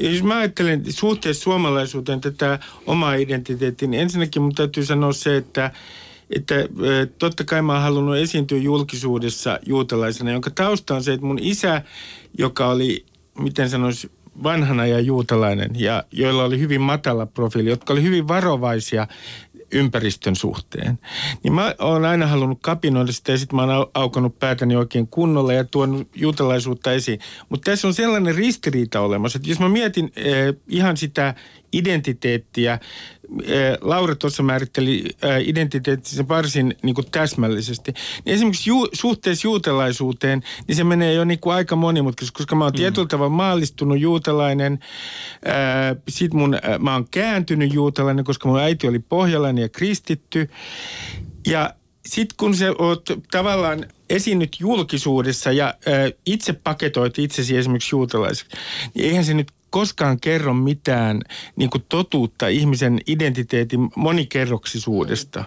Jos 0.00 0.22
mä 0.22 0.38
ajattelen 0.38 0.92
suhteessa 0.92 1.42
suomalaisuuteen 1.42 2.20
tätä 2.20 2.58
omaa 2.86 3.14
identiteettiä, 3.14 3.88
niin 3.88 4.02
ensinnäkin 4.02 4.42
mun 4.42 4.54
täytyy 4.54 4.84
sanoa 4.84 5.12
se, 5.12 5.36
että 5.36 5.70
että 6.36 6.54
totta 7.18 7.44
kai 7.44 7.62
mä 7.62 7.72
oon 7.72 7.82
halunnut 7.82 8.16
esiintyä 8.16 8.58
julkisuudessa 8.58 9.58
juutalaisena, 9.66 10.30
jonka 10.30 10.50
tausta 10.50 10.94
on 10.94 11.02
se, 11.02 11.12
että 11.12 11.26
mun 11.26 11.38
isä, 11.42 11.82
joka 12.38 12.68
oli, 12.68 13.06
miten 13.38 13.70
sanoisi, 13.70 14.10
vanhana 14.42 14.86
ja 14.86 15.00
juutalainen, 15.00 15.70
ja 15.74 16.04
joilla 16.12 16.44
oli 16.44 16.58
hyvin 16.58 16.80
matala 16.80 17.26
profiili, 17.26 17.70
jotka 17.70 17.92
oli 17.92 18.02
hyvin 18.02 18.28
varovaisia 18.28 19.06
ympäristön 19.72 20.36
suhteen. 20.36 20.98
Niin 21.42 21.52
mä 21.52 21.74
oon 21.78 22.04
aina 22.04 22.26
halunnut 22.26 22.58
kapinoida 22.60 23.12
sitä 23.12 23.32
ja 23.32 23.38
sitten 23.38 23.56
mä 23.56 23.62
oon 23.62 23.86
aukanut 23.94 24.38
päätäni 24.38 24.76
oikein 24.76 25.06
kunnolla 25.06 25.52
ja 25.52 25.64
tuonut 25.64 26.08
juutalaisuutta 26.16 26.92
esiin. 26.92 27.20
Mutta 27.48 27.70
tässä 27.70 27.88
on 27.88 27.94
sellainen 27.94 28.34
ristiriita 28.34 29.00
olemassa, 29.00 29.36
että 29.36 29.48
jos 29.48 29.60
mä 29.60 29.68
mietin 29.68 30.12
eh, 30.16 30.54
ihan 30.68 30.96
sitä 30.96 31.34
identiteettiä. 31.72 32.78
Laura 33.80 34.14
tuossa 34.14 34.42
määritteli 34.42 35.04
identiteettisen 35.44 36.28
varsin 36.28 36.74
niin 36.82 36.94
kuin 36.94 37.10
täsmällisesti. 37.10 37.92
Niin 38.24 38.34
esimerkiksi 38.34 38.70
ju, 38.70 38.88
suhteessa 38.92 39.46
juutalaisuuteen, 39.46 40.42
niin 40.68 40.76
se 40.76 40.84
menee 40.84 41.14
jo 41.14 41.24
niin 41.24 41.38
kuin 41.38 41.54
aika 41.54 41.76
monimutkaisesti, 41.76 42.36
koska 42.36 42.56
mä 42.56 42.64
oon 42.64 42.72
mm. 42.72 42.76
tietyllä 42.76 43.08
tavalla 43.08 43.30
maallistunut 43.30 44.00
juutalainen. 44.00 44.78
Sitten 46.08 46.40
mun, 46.40 46.58
mä 46.78 46.92
oon 46.92 47.08
kääntynyt 47.10 47.74
juutalainen, 47.74 48.24
koska 48.24 48.48
mun 48.48 48.60
äiti 48.60 48.88
oli 48.88 48.98
pohjalainen 48.98 49.62
ja 49.62 49.68
kristitty. 49.68 50.50
Ja 51.46 51.74
sitten 52.06 52.36
kun 52.36 52.56
sä 52.56 52.72
oot 52.78 53.08
tavallaan 53.30 53.86
esiinnyt 54.10 54.56
julkisuudessa 54.60 55.52
ja 55.52 55.74
itse 56.26 56.52
paketoit 56.52 57.18
itsesi 57.18 57.56
esimerkiksi 57.56 57.94
juutalaiseksi, 57.94 58.56
niin 58.94 59.06
eihän 59.06 59.24
se 59.24 59.34
nyt 59.34 59.52
koskaan 59.70 60.20
kerro 60.20 60.54
mitään 60.54 61.20
niin 61.56 61.70
kuin 61.70 61.84
totuutta 61.88 62.48
ihmisen 62.48 63.00
identiteetin 63.06 63.90
monikerroksisuudesta. 63.96 65.44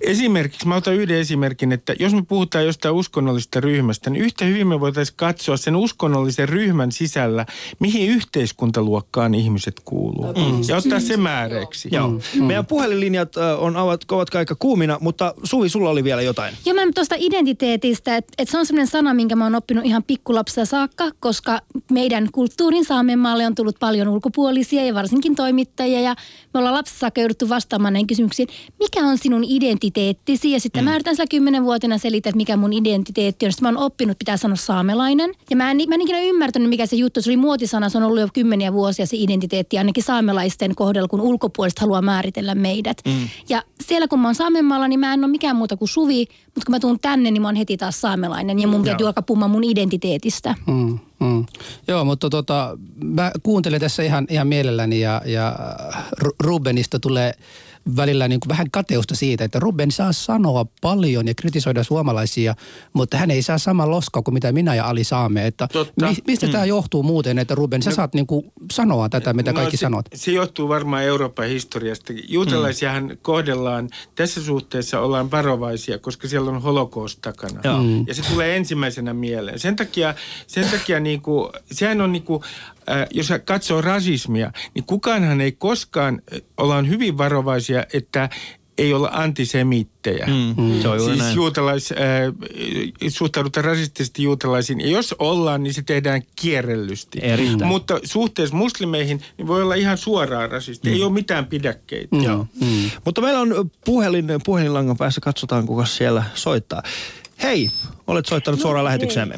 Esimerkiksi, 0.00 0.68
mä 0.68 0.74
otan 0.74 0.94
yhden 0.94 1.16
esimerkin, 1.16 1.72
että 1.72 1.94
jos 1.98 2.14
me 2.14 2.22
puhutaan 2.22 2.66
jostain 2.66 2.94
uskonnollisesta 2.94 3.60
ryhmästä, 3.60 4.10
niin 4.10 4.24
yhtä 4.24 4.44
hyvin 4.44 4.66
me 4.66 4.80
voitaisiin 4.80 5.16
katsoa 5.16 5.56
sen 5.56 5.76
uskonnollisen 5.76 6.48
ryhmän 6.48 6.92
sisällä, 6.92 7.46
mihin 7.78 8.10
yhteiskuntaluokkaan 8.10 9.34
ihmiset 9.34 9.80
kuuluu. 9.84 10.26
Mm. 10.26 10.62
Ja 10.68 10.76
ottaa 10.76 11.00
se 11.00 11.16
määräksi. 11.16 11.88
Joo. 11.92 12.08
Mm. 12.08 12.44
Meidän 12.44 12.66
puhelinlinjat 12.66 13.36
on, 13.36 13.76
ovat, 13.76 14.04
ovat 14.12 14.34
aika 14.34 14.54
kuumina, 14.58 14.98
mutta 15.00 15.34
Suvi, 15.44 15.68
sulla 15.68 15.90
oli 15.90 16.04
vielä 16.04 16.22
jotain. 16.22 16.54
Joo, 16.66 16.74
mä 16.74 16.92
tuosta 16.94 17.14
identiteetistä, 17.18 18.16
että, 18.16 18.32
että 18.38 18.52
se 18.52 18.58
on 18.58 18.66
sellainen 18.66 18.86
sana, 18.86 19.14
minkä 19.14 19.36
mä 19.36 19.44
oon 19.44 19.54
oppinut 19.54 19.84
ihan 19.84 20.02
pikkulapsia 20.02 20.64
saakka, 20.64 21.10
koska 21.20 21.58
meidän 21.90 22.28
kulttuurin 22.32 22.84
saamen 22.84 23.18
maalle 23.18 23.46
on 23.46 23.54
tullut 23.60 23.76
paljon 23.80 24.08
ulkopuolisia 24.08 24.84
ja 24.84 24.94
varsinkin 24.94 25.36
toimittajia 25.36 26.00
ja 26.00 26.14
me 26.54 26.58
ollaan 26.58 26.74
lapsessa 26.74 26.98
saakka 26.98 27.20
jouduttu 27.20 27.48
vastaamaan 27.48 27.92
näihin 27.92 28.06
kysymyksiin, 28.06 28.48
mikä 28.78 29.00
on 29.00 29.18
sinun 29.18 29.44
identiteettisi 29.44 30.50
ja 30.52 30.60
sitten 30.60 30.84
mm. 30.84 30.88
mä 30.88 30.94
yritän 30.94 31.16
sillä 31.16 31.26
kymmenenvuotina 31.30 31.98
selittää, 31.98 32.30
että 32.30 32.36
mikä 32.36 32.56
mun 32.56 32.72
identiteetti 32.72 33.46
on. 33.46 33.52
Sitten 33.52 33.72
mä 33.72 33.78
oon 33.78 33.86
oppinut, 33.86 34.18
pitää 34.18 34.36
sanoa 34.36 34.56
saamelainen 34.56 35.32
ja 35.50 35.56
mä 35.56 35.70
en, 35.70 35.78
mä 35.88 35.94
en 35.94 36.00
ikinä 36.00 36.20
ymmärtänyt, 36.20 36.68
mikä 36.68 36.86
se 36.86 36.96
juttu, 36.96 37.22
se 37.22 37.30
oli 37.30 37.36
muotisana, 37.36 37.88
se 37.88 37.98
on 37.98 38.04
ollut 38.04 38.20
jo 38.20 38.28
kymmeniä 38.34 38.72
vuosia 38.72 39.06
se 39.06 39.16
identiteetti 39.16 39.78
ainakin 39.78 40.04
saamelaisten 40.04 40.74
kohdalla, 40.74 41.08
kun 41.08 41.20
ulkopuoliset 41.20 41.78
haluaa 41.78 42.02
määritellä 42.02 42.54
meidät. 42.54 42.98
Mm. 43.06 43.28
Ja 43.48 43.62
siellä 43.80 44.08
kun 44.08 44.20
mä 44.20 44.28
oon 44.28 44.34
Saamenmaalla, 44.34 44.88
niin 44.88 45.00
mä 45.00 45.14
en 45.14 45.24
ole 45.24 45.30
mikään 45.30 45.56
muuta 45.56 45.76
kuin 45.76 45.88
Suvi, 45.88 46.26
mutta 46.54 46.66
kun 46.66 46.74
mä 46.74 46.80
tuun 46.80 46.98
tänne, 47.00 47.30
niin 47.30 47.42
mä 47.42 47.48
oon 47.48 47.56
heti 47.56 47.76
taas 47.76 48.00
saamelainen 48.00 48.58
ja 48.58 48.68
mun 48.68 48.84
täytyy 48.84 49.06
alkaa 49.06 49.22
puhumaan 49.22 49.50
mun 49.50 49.64
identiteetistä. 49.64 50.54
Mm. 50.66 50.98
Mm. 51.20 51.46
Joo, 51.88 52.04
mutta 52.04 52.30
tota, 52.30 52.78
mä 53.04 53.32
kuuntelen 53.42 53.80
tässä 53.80 54.02
ihan, 54.02 54.26
ihan 54.30 54.46
mielelläni 54.46 55.00
ja, 55.00 55.22
ja 55.24 55.56
Rubenista 56.40 57.00
tulee 57.00 57.34
välillä 57.96 58.28
niin 58.28 58.40
kuin 58.40 58.48
vähän 58.48 58.70
kateusta 58.70 59.14
siitä, 59.14 59.44
että 59.44 59.58
Ruben 59.58 59.90
saa 59.90 60.12
sanoa 60.12 60.66
paljon 60.80 61.28
ja 61.28 61.34
kritisoida 61.34 61.84
suomalaisia, 61.84 62.54
mutta 62.92 63.16
hän 63.16 63.30
ei 63.30 63.42
saa 63.42 63.58
sama 63.58 63.90
loska 63.90 64.22
kuin 64.22 64.34
mitä 64.34 64.52
minä 64.52 64.74
ja 64.74 64.88
Ali 64.88 65.04
saamme. 65.04 65.46
Että 65.46 65.68
mi, 66.00 66.16
mistä 66.26 66.46
mm. 66.46 66.52
tämä 66.52 66.64
johtuu 66.64 67.02
muuten, 67.02 67.38
että 67.38 67.54
Ruben, 67.54 67.82
sä 67.82 67.90
no, 67.90 67.96
saat 67.96 68.14
niin 68.14 68.26
kuin 68.26 68.52
sanoa 68.72 69.08
tätä, 69.08 69.32
mitä 69.32 69.52
no, 69.52 69.56
kaikki 69.56 69.76
se, 69.76 69.80
sanot? 69.80 70.06
Se 70.14 70.32
johtuu 70.32 70.68
varmaan 70.68 71.04
Euroopan 71.04 71.48
historiasta. 71.48 72.12
Juutalaisiahan 72.28 73.04
mm. 73.04 73.18
kohdellaan, 73.22 73.88
tässä 74.14 74.42
suhteessa 74.42 75.00
ollaan 75.00 75.30
varovaisia, 75.30 75.98
koska 75.98 76.28
siellä 76.28 76.50
on 76.50 76.62
holokoos 76.62 77.16
takana. 77.16 77.82
Mm. 77.82 78.04
Ja 78.06 78.14
se 78.14 78.22
tulee 78.22 78.56
ensimmäisenä 78.56 79.14
mieleen. 79.14 79.58
Sen 79.58 79.76
takia, 79.76 80.14
sen 80.46 80.68
takia 80.68 81.00
niin 81.00 81.22
kuin, 81.22 81.52
sehän 81.72 82.00
on 82.00 82.12
niin 82.12 82.22
kuin 82.22 82.42
äh, 82.90 83.06
jos 83.10 83.28
katsoo 83.44 83.80
rasismia, 83.80 84.52
niin 84.74 84.84
kukaanhan 84.84 85.40
ei 85.40 85.52
koskaan, 85.52 86.22
äh, 86.34 86.40
ollaan 86.56 86.88
hyvin 86.88 87.18
varovaisia, 87.18 87.84
että 87.92 88.28
ei 88.80 88.94
olla 88.94 89.10
antisemittejä. 89.12 90.26
Mm, 90.26 90.62
mm. 90.62 90.72
siis 90.98 91.18
näin. 91.18 91.36
juutalais, 91.36 91.92
äh, 91.92 91.98
suhtaudutaan 93.08 93.64
rasistisesti 93.64 94.22
juutalaisiin. 94.22 94.80
Ja 94.80 94.88
jos 94.88 95.14
ollaan, 95.18 95.62
niin 95.62 95.74
se 95.74 95.82
tehdään 95.82 96.22
kierrellysti. 96.36 97.18
Erittäin. 97.22 97.66
Mutta 97.66 98.00
suhteessa 98.04 98.56
muslimeihin 98.56 99.22
niin 99.38 99.46
voi 99.46 99.62
olla 99.62 99.74
ihan 99.74 99.98
suoraan 99.98 100.50
rasisti. 100.50 100.88
Mm. 100.88 100.94
Ei 100.94 101.02
ole 101.02 101.12
mitään 101.12 101.46
pidäkkeitä. 101.46 102.16
Mm. 102.16 102.24
Joo. 102.24 102.46
Mm. 102.60 102.90
Mutta 103.04 103.20
meillä 103.20 103.40
on 103.40 103.70
puhelin, 103.84 104.26
puhelinlangan 104.44 104.96
päässä. 104.96 105.20
Katsotaan, 105.20 105.66
kuka 105.66 105.84
siellä 105.84 106.24
soittaa. 106.34 106.82
Hei, 107.42 107.70
olet 108.06 108.26
soittanut 108.26 108.60
no, 108.60 108.62
suoraan 108.62 108.84
lähetykseemme. 108.84 109.34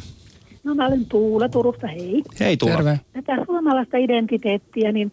No 0.65 0.75
mä 0.75 0.87
olen 0.87 1.07
Tuula 1.07 1.49
Turusta, 1.49 1.87
hei. 1.87 2.23
Hei 2.41 2.57
Tuula. 2.57 2.75
Terve. 2.75 3.01
Tätä 3.27 3.45
suomalaista 3.47 3.97
identiteettiä, 3.97 4.93
niin 4.93 5.13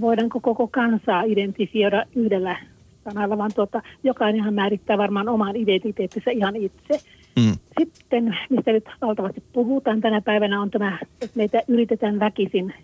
voidaanko 0.00 0.40
koko 0.40 0.68
kansaa 0.68 1.22
identifioida 1.22 2.04
yhdellä 2.14 2.56
sanalla, 3.04 3.38
vaan 3.38 3.50
tuota, 3.54 3.82
jokainenhan 4.04 4.54
määrittää 4.54 4.98
varmaan 4.98 5.28
oman 5.28 5.56
identiteettinsä 5.56 6.30
ihan 6.30 6.56
itse. 6.56 7.00
Mm. 7.36 7.56
Sitten, 7.78 8.38
mistä 8.50 8.72
nyt 8.72 8.84
valtavasti 9.02 9.42
puhutaan 9.52 10.00
tänä 10.00 10.20
päivänä, 10.20 10.60
on 10.60 10.70
tämä, 10.70 10.98
että 11.22 11.36
meitä 11.36 11.62
yritetään 11.68 12.20
väkisin 12.20 12.74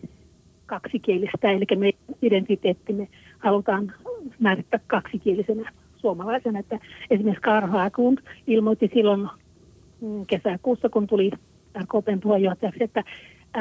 kaksikielistä, 0.67 1.51
eli 1.51 1.65
meidän 1.77 2.01
identiteettimme 2.23 3.09
halutaan 3.39 3.93
määrittää 4.39 4.81
kaksikielisenä 4.87 5.73
suomalaisena. 5.97 6.59
Että 6.59 6.79
esimerkiksi 7.11 7.43
Karl 7.43 7.67
Haglund 7.67 8.19
ilmoitti 8.47 8.91
silloin 8.95 9.29
mm, 10.01 10.27
kesäkuussa, 10.27 10.89
kun 10.89 11.07
tuli 11.07 11.31
RKPn 11.79 12.21
puheenjohtajaksi, 12.23 12.85
että 12.85 13.05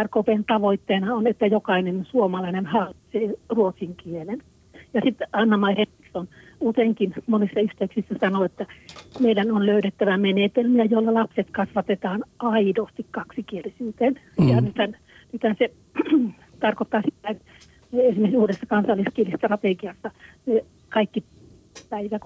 RKPn 0.03 0.43
tavoitteena 0.47 1.15
on, 1.15 1.27
että 1.27 1.45
jokainen 1.45 2.07
suomalainen 2.11 2.65
hallitsee 2.65 3.33
ruotsin 3.49 3.95
kielen. 3.95 4.43
Ja 4.93 5.01
sitten 5.03 5.27
Anna-Mai 5.33 5.75
Henriksson 5.77 6.27
useinkin 6.59 7.13
monissa 7.27 7.59
yhteyksissä 7.59 8.15
sanoo, 8.19 8.43
että 8.43 8.65
meidän 9.19 9.51
on 9.51 9.65
löydettävä 9.65 10.17
menetelmiä, 10.17 10.85
joilla 10.85 11.13
lapset 11.13 11.47
kasvatetaan 11.51 12.23
aidosti 12.39 13.05
kaksikielisyyteen. 13.11 14.19
Mm. 14.39 14.49
Ja 14.49 14.61
nythän, 14.61 14.97
nythän 15.33 15.55
se 15.59 15.71
tarkoittaa 16.59 17.01
sitä, 17.01 17.29
että 17.29 17.43
esimerkiksi 17.93 18.37
uudessa 18.37 18.65
kansalliskielistrategiassa 18.65 20.11
kaikki 20.89 21.23
päivä- 21.89 22.19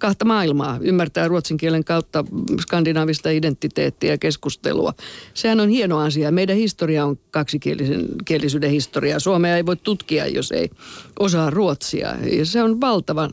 kahta 0.00 0.24
maailmaa, 0.24 0.78
ymmärtää 0.80 1.28
ruotsin 1.28 1.56
kielen 1.56 1.84
kautta 1.84 2.24
skandinaavista 2.60 3.30
identiteettiä 3.30 4.10
ja 4.10 4.18
keskustelua. 4.18 4.94
Sehän 5.34 5.60
on 5.60 5.68
hieno 5.68 5.98
asia. 5.98 6.30
Meidän 6.30 6.56
historia 6.56 7.04
on 7.04 7.18
kaksikielisyyden 7.30 8.70
historia. 8.70 9.20
Suomea 9.20 9.56
ei 9.56 9.66
voi 9.66 9.76
tutkia, 9.76 10.26
jos 10.26 10.52
ei 10.52 10.70
osaa 11.18 11.50
ruotsia. 11.50 12.16
Ja 12.32 12.46
se 12.46 12.62
on 12.62 12.80
valtavan, 12.80 13.30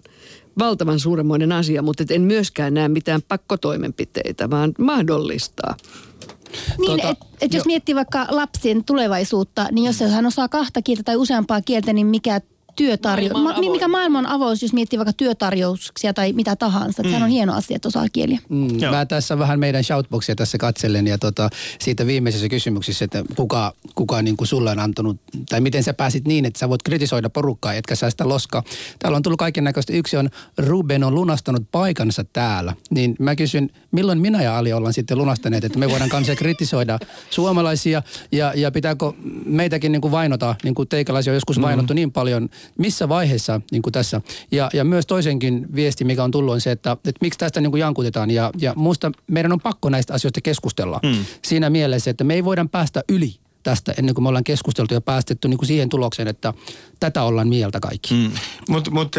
valtavan 0.59 0.99
suuremmoinen 0.99 1.51
asia, 1.51 1.81
mutta 1.81 2.03
en 2.09 2.21
myöskään 2.21 2.73
näe 2.73 2.88
mitään 2.88 3.21
pakkotoimenpiteitä, 3.27 4.49
vaan 4.49 4.73
mahdollistaa. 4.79 5.75
Niin, 6.77 6.86
tuota, 6.86 7.09
että 7.09 7.25
et 7.41 7.53
jos 7.53 7.65
miettii 7.65 7.95
vaikka 7.95 8.27
lapsien 8.29 8.83
tulevaisuutta, 8.83 9.67
niin 9.71 9.86
jos 9.86 9.99
hän 9.99 10.25
osaa 10.25 10.47
kahta 10.49 10.81
kieltä 10.81 11.03
tai 11.03 11.15
useampaa 11.15 11.61
kieltä, 11.61 11.93
niin 11.93 12.07
mikä 12.07 12.41
työtarjous. 12.76 13.43
Ma, 13.43 13.59
niin 13.59 13.71
mikä 13.71 13.88
maailman 13.88 14.26
avous, 14.26 14.61
jos 14.61 14.73
miettii 14.73 14.99
vaikka 14.99 15.13
työtarjouksia 15.13 16.13
tai 16.13 16.34
mitä 16.34 16.55
tahansa. 16.55 17.03
Mm. 17.03 17.09
Sehän 17.09 17.23
on 17.23 17.30
hieno 17.30 17.53
asia, 17.53 17.76
että 17.76 17.88
osaa 17.88 18.05
kieliä. 18.13 18.39
Mm. 18.49 18.67
Mä 18.91 19.05
tässä 19.05 19.39
vähän 19.39 19.59
meidän 19.59 19.84
shoutboxia 19.84 20.36
tässä 20.36 20.57
katselen 20.57 21.07
ja 21.07 21.17
tota, 21.17 21.49
siitä 21.80 22.07
viimeisessä 22.07 22.49
kysymyksessä, 22.49 23.05
että 23.05 23.23
kuka, 23.36 23.73
kuka 23.95 24.21
niin 24.21 24.38
kuin 24.38 24.47
sulle 24.47 24.71
on 24.71 24.80
antanut, 24.80 25.17
tai 25.49 25.61
miten 25.61 25.84
sä 25.84 25.93
pääsit 25.93 26.28
niin, 26.28 26.45
että 26.45 26.59
sä 26.59 26.69
voit 26.69 26.84
kritisoida 26.84 27.30
porukkaa, 27.30 27.73
etkä 27.73 27.95
sä 27.95 28.09
sitä 28.09 28.30
loska. 28.30 28.63
Täällä 28.99 29.15
on 29.15 29.23
tullut 29.23 29.39
kaiken 29.39 29.63
näköistä. 29.63 29.93
Yksi 29.93 30.17
on, 30.17 30.30
Ruben 30.57 31.03
on 31.03 31.15
lunastanut 31.15 31.63
paikansa 31.71 32.23
täällä. 32.23 32.73
Niin 32.89 33.15
mä 33.19 33.36
kysyn, 33.36 33.69
milloin 33.91 34.19
minä 34.19 34.43
ja 34.43 34.57
Ali 34.57 34.73
ollaan 34.73 34.93
sitten 34.93 35.17
lunastaneet, 35.17 35.63
että 35.63 35.80
me 35.80 35.89
voidaan 35.89 36.09
kanssa 36.09 36.36
kritisoida 36.36 36.99
suomalaisia 37.30 38.01
ja, 38.32 38.53
ja 38.55 38.71
pitääkö 38.71 39.13
meitäkin 39.45 39.91
niin 39.91 40.01
kuin 40.01 40.11
vainota, 40.11 40.55
niin 40.63 40.76
kuin 40.76 40.88
teikäläisiä 40.88 41.32
on 41.32 41.36
joskus 41.36 41.57
mm. 41.57 41.63
vainottu 41.63 41.93
mm. 41.93 41.95
niin 41.95 42.11
paljon 42.11 42.49
missä 42.78 43.09
vaiheessa 43.09 43.61
niin 43.72 43.82
kuin 43.82 43.93
tässä. 43.93 44.22
Ja, 44.51 44.70
ja 44.74 44.84
myös 44.84 45.05
toisenkin 45.05 45.68
viesti, 45.76 46.05
mikä 46.05 46.24
on 46.24 46.32
tullut, 46.32 46.53
on 46.53 46.61
se, 46.61 46.72
että, 46.72 46.91
että 46.91 47.20
miksi 47.22 47.39
tästä 47.39 47.61
niin 47.61 47.72
kuin 47.72 47.82
jankutetaan. 47.82 48.32
Ja, 48.32 48.51
ja 48.61 48.74
musta 48.76 49.11
meidän 49.28 49.51
on 49.51 49.59
pakko 49.59 49.89
näistä 49.89 50.13
asioista 50.13 50.41
keskustella 50.41 50.99
hmm. 51.05 51.26
siinä 51.41 51.70
mielessä, 51.70 52.11
että 52.11 52.24
me 52.24 52.34
ei 52.34 52.45
voida 52.45 52.66
päästä 52.72 53.03
yli 53.09 53.36
tästä 53.66 53.93
ennen 53.97 54.16
kuin 54.16 54.24
me 54.24 54.30
ollaan 54.30 54.43
keskusteltu 54.43 54.93
ja 54.93 55.01
päästetty 55.01 55.47
niin 55.47 55.57
kuin 55.57 55.68
siihen 55.68 55.89
tulokseen, 55.89 56.28
että 56.28 56.53
tätä 56.99 57.24
ollaan 57.24 57.47
mieltä 57.47 57.80
kaikki. 57.80 58.13
Mm. 58.13 58.32
Mutta 58.70 58.91
mut, 58.91 59.16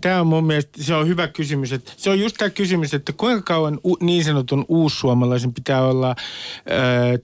tämä 0.00 0.20
on 0.20 0.26
mun 0.26 0.44
mielestä, 0.44 0.82
se 0.82 0.94
on 0.94 1.08
hyvä 1.08 1.28
kysymys. 1.28 1.72
Että 1.72 1.92
se 1.96 2.10
on 2.10 2.20
just 2.20 2.36
tämä 2.38 2.50
kysymys, 2.50 2.94
että 2.94 3.12
kuinka 3.12 3.42
kauan 3.42 3.80
u, 3.84 3.96
niin 4.00 4.24
sanotun 4.24 4.64
uussuomalaisen 4.68 5.54
pitää 5.54 5.86
olla 5.86 6.10
äh, 6.10 6.16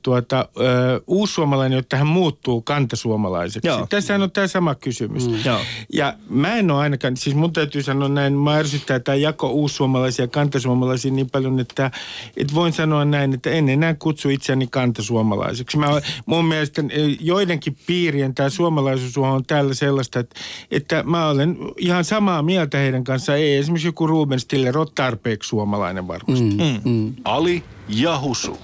tuota, 0.02 0.40
äh, 0.40 1.00
uussuomalainen, 1.06 1.76
jotta 1.76 1.96
hän 1.96 2.06
muuttuu 2.06 2.62
kantasuomalaiseksi. 2.62 3.68
Joo. 3.68 3.86
Tässähän 3.90 4.22
on 4.22 4.30
tämä 4.30 4.46
sama 4.46 4.74
kysymys. 4.74 5.28
Mm. 5.28 5.38
Joo. 5.44 5.60
Ja 5.92 6.14
mä 6.28 6.54
en 6.54 6.70
ole 6.70 6.80
ainakaan, 6.80 7.16
siis 7.16 7.36
mun 7.36 7.52
täytyy 7.52 7.82
sanoa 7.82 8.08
näin, 8.08 8.32
mä 8.32 8.56
ärsyttää 8.56 9.00
tämä 9.00 9.16
jako 9.16 9.50
uussuomalaisia 9.50 10.22
ja 10.24 10.28
kantasuomalaisia 10.28 11.12
niin 11.12 11.30
paljon, 11.30 11.60
että, 11.60 11.90
että 12.36 12.54
voin 12.54 12.72
sanoa 12.72 13.04
näin, 13.04 13.34
että 13.34 13.50
en 13.50 13.68
enää 13.68 13.94
kutsu 13.94 14.28
itseäni 14.28 14.66
kantasuomalaiseksi. 14.66 15.78
Mä, 15.78 15.86
mun 16.26 16.49
mielestä 16.50 16.82
joidenkin 17.20 17.76
piirien 17.86 18.34
tämä 18.34 18.48
suomalaisuus 18.48 19.18
on 19.18 19.44
täällä 19.44 19.74
sellaista, 19.74 20.18
että, 20.18 20.40
että 20.70 21.02
mä 21.02 21.28
olen 21.28 21.56
ihan 21.78 22.04
samaa 22.04 22.42
mieltä 22.42 22.78
heidän 22.78 23.04
kanssaan. 23.04 23.38
Ei 23.38 23.56
esimerkiksi 23.56 23.88
joku 23.88 24.06
Ruben 24.06 24.40
Stiller 24.40 24.78
ole 24.78 24.86
tarpeeksi 24.94 25.48
suomalainen 25.48 26.08
varmasti. 26.08 26.44
Mm, 26.44 26.62
mm. 26.62 26.80
Mm. 26.84 27.14
Ali 27.24 27.62
ja 27.88 28.18
Husu. 28.20 28.58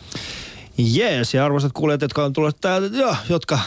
Jees, 0.78 1.34
ja 1.34 1.45
arvoisat 1.45 1.72
kuulijat, 1.72 2.03
jotka 2.03 2.24
on 2.24 2.32
tulleet 2.32 2.57
täältä, 2.61 2.97
jo, 2.97 3.16
jotka 3.28 3.59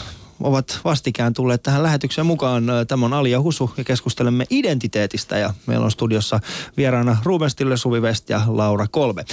ovat 0.43 0.79
vastikään 0.85 1.33
tulleet 1.33 1.63
tähän 1.63 1.83
lähetykseen 1.83 2.27
mukaan. 2.27 2.63
Tämä 2.87 3.05
on 3.05 3.13
Ali 3.13 3.31
ja 3.31 3.41
Husu 3.41 3.71
ja 3.77 3.83
keskustelemme 3.83 4.45
identiteetistä 4.49 5.37
ja 5.37 5.53
meillä 5.65 5.85
on 5.85 5.91
studiossa 5.91 6.39
vieraana 6.77 7.17
Ruben 7.23 7.49
Stille, 7.49 7.77
Suvi 7.77 7.99
West 7.99 8.29
ja 8.29 8.41
Laura 8.47 8.87
Kolbe. 8.91 9.25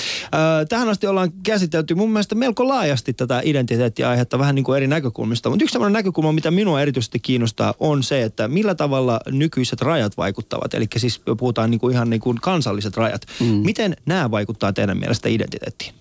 Tähän 0.68 0.88
asti 0.88 1.06
ollaan 1.06 1.32
käsitelty 1.42 1.94
mun 1.94 2.10
mielestä 2.10 2.34
melko 2.34 2.68
laajasti 2.68 3.12
tätä 3.12 3.40
identiteettiaihetta 3.44 4.38
vähän 4.38 4.54
niin 4.54 4.64
kuin 4.64 4.76
eri 4.76 4.86
näkökulmista, 4.86 5.50
mutta 5.50 5.64
yksi 5.64 5.72
sellainen 5.72 5.92
näkökulma, 5.92 6.32
mitä 6.32 6.50
minua 6.50 6.80
erityisesti 6.80 7.18
kiinnostaa, 7.18 7.74
on 7.80 8.02
se, 8.02 8.22
että 8.22 8.48
millä 8.48 8.74
tavalla 8.74 9.20
nykyiset 9.30 9.80
rajat 9.80 10.16
vaikuttavat. 10.16 10.74
Eli 10.74 10.86
siis 10.96 11.22
puhutaan 11.38 11.70
niin 11.70 11.80
kuin 11.80 11.94
ihan 11.94 12.10
niin 12.10 12.20
kuin 12.20 12.38
kansalliset 12.40 12.96
rajat. 12.96 13.22
Mm. 13.40 13.46
Miten 13.46 13.96
nämä 14.06 14.30
vaikuttaa 14.30 14.72
teidän 14.72 14.98
mielestä 14.98 15.28
identiteettiin? 15.28 15.94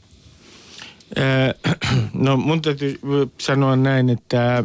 No 2.13 2.37
mun 2.37 2.61
täytyy 2.61 2.99
sanoa 3.37 3.75
näin, 3.75 4.09
että 4.09 4.63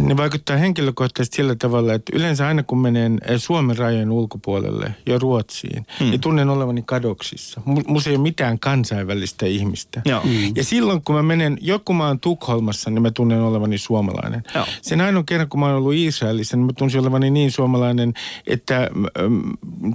Ne 0.00 0.16
vaikuttaa 0.16 0.56
henkilökohtaisesti 0.56 1.36
sillä 1.36 1.54
tavalla, 1.54 1.94
että 1.94 2.12
yleensä 2.16 2.46
aina 2.46 2.62
kun 2.62 2.78
menen 2.78 3.18
eh, 3.28 3.40
Suomen 3.40 3.78
rajojen 3.78 4.10
ulkopuolelle 4.10 4.94
ja 5.06 5.18
Ruotsiin, 5.18 5.86
hmm. 6.00 6.10
niin 6.10 6.20
tunnen 6.20 6.48
olevani 6.48 6.82
kadoksissa. 6.86 7.60
Musta 7.86 8.10
ei 8.10 8.16
ole 8.16 8.22
mitään 8.22 8.58
kansainvälistä 8.58 9.46
ihmistä. 9.46 10.02
Joo. 10.04 10.20
Hmm. 10.20 10.52
Ja 10.56 10.64
silloin 10.64 11.02
kun 11.02 11.14
mä 11.14 11.22
menen, 11.22 11.58
joku 11.60 11.94
mä 11.94 12.06
oon 12.06 12.20
Tukholmassa, 12.20 12.90
niin 12.90 13.02
mä 13.02 13.10
tunnen 13.10 13.40
olevani 13.40 13.78
suomalainen. 13.78 14.42
Joo. 14.54 14.66
Sen 14.82 15.00
ainoa 15.00 15.22
kerran 15.26 15.48
kun 15.48 15.60
mä 15.60 15.66
oon 15.66 15.76
ollut 15.76 15.94
Israelissa, 15.94 16.56
niin 16.56 16.66
mä 16.66 16.72
tunsin 16.72 17.00
olevani 17.00 17.30
niin 17.30 17.50
suomalainen, 17.50 18.14
että 18.46 18.90
mm, 18.94 19.42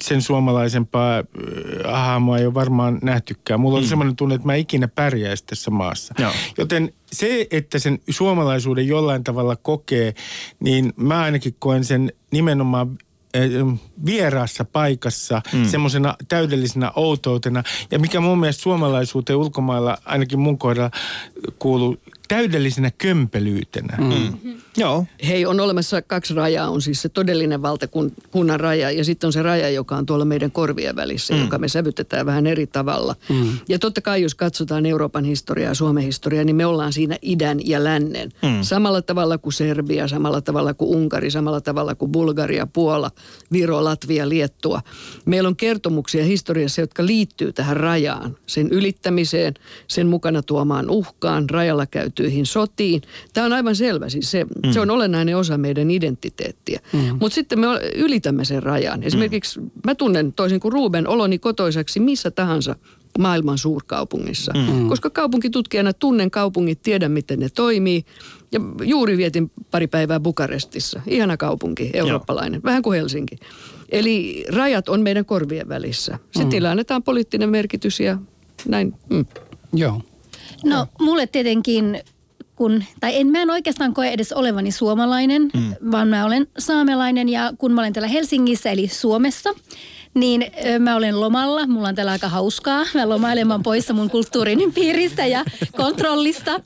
sen 0.01 0.21
suomalaisempaa 0.21 1.17
äh, 1.17 1.23
hahmoa 1.91 2.37
ei 2.37 2.45
ole 2.45 2.53
varmaan 2.53 2.99
nähtykään. 3.03 3.59
Mulla 3.59 3.77
on 3.77 3.83
Hmm. 3.83 3.89
semmoinen 3.89 4.15
tunne, 4.15 4.35
että 4.35 4.47
mä 4.47 4.55
ikinä 4.55 4.87
pärjäisi 4.87 5.45
tässä 5.45 5.71
maassa. 5.71 6.13
Joo. 6.19 6.31
Joten 6.57 6.93
se, 7.11 7.47
että 7.51 7.79
sen 7.79 7.99
suomalaisuuden 8.09 8.87
jollain 8.87 9.23
tavalla 9.23 9.55
kokee, 9.55 10.13
niin 10.59 10.93
mä 10.95 11.21
ainakin 11.21 11.55
koen 11.59 11.83
sen 11.83 12.11
nimenomaan 12.31 12.97
eh, 13.33 13.49
vieraassa 14.05 14.65
paikassa, 14.65 15.41
mm. 15.53 15.65
semmoisena 15.65 16.15
täydellisenä 16.27 16.91
outoutena. 16.95 17.63
Ja 17.91 17.99
mikä 17.99 18.19
mun 18.19 18.39
mielestä 18.39 18.63
suomalaisuuteen 18.63 19.37
ulkomailla, 19.37 19.97
ainakin 20.05 20.39
mun 20.39 20.57
kohdalla, 20.57 20.91
kuuluu 21.59 21.97
täydellisenä 22.27 22.91
kömpelyytenä. 22.97 23.97
Mm. 23.97 24.57
Joo. 24.77 25.05
Hei, 25.27 25.45
on 25.45 25.59
olemassa 25.59 26.01
kaksi 26.01 26.33
rajaa. 26.33 26.69
On 26.69 26.81
siis 26.81 27.01
se 27.01 27.09
todellinen 27.09 27.61
valtakunnan 27.61 28.59
raja 28.59 28.91
ja 28.91 29.03
sitten 29.03 29.27
on 29.27 29.33
se 29.33 29.41
raja, 29.41 29.69
joka 29.69 29.95
on 29.95 30.05
tuolla 30.05 30.25
meidän 30.25 30.51
korvien 30.51 30.95
välissä, 30.95 31.33
mm. 31.33 31.41
joka 31.41 31.57
me 31.57 31.67
sävytetään 31.67 32.25
vähän 32.25 32.47
eri 32.47 32.67
tavalla. 32.67 33.15
Mm. 33.29 33.47
Ja 33.69 33.79
totta 33.79 34.01
kai, 34.01 34.21
jos 34.21 34.35
katsotaan 34.35 34.85
Euroopan 34.85 35.23
historiaa 35.23 35.71
ja 35.71 35.75
Suomen 35.75 36.03
historiaa, 36.03 36.43
niin 36.43 36.55
me 36.55 36.65
ollaan 36.65 36.93
siinä 36.93 37.17
idän 37.21 37.59
ja 37.65 37.83
lännen. 37.83 38.31
Mm. 38.41 38.61
Samalla 38.61 39.01
tavalla 39.01 39.37
kuin 39.37 39.53
Serbia, 39.53 40.07
samalla 40.07 40.41
tavalla 40.41 40.73
kuin 40.73 40.97
Unkari, 40.97 41.31
samalla 41.31 41.61
tavalla 41.61 41.95
kuin 41.95 42.11
Bulgaria, 42.11 42.67
Puola, 42.67 43.11
Viro, 43.51 43.83
Latvia, 43.83 44.29
Liettua. 44.29 44.81
Meillä 45.25 45.47
on 45.47 45.55
kertomuksia 45.55 46.23
historiassa, 46.23 46.81
jotka 46.81 47.05
liittyy 47.05 47.53
tähän 47.53 47.77
rajaan, 47.77 48.37
sen 48.45 48.69
ylittämiseen, 48.71 49.53
sen 49.87 50.07
mukana 50.07 50.41
tuomaan 50.41 50.89
uhkaan, 50.89 51.49
rajalla 51.49 51.85
käytyihin 52.17 52.45
sotiin. 52.45 53.01
Tämä 53.33 53.45
on 53.45 53.53
aivan 53.53 53.75
selvä, 53.75 54.09
siis 54.09 54.31
se, 54.31 54.43
mm. 54.43 54.71
se 54.71 54.79
on 54.79 54.89
olennainen 54.89 55.37
osa 55.37 55.57
meidän 55.57 55.91
identiteettiä. 55.91 56.79
Mm. 56.93 57.17
Mutta 57.19 57.35
sitten 57.35 57.59
me 57.59 57.67
ylitämme 57.95 58.45
sen 58.45 58.63
rajan. 58.63 59.03
Esimerkiksi 59.03 59.59
mm. 59.59 59.71
mä 59.85 59.95
tunnen 59.95 60.33
toisin 60.33 60.59
kuin 60.59 60.73
Ruben 60.73 61.07
oloni 61.07 61.39
kotoisaksi 61.39 61.99
missä 61.99 62.31
tahansa 62.31 62.75
maailman 63.19 63.57
suurkaupungissa. 63.57 64.53
Mm. 64.53 64.89
Koska 64.89 65.09
kaupunkitutkijana 65.09 65.93
tunnen 65.93 66.31
kaupungit, 66.31 66.81
tiedän 66.81 67.11
miten 67.11 67.39
ne 67.39 67.49
toimii. 67.49 68.05
Ja 68.51 68.59
juuri 68.83 69.17
vietin 69.17 69.51
pari 69.71 69.87
päivää 69.87 70.19
Bukarestissa. 70.19 71.01
Ihana 71.07 71.37
kaupunki, 71.37 71.89
eurooppalainen, 71.93 72.57
Joo. 72.57 72.63
vähän 72.63 72.81
kuin 72.81 72.99
Helsinki. 72.99 73.35
Eli 73.91 74.45
rajat 74.49 74.89
on 74.89 75.01
meidän 75.01 75.25
korvien 75.25 75.69
välissä. 75.69 76.19
Sitten 76.31 76.63
mm. 76.63 76.69
annetaan 76.69 77.03
poliittinen 77.03 77.49
merkitys 77.49 77.99
ja 77.99 78.17
näin. 78.67 78.93
Mm. 79.09 79.25
Joo. 79.73 80.01
No 80.63 80.87
mulle 81.01 81.27
tietenkin, 81.27 82.01
kun, 82.55 82.83
tai 82.99 83.19
en 83.19 83.27
mä 83.27 83.41
en 83.41 83.49
oikeastaan 83.49 83.93
koe 83.93 84.09
edes 84.09 84.33
olevani 84.33 84.71
suomalainen, 84.71 85.41
mm. 85.41 85.75
vaan 85.91 86.07
mä 86.07 86.25
olen 86.25 86.47
saamelainen 86.57 87.29
ja 87.29 87.53
kun 87.57 87.71
mä 87.71 87.81
olen 87.81 87.93
täällä 87.93 88.07
Helsingissä 88.07 88.71
eli 88.71 88.87
Suomessa, 88.87 89.53
niin 90.17 90.45
mä 90.79 90.95
olen 90.95 91.21
lomalla. 91.21 91.67
Mulla 91.67 91.87
on 91.87 91.95
täällä 91.95 92.11
aika 92.11 92.29
hauskaa. 92.29 92.83
Mä 92.93 93.09
lomailen, 93.09 93.47
mä 93.47 93.53
oon 93.53 93.63
poissa 93.63 93.93
mun 93.93 94.09
kulttuurin 94.09 94.73
piiristä 94.73 95.25
ja 95.25 95.45
kontrollista. 95.77 96.61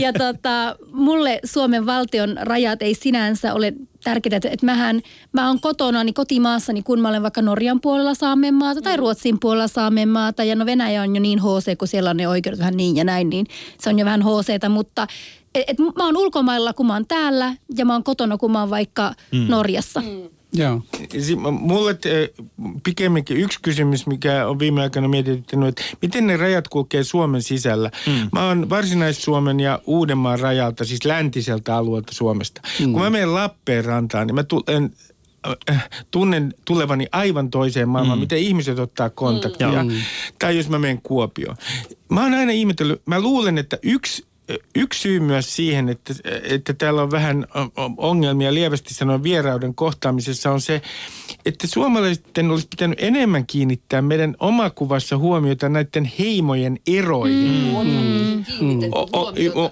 Ja 0.00 0.12
tota, 0.12 0.76
mulle 0.92 1.40
Suomen 1.44 1.86
valtion 1.86 2.36
rajat 2.40 2.82
ei 2.82 2.94
sinänsä 2.94 3.54
ole 3.54 3.74
tärkeää, 4.04 4.36
että, 4.36 4.48
että 4.48 4.66
mähän, 4.66 5.00
mä 5.32 5.48
oon 5.48 5.60
kotona 5.60 6.04
niin 6.04 6.14
kotimaassani, 6.14 6.82
kun 6.82 7.00
mä 7.00 7.08
olen 7.08 7.22
vaikka 7.22 7.42
Norjan 7.42 7.80
puolella 7.80 8.14
Saamenmaata 8.14 8.82
tai 8.82 8.96
Ruotsin 8.96 9.40
puolella 9.40 9.68
Saamenmaata. 9.68 10.44
Ja 10.44 10.56
no 10.56 10.66
Venäjä 10.66 11.02
on 11.02 11.16
jo 11.16 11.22
niin 11.22 11.38
HC, 11.42 11.78
kun 11.78 11.88
siellä 11.88 12.10
on 12.10 12.16
ne 12.16 12.28
oikeudet 12.28 12.58
vähän 12.58 12.76
niin 12.76 12.96
ja 12.96 13.04
näin, 13.04 13.30
niin 13.30 13.46
se 13.80 13.90
on 13.90 13.98
jo 13.98 14.04
vähän 14.04 14.22
HCtä, 14.22 14.68
mutta 14.68 15.06
et, 15.54 15.64
et 15.70 15.78
mä 15.78 16.04
oon 16.04 16.16
ulkomailla, 16.16 16.72
kun 16.72 16.86
mä 16.86 16.92
oon 16.92 17.06
täällä 17.06 17.54
ja 17.76 17.84
mä 17.84 17.92
oon 17.92 18.04
kotona, 18.04 18.38
kun 18.38 18.52
mä 18.52 18.60
oon 18.60 18.70
vaikka 18.70 19.14
mm. 19.32 19.46
Norjassa. 19.48 20.00
Mm. 20.00 20.28
Joo. 20.52 20.82
Mulle 21.50 21.98
pikemminkin 22.84 23.36
yksi 23.36 23.58
kysymys, 23.62 24.06
mikä 24.06 24.46
on 24.46 24.58
viime 24.58 24.82
aikoina 24.82 25.08
mietityttänyt, 25.08 25.68
että 25.68 25.82
miten 26.02 26.26
ne 26.26 26.36
rajat 26.36 26.68
kulkee 26.68 27.04
Suomen 27.04 27.42
sisällä. 27.42 27.90
Mm. 28.06 28.28
Mä 28.32 28.46
oon 28.46 28.70
Varsinais-Suomen 28.70 29.60
ja 29.60 29.80
Uudenmaan 29.86 30.40
rajalta, 30.40 30.84
siis 30.84 31.04
läntiseltä 31.04 31.76
alueelta 31.76 32.14
Suomesta. 32.14 32.60
Mm. 32.80 32.92
Kun 32.92 33.02
mä 33.02 33.10
menen 33.10 33.34
Lappeenrantaan, 33.34 34.26
niin 34.26 34.34
mä 34.34 34.44
tulen 34.44 34.90
äh, 35.70 35.88
tunnen 36.10 36.54
tulevani 36.64 37.06
aivan 37.12 37.50
toiseen 37.50 37.88
maailmaan, 37.88 38.18
mm. 38.18 38.20
miten 38.20 38.38
ihmiset 38.38 38.78
ottaa 38.78 39.10
kontaktia. 39.10 39.84
Mm. 39.84 39.90
Tai 40.38 40.56
jos 40.56 40.68
mä 40.68 40.78
menen 40.78 41.02
Kuopioon. 41.02 41.56
Mä 42.08 42.22
oon 42.22 42.34
aina 42.34 42.52
ihmetellyt, 42.52 43.02
mä 43.06 43.20
luulen, 43.20 43.58
että 43.58 43.78
yksi 43.82 44.26
yksi 44.74 45.00
syy 45.00 45.20
myös 45.20 45.56
siihen, 45.56 45.88
että, 45.88 46.14
että 46.42 46.72
täällä 46.72 47.02
on 47.02 47.10
vähän 47.10 47.46
ongelmia 47.96 48.54
lievästi 48.54 48.94
sanoen 48.94 49.22
vierauden 49.22 49.74
kohtaamisessa 49.74 50.50
on 50.50 50.60
se, 50.60 50.82
että 51.46 51.66
suomalaisten 51.66 52.50
olisi 52.50 52.68
pitänyt 52.68 52.98
enemmän 53.02 53.46
kiinnittää 53.46 54.02
meidän 54.02 54.36
omakuvassa 54.38 55.18
huomiota 55.18 55.68
näiden 55.68 56.12
heimojen 56.18 56.78
eroihin. 56.86 57.72
Mm. 57.82 58.44
Mm. 58.60 58.80
O, 58.92 59.08
o, 59.12 59.32
o, 59.54 59.70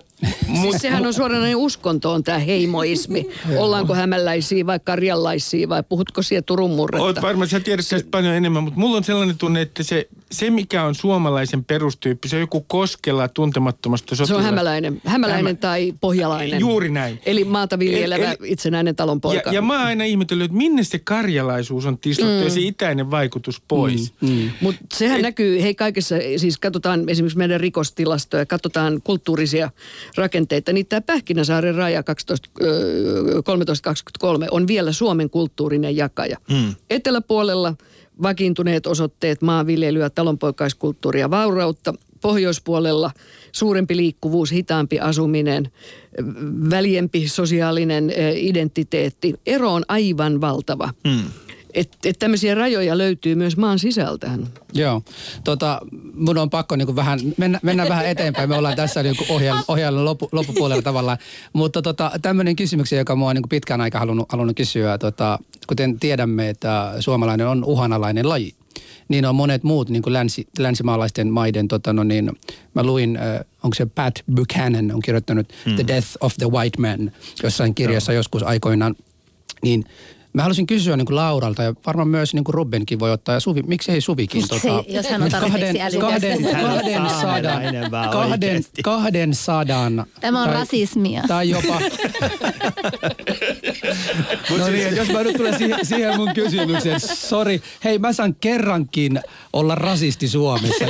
Siis 0.60 0.76
sehän 0.78 1.06
on 1.06 1.14
suoranainen 1.14 1.56
uskontoon 1.56 2.24
tämä 2.24 2.38
heimoismi. 2.38 3.28
Ollaanko 3.56 3.94
hämälläisiä 3.94 4.66
vai 4.66 4.80
karjalaisia 4.84 5.68
vai 5.68 5.82
puhutko 5.88 6.22
siellä 6.22 6.42
Turun 6.42 6.70
murretta? 6.70 7.04
Oot 7.04 7.22
varmaan, 7.22 7.48
sä 7.48 7.60
tiedät 7.60 7.86
tästä 7.88 8.08
paljon 8.10 8.34
enemmän, 8.34 8.62
mutta 8.62 8.80
mulla 8.80 8.96
on 8.96 9.04
sellainen 9.04 9.38
tunne, 9.38 9.60
että 9.60 9.82
se, 9.82 10.08
se 10.30 10.50
mikä 10.50 10.84
on 10.84 10.94
suomalaisen 10.94 11.64
perustyyppi, 11.64 12.28
se 12.28 12.36
on 12.36 12.40
joku 12.40 12.60
koskella 12.60 13.28
tuntemattomasta 13.28 14.16
sotilasta. 14.16 14.34
Hämäläinen, 14.70 15.00
hämäläinen 15.04 15.46
Hämä... 15.46 15.54
tai 15.54 15.92
pohjalainen. 16.00 16.60
Juuri 16.60 16.90
näin. 16.90 17.20
Eli 17.26 17.44
maata 17.44 17.78
viljelevä 17.78 18.32
eli, 18.32 18.52
itsenäinen 18.52 18.96
talonpoika. 18.96 19.50
Ja, 19.50 19.54
ja 19.54 19.62
mä 19.62 19.78
oon 19.78 19.86
aina 19.86 20.04
ihmetellyt, 20.04 20.44
että 20.44 20.56
minne 20.56 20.84
se 20.84 20.98
karjalaisuus 20.98 21.86
on 21.86 21.98
tislottu 21.98 22.34
mm. 22.34 22.42
ja 22.42 22.50
se 22.50 22.60
itäinen 22.60 23.10
vaikutus 23.10 23.62
pois. 23.68 24.14
Mm. 24.20 24.28
Mm. 24.28 24.50
Mutta 24.60 24.80
sehän 24.94 25.16
Et, 25.16 25.22
näkyy, 25.22 25.62
hei 25.62 25.74
kaikessa, 25.74 26.16
siis 26.36 26.58
katsotaan 26.58 27.08
esimerkiksi 27.08 27.38
meidän 27.38 27.60
rikostilastoja, 27.60 28.46
katsotaan 28.46 29.00
kulttuurisia 29.04 29.70
rakenteita, 30.16 30.72
niin 30.72 30.86
tämä 30.86 31.00
Pähkinäsaaren 31.00 31.74
raja 31.74 32.02
1323 32.02 34.46
on 34.50 34.66
vielä 34.66 34.92
Suomen 34.92 35.30
kulttuurinen 35.30 35.96
jakaja. 35.96 36.36
Mm. 36.50 36.74
Eteläpuolella 36.90 37.74
vakiintuneet 38.22 38.86
osoitteet 38.86 39.42
maanviljelyä, 39.42 40.10
talonpoikaiskulttuuria, 40.10 41.30
vaurautta. 41.30 41.94
Pohjoispuolella 42.20 43.10
suurempi 43.52 43.96
liikkuvuus, 43.96 44.52
hitaampi 44.52 45.00
asuminen, 45.00 45.70
väljempi 46.70 47.28
sosiaalinen 47.28 48.12
identiteetti. 48.36 49.34
Ero 49.46 49.72
on 49.72 49.84
aivan 49.88 50.40
valtava. 50.40 50.90
Mm. 51.04 51.20
Että 51.74 52.08
et 52.08 52.18
tämmöisiä 52.18 52.54
rajoja 52.54 52.98
löytyy 52.98 53.34
myös 53.34 53.56
maan 53.56 53.78
sisältään. 53.78 54.46
Joo. 54.72 55.02
Tota, 55.44 55.80
mun 56.14 56.38
on 56.38 56.50
pakko 56.50 56.76
niin 56.76 56.96
vähän, 56.96 57.20
mennä, 57.36 57.60
mennä 57.62 57.88
vähän 57.88 58.06
eteenpäin. 58.06 58.48
Me 58.48 58.56
ollaan 58.56 58.76
tässä 58.76 59.02
niin 59.02 59.16
ohjelman, 59.28 59.64
ohjelman 59.68 60.04
loppu, 60.04 60.28
loppupuolella 60.32 60.82
tavallaan. 60.82 61.18
Mutta 61.52 61.82
tota, 61.82 62.10
tämmöinen 62.22 62.56
kysymys, 62.56 62.92
joka 62.92 63.16
mua 63.16 63.28
on 63.28 63.34
niin 63.34 63.48
pitkään 63.48 63.80
aika 63.80 63.98
halunnut, 63.98 64.32
halunnut 64.32 64.56
kysyä. 64.56 64.98
Tota, 64.98 65.38
kuten 65.66 66.00
tiedämme, 66.00 66.48
että 66.48 66.94
suomalainen 67.00 67.46
on 67.46 67.64
uhanalainen 67.64 68.28
laji 68.28 68.54
niin 69.10 69.26
on 69.26 69.34
monet 69.34 69.62
muut 69.62 69.90
niin 69.90 70.02
kuin 70.02 70.12
länsi, 70.12 70.46
länsimaalaisten 70.58 71.28
maiden, 71.28 71.68
tota, 71.68 71.92
no 71.92 72.04
niin, 72.04 72.32
mä 72.74 72.82
luin, 72.82 73.16
äh, 73.16 73.40
onko 73.62 73.74
se 73.74 73.86
Pat 73.86 74.14
Buchanan 74.34 74.92
on 74.94 75.02
kirjoittanut 75.02 75.52
mm. 75.66 75.74
The 75.74 75.86
Death 75.86 76.08
of 76.20 76.34
the 76.36 76.50
White 76.50 76.80
Man 76.80 77.12
jossain 77.42 77.74
kirjassa 77.74 78.12
no. 78.12 78.16
joskus 78.16 78.42
aikoinaan, 78.42 78.96
niin 79.62 79.84
Mä 80.32 80.42
haluaisin 80.42 80.66
kysyä 80.66 80.96
niin 80.96 81.06
kuin 81.06 81.16
Lauralta 81.16 81.62
ja 81.62 81.74
varmaan 81.86 82.08
myös 82.08 82.34
niin 82.34 82.44
kuin 82.44 82.54
Rubenkin 82.54 82.98
voi 82.98 83.12
ottaa 83.12 83.34
ja 83.34 83.40
Suvi, 83.40 83.62
miksi 83.62 83.92
ei 83.92 84.00
Suvikin? 84.00 84.42
Miksi 84.42 84.68
tota, 84.68 84.84
jos 84.88 85.08
hän 85.10 85.22
on 85.22 85.30
kahden, 85.30 85.76
kahden, 86.00 86.42
kahden, 86.50 87.10
sadan, 87.20 87.62
kahden, 88.10 88.64
kahden 88.84 89.34
sadan. 89.34 90.06
Tämä 90.20 90.42
on 90.42 90.48
tai, 90.48 90.54
rasismia. 90.54 91.22
Tai 91.28 91.50
jopa. 91.50 91.80
no 94.58 94.68
niin, 94.68 94.96
jos 94.96 95.08
mä 95.08 95.22
nyt 95.22 95.36
tulen 95.36 95.58
siihen, 95.58 95.86
siihen 95.86 96.16
mun 96.16 96.34
kysymykseen, 96.34 97.00
sori, 97.00 97.62
hei 97.84 97.98
mä 97.98 98.12
saan 98.12 98.34
kerrankin 98.40 99.20
olla 99.52 99.74
rasisti 99.74 100.28
Suomessa. 100.28 100.84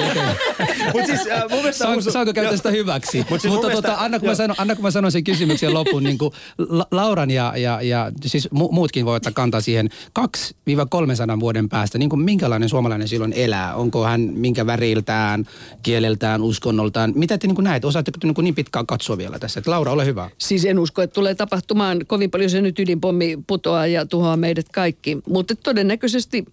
Mut 0.94 1.06
siis, 1.06 1.26
äh, 1.26 1.40
mun 1.50 1.58
mielestä 1.58 1.84
Saan, 1.84 1.94
musu... 1.94 2.10
Saanko 2.10 2.32
käyttää 2.32 2.56
sitä 2.56 2.70
hyväksi? 2.70 3.26
Mut 3.30 3.40
siis 3.40 3.52
Mutta 3.52 3.68
mielestä, 3.68 3.88
tota, 3.88 4.04
anna, 4.04 4.18
kun 4.18 4.28
mä 4.28 4.34
sanon, 4.34 4.56
anna 4.58 4.74
kun 4.74 4.84
mä 4.84 4.90
sanon 4.90 5.12
sen 5.12 5.24
kysymyksen 5.24 5.74
loppuun, 5.74 6.02
niin 6.02 6.18
kuin 6.18 6.32
La- 6.58 6.86
Lauran 6.90 7.30
ja, 7.30 7.52
ja, 7.56 7.82
ja 7.82 8.12
siis 8.24 8.48
mu- 8.54 8.72
muutkin 8.72 9.04
voi 9.04 9.16
ottaa 9.16 9.29
ottaa 9.30 9.42
kantaa 9.42 9.60
siihen 9.60 9.88
2-300 10.18 11.40
vuoden 11.40 11.68
päästä, 11.68 11.98
niin 11.98 12.10
kuin 12.10 12.20
minkälainen 12.20 12.68
suomalainen 12.68 13.08
silloin 13.08 13.32
elää? 13.32 13.74
Onko 13.74 14.04
hän 14.04 14.20
minkä 14.20 14.66
väriltään, 14.66 15.46
kieleltään, 15.82 16.42
uskonnoltaan? 16.42 17.12
Mitä 17.16 17.38
te 17.38 17.46
niin 17.46 17.54
kuin 17.54 17.64
näet? 17.64 17.84
Osaatteko 17.84 18.18
te 18.20 18.26
niin, 18.26 18.34
kuin 18.34 18.44
niin 18.44 18.54
pitkään 18.54 18.86
katsoa 18.86 19.18
vielä 19.18 19.38
tässä? 19.38 19.60
Että 19.60 19.70
Laura, 19.70 19.92
ole 19.92 20.06
hyvä. 20.06 20.30
Siis 20.38 20.64
en 20.64 20.78
usko, 20.78 21.02
että 21.02 21.14
tulee 21.14 21.34
tapahtumaan 21.34 22.06
kovin 22.06 22.30
paljon 22.30 22.50
se 22.50 22.60
nyt 22.60 22.78
ydinpommi 22.78 23.38
putoaa 23.46 23.86
ja 23.86 24.06
tuhoaa 24.06 24.36
meidät 24.36 24.68
kaikki. 24.68 25.18
Mutta 25.28 25.54
todennäköisesti 25.56 26.44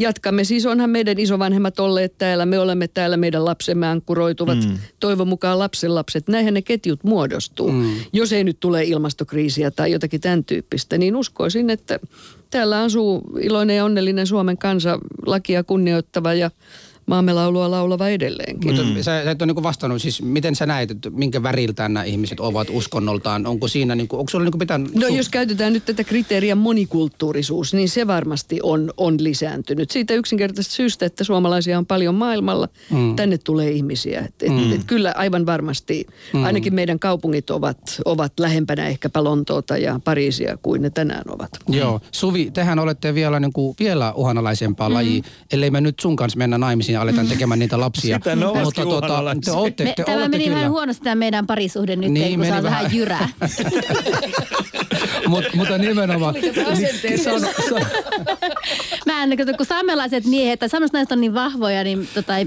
jatkamme. 0.00 0.44
Siis 0.44 0.66
onhan 0.66 0.90
meidän 0.90 1.18
isovanhemmat 1.18 1.80
olleet 1.80 2.18
täällä, 2.18 2.46
me 2.46 2.58
olemme 2.58 2.88
täällä, 2.88 3.16
meidän 3.16 3.44
lapsemme 3.44 3.86
ankkuroituvat. 3.86 4.58
Mm. 4.58 4.78
Toivon 5.00 5.28
mukaan 5.28 5.58
lapsenlapset. 5.58 6.28
Näinhän 6.28 6.54
ne 6.54 6.62
ketjut 6.62 7.04
muodostuu. 7.04 7.72
Mm. 7.72 7.90
Jos 8.12 8.32
ei 8.32 8.44
nyt 8.44 8.60
tule 8.60 8.84
ilmastokriisiä 8.84 9.70
tai 9.70 9.92
jotakin 9.92 10.20
tämän 10.20 10.44
tyyppistä, 10.44 10.98
niin 10.98 11.16
uskoisin, 11.16 11.70
että 11.70 12.00
täällä 12.50 12.82
asuu 12.82 13.22
iloinen 13.40 13.76
ja 13.76 13.84
onnellinen 13.84 14.26
Suomen 14.26 14.58
kansa, 14.58 14.98
lakia 15.26 15.64
kunnioittava 15.64 16.34
ja 16.34 16.50
maamme 17.10 17.32
laulua 17.32 17.70
laulava 17.70 18.08
edelleenkin. 18.08 18.74
Mutta 18.74 19.02
sä, 19.02 19.24
sä 19.24 19.30
et 19.30 19.42
ole 19.42 19.52
niin 19.52 19.62
vastannut, 19.62 20.02
siis 20.02 20.22
miten 20.22 20.56
sä 20.56 20.66
näet, 20.66 20.90
että 20.90 21.10
minkä 21.10 21.42
väriltään 21.42 21.92
nämä 21.94 22.04
ihmiset 22.04 22.40
ovat 22.40 22.68
uskonnoltaan? 22.70 23.46
Onko 23.46 23.68
siinä, 23.68 23.94
niin 23.94 24.08
kuin, 24.08 24.20
onko 24.20 24.30
sulla 24.30 24.44
niin 24.44 24.58
pitänyt... 24.58 24.94
No 24.94 25.06
jos 25.06 25.28
käytetään 25.28 25.72
nyt 25.72 25.84
tätä 25.84 26.04
kriteeriä 26.04 26.54
monikulttuurisuus, 26.54 27.74
niin 27.74 27.88
se 27.88 28.06
varmasti 28.06 28.60
on, 28.62 28.92
on 28.96 29.16
lisääntynyt. 29.18 29.90
Siitä 29.90 30.14
yksinkertaisesta 30.14 30.74
syystä, 30.74 31.06
että 31.06 31.24
suomalaisia 31.24 31.78
on 31.78 31.86
paljon 31.86 32.14
maailmalla, 32.14 32.68
mm. 32.90 33.16
tänne 33.16 33.38
tulee 33.38 33.70
ihmisiä. 33.70 34.20
Et, 34.20 34.42
et, 34.42 34.52
mm. 34.52 34.72
et 34.72 34.84
kyllä 34.86 35.12
aivan 35.16 35.46
varmasti, 35.46 36.06
mm. 36.32 36.44
ainakin 36.44 36.74
meidän 36.74 36.98
kaupungit 36.98 37.50
ovat, 37.50 38.00
ovat 38.04 38.32
lähempänä 38.40 38.86
ehkäpä 38.86 39.24
Lontoota 39.24 39.76
ja 39.76 40.00
Pariisia 40.04 40.58
kuin 40.62 40.82
ne 40.82 40.90
tänään 40.90 41.24
ovat. 41.28 41.50
Joo. 41.68 42.00
Suvi, 42.12 42.50
tehän 42.50 42.78
olette 42.78 43.14
vielä, 43.14 43.40
niin 43.40 43.52
kuin, 43.52 43.76
vielä 43.80 44.12
uhanalaisempaa 44.12 44.88
mm. 44.88 44.94
lajia, 44.94 45.22
ellei 45.52 45.70
me 45.70 45.80
nyt 45.80 46.00
sun 46.00 46.16
kanssa 46.16 46.38
mennä 46.38 46.58
naimisiin 46.58 46.99
aletaan 47.00 47.26
tekemään 47.28 47.58
niitä 47.58 47.80
lapsia. 47.80 48.16
Sitä 48.16 48.36
ne 48.36 48.46
Mutta 48.46 48.82
tota, 48.84 49.22
te 49.44 49.50
ootte, 49.50 49.84
Me, 49.84 49.92
te 49.96 50.04
tämä 50.04 50.16
olette 50.16 50.30
meni 50.30 50.44
kyllä. 50.44 50.56
vähän 50.56 50.70
huonosti 50.70 51.04
tämä 51.04 51.14
meidän 51.14 51.46
parisuhde 51.46 51.96
nyt, 51.96 52.10
Niin, 52.10 52.40
niin, 52.40 52.48
kun 52.50 52.56
on 52.56 52.62
vähän 52.62 52.94
jyrää. 52.94 53.28
Mut, 55.26 55.44
mutta 55.54 55.78
nimenomaan. 55.78 56.34
Asenteessa 56.72 57.32
on 57.32 57.42
Mä 59.06 59.22
en, 59.22 59.36
kun 59.56 59.66
saamelaiset 59.66 60.24
miehet 60.24 60.60
tai 60.60 60.68
saamelaiset 60.68 60.92
naiset 60.92 61.12
on 61.12 61.20
niin 61.20 61.34
vahvoja, 61.34 61.84
niin 61.84 62.08
tota, 62.14 62.36
ei- 62.36 62.46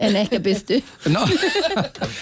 en 0.00 0.16
ehkä 0.16 0.40
pysty. 0.40 0.82
No, 1.08 1.28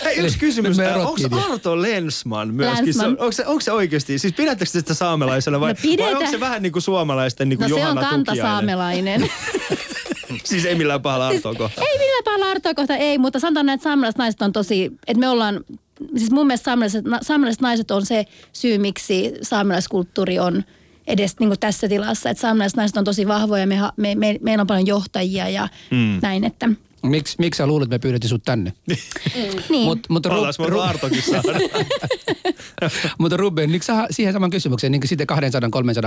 Hei, 0.05 0.17
yksi 0.17 0.39
kysymys. 0.39 0.79
Onko. 0.79 1.53
Arto 1.53 1.83
Lensman 1.83 2.55
myöskin? 2.55 2.85
Lensman. 2.87 3.07
Se, 3.07 3.23
onko, 3.23 3.33
se, 3.33 3.47
onko 3.47 3.61
se 3.61 3.73
oikeasti? 3.73 4.19
Siis 4.19 4.35
pidättekö 4.35 4.71
te 4.71 4.79
sitä 4.79 4.95
saamelaisena 4.95 5.61
vai, 5.61 5.73
No 5.73 6.05
vai 6.05 6.15
onko 6.15 6.31
se 6.31 6.41
vähän 6.41 6.63
niin 6.63 6.73
kuin 6.73 6.83
suomalaisten 6.83 7.49
niin 7.49 7.59
kuin 7.59 7.65
No 7.65 7.69
se 7.69 7.75
on 7.75 7.81
Johanna 7.81 8.11
kantasaamelainen. 8.11 9.21
Siis 10.45 10.65
ei 10.65 10.75
millään 10.75 11.03
pahalla 11.03 11.31
siis, 11.31 11.47
Artoa 11.47 11.59
kohtaan. 11.59 11.87
ei 11.91 11.99
millään 11.99 12.25
pahalla 12.25 12.47
Artoa 12.47 12.75
kohta, 12.75 12.97
ei, 12.97 13.19
mutta 13.19 13.41
sanotaan 13.41 13.67
näin, 13.67 13.75
että 13.75 13.85
saamelaiset 13.85 14.19
naiset 14.19 14.43
on 14.43 14.53
tosi, 14.53 14.85
että 15.07 15.21
me 15.21 15.29
ollaan, 15.29 15.65
siis 16.17 16.31
mun 16.31 16.47
mielestä 16.47 16.65
saamelaiset, 16.65 17.05
saamelaiset 17.23 17.61
naiset 17.61 17.91
on 17.91 18.07
se 18.07 18.25
syy, 18.53 18.79
miksi 18.79 19.33
saamelaiskulttuuri 19.43 20.39
on 20.39 20.65
edes 21.07 21.39
niin 21.41 21.49
kuin 21.49 21.61
tässä 21.61 21.89
tilassa. 21.89 22.31
Että 22.31 22.41
saamelaiset 22.41 22.77
naiset 22.77 22.97
on 22.97 23.05
tosi 23.05 23.29
vahvoja, 23.29 23.67
me, 23.67 23.79
me, 23.97 24.15
me, 24.15 24.39
meillä 24.41 24.61
on 24.61 24.67
paljon 24.67 24.87
johtajia 24.87 25.49
ja 25.49 25.69
mm. 25.91 26.19
näin, 26.23 26.45
että 26.45 26.69
miksi 27.09 27.37
miksi 27.39 27.59
sä 27.59 27.67
luulet, 27.67 27.87
että 27.87 27.95
me 27.95 27.99
pyydettiin 27.99 28.29
sut 28.29 28.43
tänne? 28.45 28.73
niin. 29.69 29.85
Mut, 29.85 29.99
mutta, 30.09 30.35
Ollaan 30.35 30.55
Ru- 30.61 30.81
Artokin 30.81 31.23
mutta 33.19 33.37
Ruben, 33.37 33.73
niin 33.73 33.83
sä 33.83 34.07
siihen 34.11 34.33
saman 34.33 34.51
kysymykseen 34.51 34.93
niin 34.93 35.09
sitten 35.09 35.27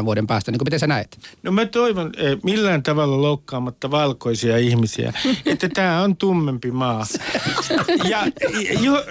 200-300 0.01 0.05
vuoden 0.05 0.27
päästä, 0.27 0.51
niin 0.51 0.59
miten 0.65 0.79
sä 0.79 0.87
näet? 0.87 1.17
No 1.43 1.51
mä 1.51 1.65
toivon 1.65 2.11
eh, 2.17 2.37
millään 2.43 2.83
tavalla 2.83 3.21
loukkaamatta 3.21 3.91
valkoisia 3.91 4.57
ihmisiä, 4.57 5.13
että 5.45 5.69
tämä 5.69 6.01
on 6.01 6.15
tummempi 6.15 6.71
maa. 6.71 7.05
Ja 8.09 8.23
iho, 8.69 9.03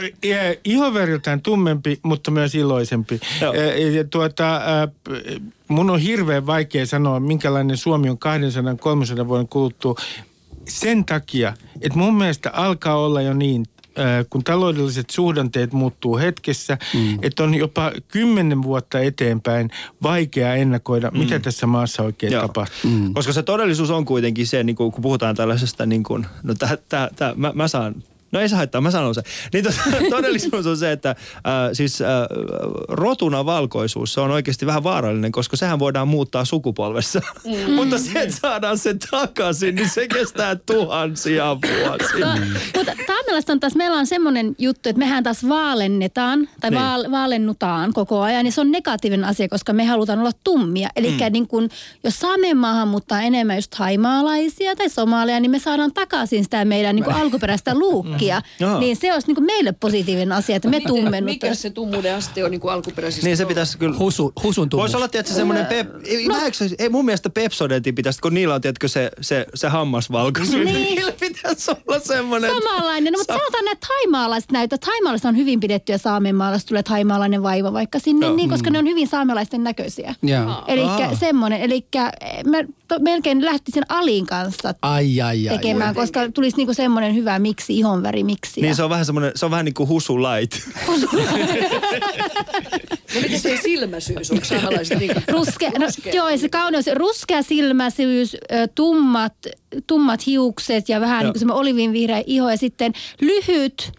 ihoveriltään 0.65 1.41
tummempi, 1.41 1.99
mutta 2.03 2.31
myös 2.31 2.55
iloisempi. 2.55 3.21
Joo. 3.41 3.53
Eh, 3.53 3.95
Ja 3.95 4.05
tuota, 4.05 4.61
p- 5.05 5.43
mun 5.69 5.91
on 5.91 6.01
hirveän 6.01 6.47
vaikea 6.47 6.87
sanoa, 6.87 7.21
minkälainen 7.21 7.77
Suomi 7.77 8.09
on 8.11 8.19
200-300 9.25 9.29
vuoden 9.29 9.49
kuluttua. 9.49 9.95
Sen 10.69 11.05
takia, 11.05 11.55
että 11.81 11.99
mun 11.99 12.15
mielestä 12.15 12.51
alkaa 12.53 12.97
olla 12.97 13.23
jo 13.23 13.35
niin, 13.35 13.65
äh, 13.99 14.27
kun 14.31 14.45
taloudelliset 14.45 15.11
suhdanteet 15.11 15.73
muuttuu 15.73 16.19
hetkessä, 16.19 16.79
mm. 16.95 17.19
että 17.23 17.45
on 17.45 17.55
jopa 17.55 17.93
kymmenen 18.09 18.63
vuotta 18.63 19.01
eteenpäin 19.01 19.71
vaikea 20.03 20.55
ennakoida, 20.55 21.11
mm. 21.11 21.19
mitä 21.19 21.39
tässä 21.39 21.67
maassa 21.67 22.03
oikein 22.03 22.33
Joo. 22.33 22.43
tapahtuu. 22.43 22.91
Mm. 22.91 23.15
Koska 23.15 23.33
se 23.33 23.43
todellisuus 23.43 23.91
on 23.91 24.05
kuitenkin 24.05 24.47
se, 24.47 24.65
niin 24.65 24.77
kun, 24.77 24.93
kun 24.93 25.03
puhutaan 25.03 25.37
tällaisesta, 25.37 25.87
niin 25.87 26.03
kuin, 26.03 26.27
no 26.43 26.55
tää, 26.55 26.77
tää, 26.89 27.09
tää, 27.17 27.35
mä, 27.37 27.53
mä 27.55 27.69
saan 27.69 27.95
No 28.33 28.41
ei 28.41 28.49
se 28.49 28.57
haittaa, 28.57 28.81
mä 28.81 28.91
sanon 28.91 29.15
sen. 29.15 29.25
Niin 29.53 29.65
tos, 29.65 29.75
todellisuus 30.11 30.67
on 30.67 30.77
se, 30.77 30.93
että 30.93 31.11
äh, 31.11 31.17
siis 31.73 32.03
äh, 32.03 32.09
rotuna 32.89 33.47
valkoisuus, 33.47 34.15
se 34.15 34.21
on 34.21 34.31
oikeasti 34.31 34.67
vähän 34.67 34.83
vaarallinen, 34.83 35.33
koska 35.33 35.57
sehän 35.57 35.79
voidaan 35.79 36.09
muuttaa 36.09 36.45
sukupolvessa. 36.45 37.21
Mm. 37.45 37.73
Mutta 37.77 37.99
se, 37.99 38.23
että 38.23 38.37
saadaan 38.37 38.79
se 38.79 38.95
takaisin, 39.11 39.75
niin 39.75 39.89
se 39.89 40.09
kestää 40.09 40.57
tuhansia 40.57 41.57
vuosia. 41.57 42.27
To, 42.73 42.79
mutta 42.79 42.93
saamelaiset 43.07 43.51
on 43.51 43.61
taas, 43.61 43.75
meillä 43.75 43.97
on 43.99 44.07
semmoinen 44.07 44.57
juttu, 44.59 44.89
että 44.89 44.99
mehän 44.99 45.25
taas 45.25 45.49
vaalennetaan 45.49 46.49
tai 46.61 46.71
Niin. 46.71 46.79
niin. 46.79 46.87
vaal, 46.87 47.11
vaalennutaan 47.11 47.93
koko 47.93 48.21
ajan. 48.21 48.47
Ja 48.47 48.53
se 48.53 48.61
on 48.61 48.71
negatiivinen 48.71 49.25
asia, 49.25 49.49
koska 49.49 49.73
me 49.73 49.85
halutaan 49.85 50.19
olla 50.19 50.33
tummia. 50.45 50.89
Eli 50.97 51.11
mm. 51.11 51.33
niin 51.33 51.49
kun, 51.49 51.69
jos 52.05 52.21
Saamen 52.21 52.57
maahan 52.57 52.89
muuttaa 52.89 53.23
enemmän 53.23 53.57
just 53.57 53.75
haimaalaisia 53.75 54.77
tai 54.77 54.89
somaaleja, 54.89 55.41
niin 55.41 55.51
me 55.51 55.59
saadaan 55.59 55.93
takaisin 55.93 56.45
sitä 56.45 56.65
meidän 56.65 56.97
niin 56.97 57.13
alkuperäistä 57.13 57.75
luukkia. 58.19 58.43
Joo. 58.61 58.81
Niin 58.81 58.97
se 58.97 59.13
olisi 59.13 59.33
niin 59.33 59.45
meille 59.45 59.73
positiivinen 59.73 60.33
asia, 60.33 60.57
että 60.57 60.69
me 60.69 60.77
mikä 60.77 60.89
tummennutaan. 60.89 61.57
se 61.57 61.71
tummuuden 61.71 62.15
aste 62.15 62.45
on 62.45 62.51
niin 62.51 62.61
kuin 62.61 62.73
alkuperäisesti 62.73 63.27
Niin 63.27 63.37
se 63.37 63.47
pitäisi 63.47 63.79
kyllä... 63.79 63.99
Husu, 63.99 64.33
husun 64.43 64.69
tummus. 64.69 64.83
Voisi 64.83 64.97
olla, 64.97 65.09
tietysti 65.09 65.37
semmoinen 65.37 65.67
pep... 65.67 65.89
Ei, 66.05 66.29
no. 66.29 66.35
ei, 66.79 66.89
mun 66.89 67.05
mielestä 67.05 67.31
Pepsodentin 67.31 67.95
pitäisi, 67.95 68.21
kun 68.21 68.35
niillä 68.35 68.55
on, 68.55 68.61
tiedätkö, 68.61 68.89
se, 68.89 69.11
se, 69.21 69.47
se 69.55 69.69
hammasvalkoisuus. 69.69 70.65
Niin. 70.65 70.75
Niillä 70.89 71.13
pitäisi 71.21 71.71
olla 71.71 72.01
semmoinen... 72.01 72.51
Samanlainen, 72.51 73.13
no, 73.13 73.19
mutta 73.19 73.35
sanotaan 73.35 73.65
näitä 73.65 73.87
haimaalaiset 73.89 74.53
näytöt. 74.53 74.73
että 74.73 74.87
Haimaalaiset 74.87 75.25
on 75.25 75.37
hyvin 75.37 75.61
pidetty 75.61 75.93
ja 75.93 75.99
saamenmaalaiset 75.99 76.69
tulee 76.69 76.83
haimaalainen 76.89 77.43
vaiva 77.43 77.73
vaikka 77.73 77.99
sinne, 77.99 78.27
Joo. 78.27 78.37
niin, 78.37 78.51
koska 78.51 78.71
ne 78.71 78.79
on 78.79 78.87
hyvin 78.87 79.09
saamelaisten 79.09 79.65
näköisiä. 79.65 80.15
Joo. 80.23 80.65
Eli 80.69 80.83
semmoinen, 81.21 81.61
eli 81.61 81.87
mä 82.47 82.59
to, 82.89 82.99
melkein 82.99 83.45
lähtisin 83.45 83.83
Alin 83.89 84.27
kanssa 84.27 84.75
Ai, 84.83 85.21
ai, 85.21 85.49
ai. 85.49 85.57
tekemään, 85.57 85.95
koska 85.95 86.21
tulisi 86.35 86.57
niinku 86.57 86.75
semmoinen 86.75 87.15
hyvä 87.15 87.39
miksi, 87.39 87.79
ihonväri 87.79 88.25
miksi. 88.25 88.61
Niin 88.61 88.77
se 88.77 88.83
on 88.83 88.91
vähän 88.91 89.07
semmoinen, 89.07 89.33
se 89.35 89.45
on 89.45 89.51
vähän 89.51 89.65
niin 89.65 89.75
kuin 89.75 89.89
husu 89.89 90.19
light. 90.23 90.59
No 93.15 93.21
miten 93.21 93.41
se 93.41 93.57
silmäisyys 93.63 94.31
on 94.31 94.39
saamelaiset 94.43 94.99
niin 94.99 95.11
Ruskea, 95.29 95.71
no, 95.79 95.87
joo, 96.15 96.37
se 96.37 96.49
kauneus, 96.49 96.85
ruskea 96.95 97.43
silmäisyys, 97.43 98.35
ö, 98.35 98.69
tummat, 98.75 99.35
tummat 99.87 100.27
hiukset 100.27 100.89
ja 100.89 101.01
vähän 101.01 101.17
Joo. 101.17 101.23
niin 101.23 101.33
kuin 101.33 101.39
semmoinen 101.41 101.61
olivinvihreä 101.61 102.23
iho 102.27 102.51
ja 102.51 102.57
sitten 102.57 102.93
lyhyt, 103.21 103.93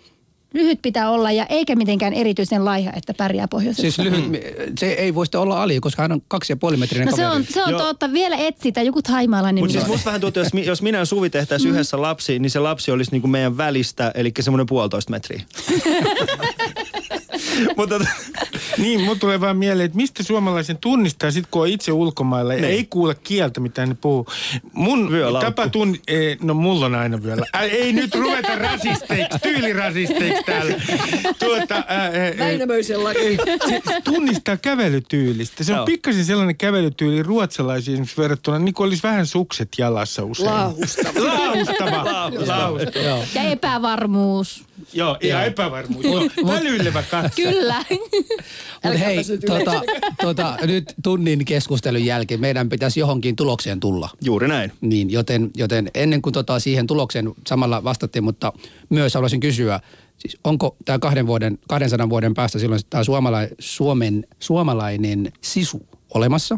lyhyt 0.53 0.79
pitää 0.81 1.11
olla 1.11 1.31
ja 1.31 1.45
eikä 1.45 1.75
mitenkään 1.75 2.13
erityisen 2.13 2.65
laiha, 2.65 2.91
että 2.95 3.13
pärjää 3.13 3.47
pohjoisessa. 3.47 3.81
Siis 3.81 3.99
lyhyt, 3.99 4.43
se 4.79 4.91
ei 4.91 5.15
voi 5.15 5.25
olla 5.35 5.63
Ali, 5.63 5.79
koska 5.79 6.01
hän 6.01 6.11
on 6.11 6.21
kaksi 6.27 6.53
ja 6.53 6.57
puoli 6.57 6.77
metrinen 6.77 7.05
No 7.05 7.15
se 7.15 7.21
kaveri. 7.21 7.35
on, 7.35 7.45
se 7.49 7.63
on 7.63 7.71
Joo. 7.71 7.79
totta. 7.79 8.13
Vielä 8.13 8.35
etsitään 8.35 8.85
joku 8.85 8.99
haimaalainen. 9.07 9.63
Mutta 9.63 9.73
siis 9.73 9.87
musta 9.87 10.05
vähän 10.05 10.21
tuntuu, 10.21 10.43
jos, 10.43 10.65
jos 10.65 10.81
minä 10.81 10.97
ja 10.97 11.05
Suvi 11.05 11.29
tehtäisiin 11.29 11.69
mm. 11.69 11.73
yhdessä 11.73 12.01
lapsi, 12.01 12.39
niin 12.39 12.49
se 12.49 12.59
lapsi 12.59 12.91
olisi 12.91 13.11
niin 13.11 13.21
kuin 13.21 13.31
meidän 13.31 13.57
välistä, 13.57 14.11
eli 14.15 14.31
semmoinen 14.39 14.67
puolitoista 14.67 15.11
metriä. 15.11 15.41
Mutta 17.77 17.99
Niin, 18.77 19.01
mun 19.01 19.19
tulee 19.19 19.41
vaan 19.41 19.57
mieleen, 19.57 19.85
että 19.85 19.95
mistä 19.95 20.23
suomalaisen 20.23 20.77
tunnistaa 20.77 21.31
sit, 21.31 21.45
kun 21.51 21.61
on 21.61 21.67
itse 21.67 21.91
ulkomailla 21.91 22.53
ja 22.53 22.61
Niin. 22.61 22.71
ei 22.73 22.85
kuule 22.85 23.15
kieltä, 23.23 23.59
mitä 23.59 23.85
ne 23.85 23.95
puhuu. 24.01 24.27
Mun 24.73 25.11
Vyölaukku. 25.11 25.51
tapa 25.51 25.69
tunn... 25.69 25.95
eh, 26.07 26.37
No 26.41 26.53
mulla 26.53 26.85
on 26.85 26.95
aina 26.95 27.23
vyöllä. 27.23 27.45
Ä, 27.55 27.59
ei 27.61 27.93
nyt 27.93 28.15
ruveta 28.15 28.55
rasisteiksi, 28.55 29.39
tyylirasisteiksi 29.43 30.43
täällä. 30.45 30.75
Tuota, 31.39 31.75
ä, 31.75 31.81
ä, 31.89 32.05
ä, 32.05 32.11
Väinämöisen 32.39 33.03
laki. 33.03 33.19
ei, 33.19 33.37
se 33.67 34.01
tunnistaa 34.03 34.57
kävelytyylistä. 34.57 35.63
Se 35.63 35.71
on 35.73 35.77
Joo. 35.77 35.85
pikkasen 35.85 36.25
sellainen 36.25 36.57
kävelytyyli 36.57 37.23
ruotsalaisiin 37.23 37.93
esimerkiksi 37.93 38.17
verrattuna, 38.21 38.59
niin 38.59 38.73
kuin 38.73 38.87
olisi 38.87 39.03
vähän 39.03 39.25
sukset 39.27 39.69
jalassa 39.77 40.23
usein. 40.23 40.49
Laahustava. 40.49 41.23
Laahustava. 41.25 42.05
Laahustava. 42.05 42.99
Joo. 43.05 43.23
Ja 43.35 43.43
epävarmuus. 43.43 44.63
Joo, 44.93 45.17
ihan 45.21 45.45
epävarmuus. 45.45 46.05
Joo, 46.05 46.21
Välyilevä 46.47 47.03
katse. 47.03 47.41
Kyllä. 47.41 47.85
Mutta 48.83 48.97
hei, 48.99 49.17
tota, 49.47 49.81
tota, 50.21 50.57
nyt 50.61 50.93
tunnin 51.03 51.45
keskustelun 51.45 52.05
jälkeen 52.05 52.39
meidän 52.39 52.69
pitäisi 52.69 52.99
johonkin 52.99 53.35
tulokseen 53.35 53.79
tulla. 53.79 54.09
juuri 54.21 54.47
näin. 54.47 54.71
Niin, 54.81 55.11
joten, 55.11 55.51
joten 55.57 55.91
ennen 55.93 56.21
kuin 56.21 56.33
tota 56.33 56.59
siihen 56.59 56.87
tulokseen 56.87 57.31
samalla 57.47 57.83
vastattiin, 57.83 58.23
mutta 58.23 58.53
myös 58.89 59.13
haluaisin 59.13 59.39
kysyä, 59.39 59.79
siis 60.17 60.37
onko 60.43 60.75
tämä 60.85 60.99
kahden 60.99 61.27
vuoden, 61.27 61.57
200 61.67 62.09
vuoden 62.09 62.33
päästä 62.33 62.59
silloin 62.59 62.81
tämä 62.89 63.03
suomala, 63.03 63.37
Suomen, 63.59 64.27
suomalainen 64.39 65.31
sisu 65.41 65.85
olemassa? 66.13 66.57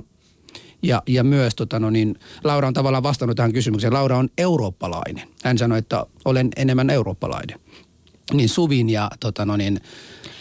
Ja, 0.83 1.01
ja 1.07 1.23
myös 1.23 1.55
tota, 1.55 1.79
no 1.79 1.89
niin, 1.89 2.19
Laura 2.43 2.67
on 2.67 2.73
tavallaan 2.73 3.03
vastannut 3.03 3.37
tähän 3.37 3.53
kysymykseen. 3.53 3.93
Laura 3.93 4.17
on 4.17 4.29
eurooppalainen. 4.37 5.27
Hän 5.43 5.57
sanoi, 5.57 5.77
että 5.77 6.05
olen 6.25 6.49
enemmän 6.55 6.89
eurooppalainen. 6.89 7.59
Niin 8.33 8.49
Suvin 8.49 8.89
ja 8.89 9.09
tota, 9.19 9.45
no 9.45 9.57
niin, 9.57 9.81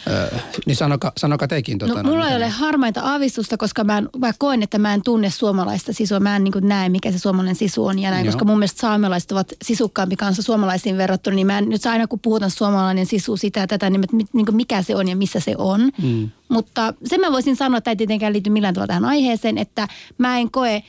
ö, 0.07 0.35
niin 0.65 0.75
sanoka, 0.75 1.11
sanoka 1.17 1.47
tekin. 1.47 1.77
Tota, 1.77 1.93
No, 1.93 2.01
no, 2.01 2.09
mulla 2.09 2.25
ei 2.27 2.33
mitä- 2.33 2.45
ole 2.45 2.49
harmaita 2.49 3.01
aavistusta, 3.01 3.57
koska 3.57 3.83
mä, 3.83 3.97
en, 3.97 4.09
mä 4.17 4.31
koen, 4.37 4.63
että 4.63 4.77
mä 4.77 4.93
en 4.93 5.01
tunne 5.01 5.29
suomalaista 5.29 5.93
sisua. 5.93 6.19
Mä 6.19 6.35
en 6.35 6.43
niin 6.43 6.53
näe, 6.61 6.89
mikä 6.89 7.11
se 7.11 7.19
suomalainen 7.19 7.55
sisu 7.55 7.85
on 7.85 7.99
ja 7.99 8.11
näin, 8.11 8.25
Joo. 8.25 8.31
koska 8.33 8.45
mun 8.45 8.59
mielestä 8.59 8.81
saamelaiset 8.81 9.31
ovat 9.31 9.53
sisukkaampi 9.63 10.15
kanssa 10.15 10.41
suomalaisiin 10.41 10.97
verrattuna. 10.97 11.35
Niin 11.35 11.47
mä 11.47 11.57
en, 11.57 11.69
nyt 11.69 11.85
aina 11.85 12.07
kun 12.07 12.19
puhutaan 12.19 12.51
suomalainen 12.51 13.05
sisu, 13.05 13.37
sitä 13.37 13.59
ja 13.59 13.67
tätä, 13.67 13.89
niin, 13.89 13.99
mit, 14.13 14.33
niin 14.33 14.45
kuin 14.45 14.55
mikä 14.55 14.81
se 14.81 14.95
on 14.95 15.07
ja 15.07 15.15
missä 15.15 15.39
se 15.39 15.55
on. 15.57 15.91
Mm. 16.03 16.29
Mutta 16.49 16.93
sen 17.05 17.19
mä 17.19 17.31
voisin 17.31 17.55
sanoa, 17.55 17.77
että 17.77 17.89
ei 17.89 17.95
tietenkään 17.95 18.33
liity 18.33 18.49
millään 18.49 18.73
tavalla 18.73 18.87
tähän 18.87 19.05
aiheeseen, 19.05 19.57
että 19.57 19.87
mä 20.17 20.37
en 20.37 20.51
koe, 20.51 20.83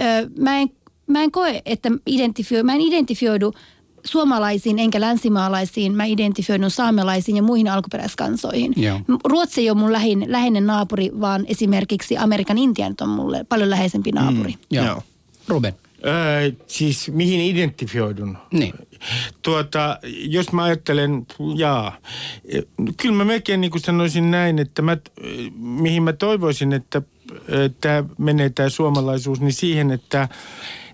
ö, 0.00 0.30
mä 0.38 0.58
en, 0.58 0.68
mä 1.06 1.22
en 1.22 1.30
koe, 1.30 1.62
että 1.64 1.90
identifio, 2.06 2.64
mä 2.64 2.74
en 2.74 2.80
identifioidu 2.80 3.52
suomalaisiin 4.04 4.78
enkä 4.78 5.00
länsimaalaisiin, 5.00 5.96
mä 5.96 6.04
identifioidun 6.04 6.70
saamelaisiin 6.70 7.36
ja 7.36 7.42
muihin 7.42 7.68
alkuperäiskansoihin. 7.68 8.72
Joo. 8.76 9.00
Ruotsi 9.24 9.60
ei 9.60 9.70
ole 9.70 9.78
mun 9.78 9.92
lähin, 9.92 10.24
läheinen 10.28 10.66
naapuri, 10.66 11.10
vaan 11.20 11.44
esimerkiksi 11.48 12.16
Amerikan 12.16 12.58
Intianit 12.58 13.00
on 13.00 13.08
mulle 13.08 13.44
paljon 13.44 13.70
läheisempi 13.70 14.12
naapuri. 14.12 14.50
Mm. 14.50 14.58
Joo. 14.70 14.86
Joo. 14.86 15.02
Ruben. 15.48 15.74
Öö, 16.06 16.50
siis 16.66 17.10
mihin 17.12 17.40
identifioidun? 17.40 18.38
Niin. 18.52 18.74
Tuota, 19.42 19.98
jos 20.28 20.52
mä 20.52 20.62
ajattelen, 20.62 21.26
jaa, 21.56 21.96
eh, 22.44 22.64
kyllä 22.96 23.14
mä 23.14 23.24
melkein 23.24 23.60
niin 23.60 23.70
kuin 23.70 23.82
sanoisin 23.82 24.30
näin, 24.30 24.58
että 24.58 24.82
mä, 24.82 24.92
eh, 24.92 25.50
mihin 25.56 26.02
mä 26.02 26.12
toivoisin, 26.12 26.72
että 26.72 27.02
tämä 27.80 28.04
menee 28.18 28.50
tämä 28.50 28.68
suomalaisuus, 28.68 29.40
niin 29.40 29.52
siihen, 29.52 29.90
että 29.90 30.28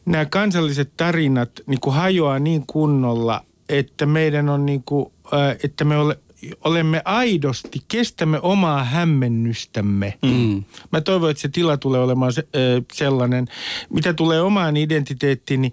nämä 0.06 0.26
kansalliset 0.26 0.90
tarinat 0.96 1.50
niin 1.66 1.80
kuin 1.80 1.94
hajoaa 1.94 2.38
niin 2.38 2.64
kunnolla, 2.66 3.44
että 3.68 4.06
meidän 4.06 4.48
on 4.48 4.66
niin 4.66 4.82
kuin, 4.82 5.12
äh, 5.34 5.56
että 5.64 5.84
me 5.84 5.96
ole, 5.96 6.18
olemme 6.64 7.02
aidosti, 7.04 7.82
kestämme 7.88 8.40
omaa 8.42 8.84
hämmennystämme. 8.84 10.14
Mm. 10.22 10.64
Mä 10.92 11.00
toivon, 11.00 11.30
että 11.30 11.40
se 11.40 11.48
tila 11.48 11.76
tulee 11.76 12.00
olemaan 12.00 12.32
se, 12.32 12.46
ö, 12.56 12.82
sellainen. 12.92 13.46
Mitä 13.90 14.12
tulee 14.12 14.40
omaan 14.40 14.76
identiteettiin, 14.76 15.60
niin 15.60 15.72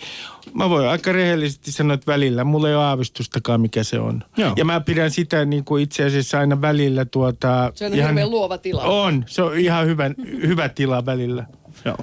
mä 0.53 0.69
voin 0.69 0.87
aika 0.87 1.11
rehellisesti 1.11 1.71
sanoa, 1.71 1.93
että 1.93 2.11
välillä 2.11 2.43
mulla 2.43 2.69
ei 2.69 2.75
ole 2.75 2.83
aavistustakaan, 2.83 3.61
mikä 3.61 3.83
se 3.83 3.99
on. 3.99 4.23
Joo. 4.37 4.53
Ja 4.57 4.65
mä 4.65 4.79
pidän 4.79 5.11
sitä 5.11 5.45
niin 5.45 5.63
kuin 5.63 5.83
itse 5.83 6.05
asiassa 6.05 6.39
aina 6.39 6.61
välillä 6.61 7.05
tuota... 7.05 7.71
Se 7.75 7.85
on 7.85 7.93
hirveän 7.93 8.29
luova 8.29 8.57
tila. 8.57 8.83
On, 8.83 9.23
se 9.27 9.41
on 9.41 9.57
ihan 9.57 9.85
hyvä, 9.87 10.11
hyvä 10.47 10.69
tila 10.69 11.05
välillä. 11.05 11.45
Joo, 11.85 11.97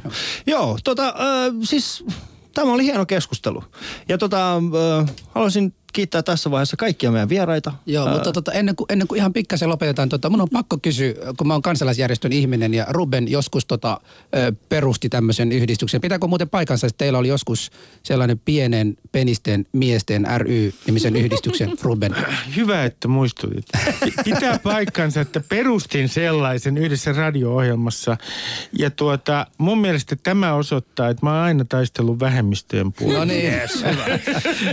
Joo 0.47 0.79
tota, 0.85 1.07
äh, 1.07 1.15
siis 1.63 2.05
tämä 2.55 2.73
oli 2.73 2.85
hieno 2.85 3.07
keskustelu. 3.07 3.65
Ja 4.09 4.19
tota, 4.19 4.57
äh, 4.57 5.15
haluaisin 5.35 5.75
kiittää 5.93 6.23
tässä 6.23 6.51
vaiheessa 6.51 6.77
kaikkia 6.77 7.11
meidän 7.11 7.29
vieraita. 7.29 7.73
Joo, 7.87 8.07
Äh, 8.07 8.13
mutta 8.13 8.33
tota, 8.33 8.53
ennen, 8.53 8.77
kuin, 8.77 8.87
ennen 8.91 9.09
kuin 9.09 9.17
ihan 9.17 9.33
pikkasen 9.33 9.69
lopetetaan, 9.69 10.09
tota, 10.09 10.31
mun 10.31 10.41
on 10.41 10.49
pakko 10.53 10.79
kysyä, 10.83 11.15
kun 11.37 11.47
mä 11.47 11.55
oon 11.55 11.63
kansalaisjärjestön 11.63 12.33
ihminen 12.33 12.75
ja 12.75 12.87
Ruben 12.89 13.31
joskus 13.31 13.67
tota, 13.67 14.01
perusti 14.69 15.09
tämmöisen 15.09 15.53
yhdistyksen. 15.53 16.01
Pitääkö 16.01 16.27
muuten 16.27 16.49
paikansa, 16.49 16.87
että 16.87 16.99
teillä 16.99 17.19
oli 17.19 17.29
joskus 17.29 17.71
sellainen 18.03 18.39
pienen 18.39 18.97
penisten 19.13 19.67
miesten 19.73 20.27
ry-nimisen 20.39 21.17
yhdistyksen, 21.17 21.73
Ruben? 21.83 22.17
Hyvä, 22.57 22.85
että 22.85 23.09
muistutit. 23.09 23.65
Pitää 24.25 24.59
paikkansa, 24.59 25.21
että 25.21 25.41
perustin 25.49 26.09
sellaisen 26.09 26.79
yhdessä 26.79 27.13
radio-ohjelmassa. 27.13 28.17
Ja 28.79 28.91
tuota, 28.91 29.47
mun 29.59 29.79
mielestä 29.81 30.17
tämä 30.23 30.55
osoittaa, 30.55 31.09
että 31.09 31.27
mä 31.27 31.31
oon 31.31 31.41
aina 31.41 31.65
taistellut 31.65 32.21
vähemmistöjen 32.21 32.93
puolella. 32.93 33.19
No 33.19 33.25
niin. 33.25 33.53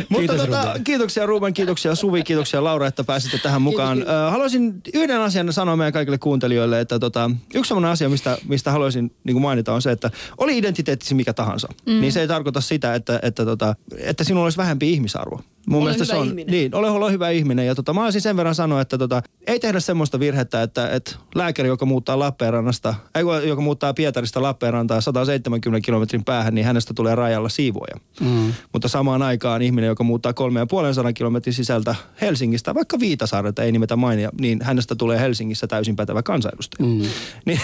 Mutta 0.10 0.18
Kiitos, 0.20 0.38
tota, 0.38 0.64
Ruben. 0.64 0.84
Kiitoksia 1.08 1.26
Ruben, 1.26 1.54
kiitoksia 1.54 1.96
Suvi, 1.96 2.24
kiitoksia 2.24 2.64
Laura, 2.64 2.88
että 2.88 3.04
pääsitte 3.04 3.38
tähän 3.38 3.62
mukaan. 3.62 4.02
Ö, 4.02 4.32
haluaisin 4.32 4.82
yhden 4.94 5.20
asian 5.20 5.54
sanoa 5.54 5.76
meidän 5.76 5.94
kaikille 5.94 6.18
kuuntelijoille, 6.18 6.80
että 6.80 7.00
tota, 7.00 7.32
yksi 7.56 7.68
sellainen 7.68 7.92
asia, 7.92 8.10
mistä, 8.10 8.38
mistä 8.48 8.72
haluaisin 8.72 9.16
niin 9.24 9.42
mainita 9.42 9.74
on 9.74 9.82
se, 9.82 9.92
että 9.92 10.12
oli 10.38 10.58
identiteettisi 10.58 11.16
mikä 11.16 11.34
tahansa, 11.34 11.68
mm. 11.86 12.02
niin 12.02 12.12
se 12.12 12.22
ei 12.22 12.28
tarkoita 12.28 12.62
sitä, 12.62 12.96
että, 12.96 13.20
että, 13.24 13.46
tota, 13.46 13.76
että 13.98 14.24
sinulla 14.24 14.46
olisi 14.46 14.58
vähempi 14.58 14.92
ihmisarvo. 14.92 15.42
Mun 15.70 15.78
Ole 15.78 15.84
mielestä 15.84 16.04
hyvä 16.04 16.14
se 16.14 16.20
on, 16.22 16.28
ihminen. 16.28 16.52
Niin, 16.52 16.76
ole, 16.76 16.90
ole 16.90 17.12
hyvä 17.12 17.30
ihminen. 17.30 17.68
Ja 17.68 17.76
tota, 17.76 17.94
mä 17.94 18.04
olisin 18.04 18.22
sen 18.22 18.38
verran 18.38 18.56
sanoa, 18.56 18.82
että 18.82 18.98
tota, 18.98 19.22
ei 19.48 19.60
tehdä 19.60 19.80
semmoista 19.80 20.20
virhettä, 20.20 20.62
että, 20.62 20.90
että 20.90 21.16
lääkäri, 21.36 21.68
joka 21.68 21.86
muuttaa 21.86 22.20
Lappeenrannasta, 22.20 22.96
ei, 23.16 23.24
joka 23.48 23.62
muuttaa 23.62 23.94
Pietarista 23.94 24.42
Lappeenrantaan 24.42 25.02
170 25.02 25.86
kilometrin 25.86 26.24
päähän, 26.24 26.56
niin 26.56 26.66
hänestä 26.66 26.94
tulee 26.94 27.16
rajalla 27.16 27.50
siivoja. 27.50 27.96
Mm. 28.20 28.54
Mutta 28.74 28.88
samaan 28.88 29.22
aikaan 29.22 29.62
ihminen, 29.62 29.88
joka 29.88 30.04
muuttaa 30.04 30.34
350 30.34 31.18
kilometrin 31.18 31.54
sisältä 31.54 31.96
Helsingistä, 32.22 32.76
vaikka 32.76 33.00
Viitasaarelta 33.00 33.64
ei 33.64 33.72
nimetä 33.72 33.96
mainia, 33.96 34.30
niin 34.42 34.60
hänestä 34.62 34.96
tulee 34.96 35.20
Helsingissä 35.20 35.68
täysin 35.68 35.96
pätevä 35.96 36.24
kansanedustaja. 36.24 36.90
Mm. 36.90 37.02
Niin 37.46 37.60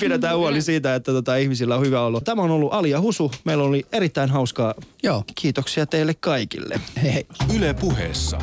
pidetään 0.00 0.36
huoli 0.36 0.62
siitä, 0.62 0.94
että 0.94 1.12
tota, 1.12 1.36
ihmisillä 1.36 1.76
on 1.76 1.86
hyvä 1.86 2.02
olo. 2.02 2.20
Tämä 2.20 2.42
on 2.42 2.50
ollut 2.50 2.72
Ali 2.72 2.90
ja 2.90 3.00
Husu. 3.00 3.32
Meillä 3.44 3.64
oli 3.64 3.86
erittäin 3.92 4.30
hauskaa. 4.30 4.74
Joo. 5.02 5.24
Kiitoksia 5.34 5.86
teille 5.86 6.14
kaikille. 6.14 6.80
Hei 7.02 7.14
hei. 7.14 7.26
Yle 7.56 7.74
puheessa. 7.74 8.38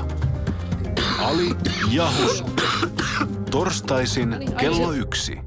Ali 1.20 1.50
ja 1.92 2.12
Husu. 2.24 2.44
Torstaisin 3.52 4.36
kello 4.58 4.92
yksi. 4.92 5.38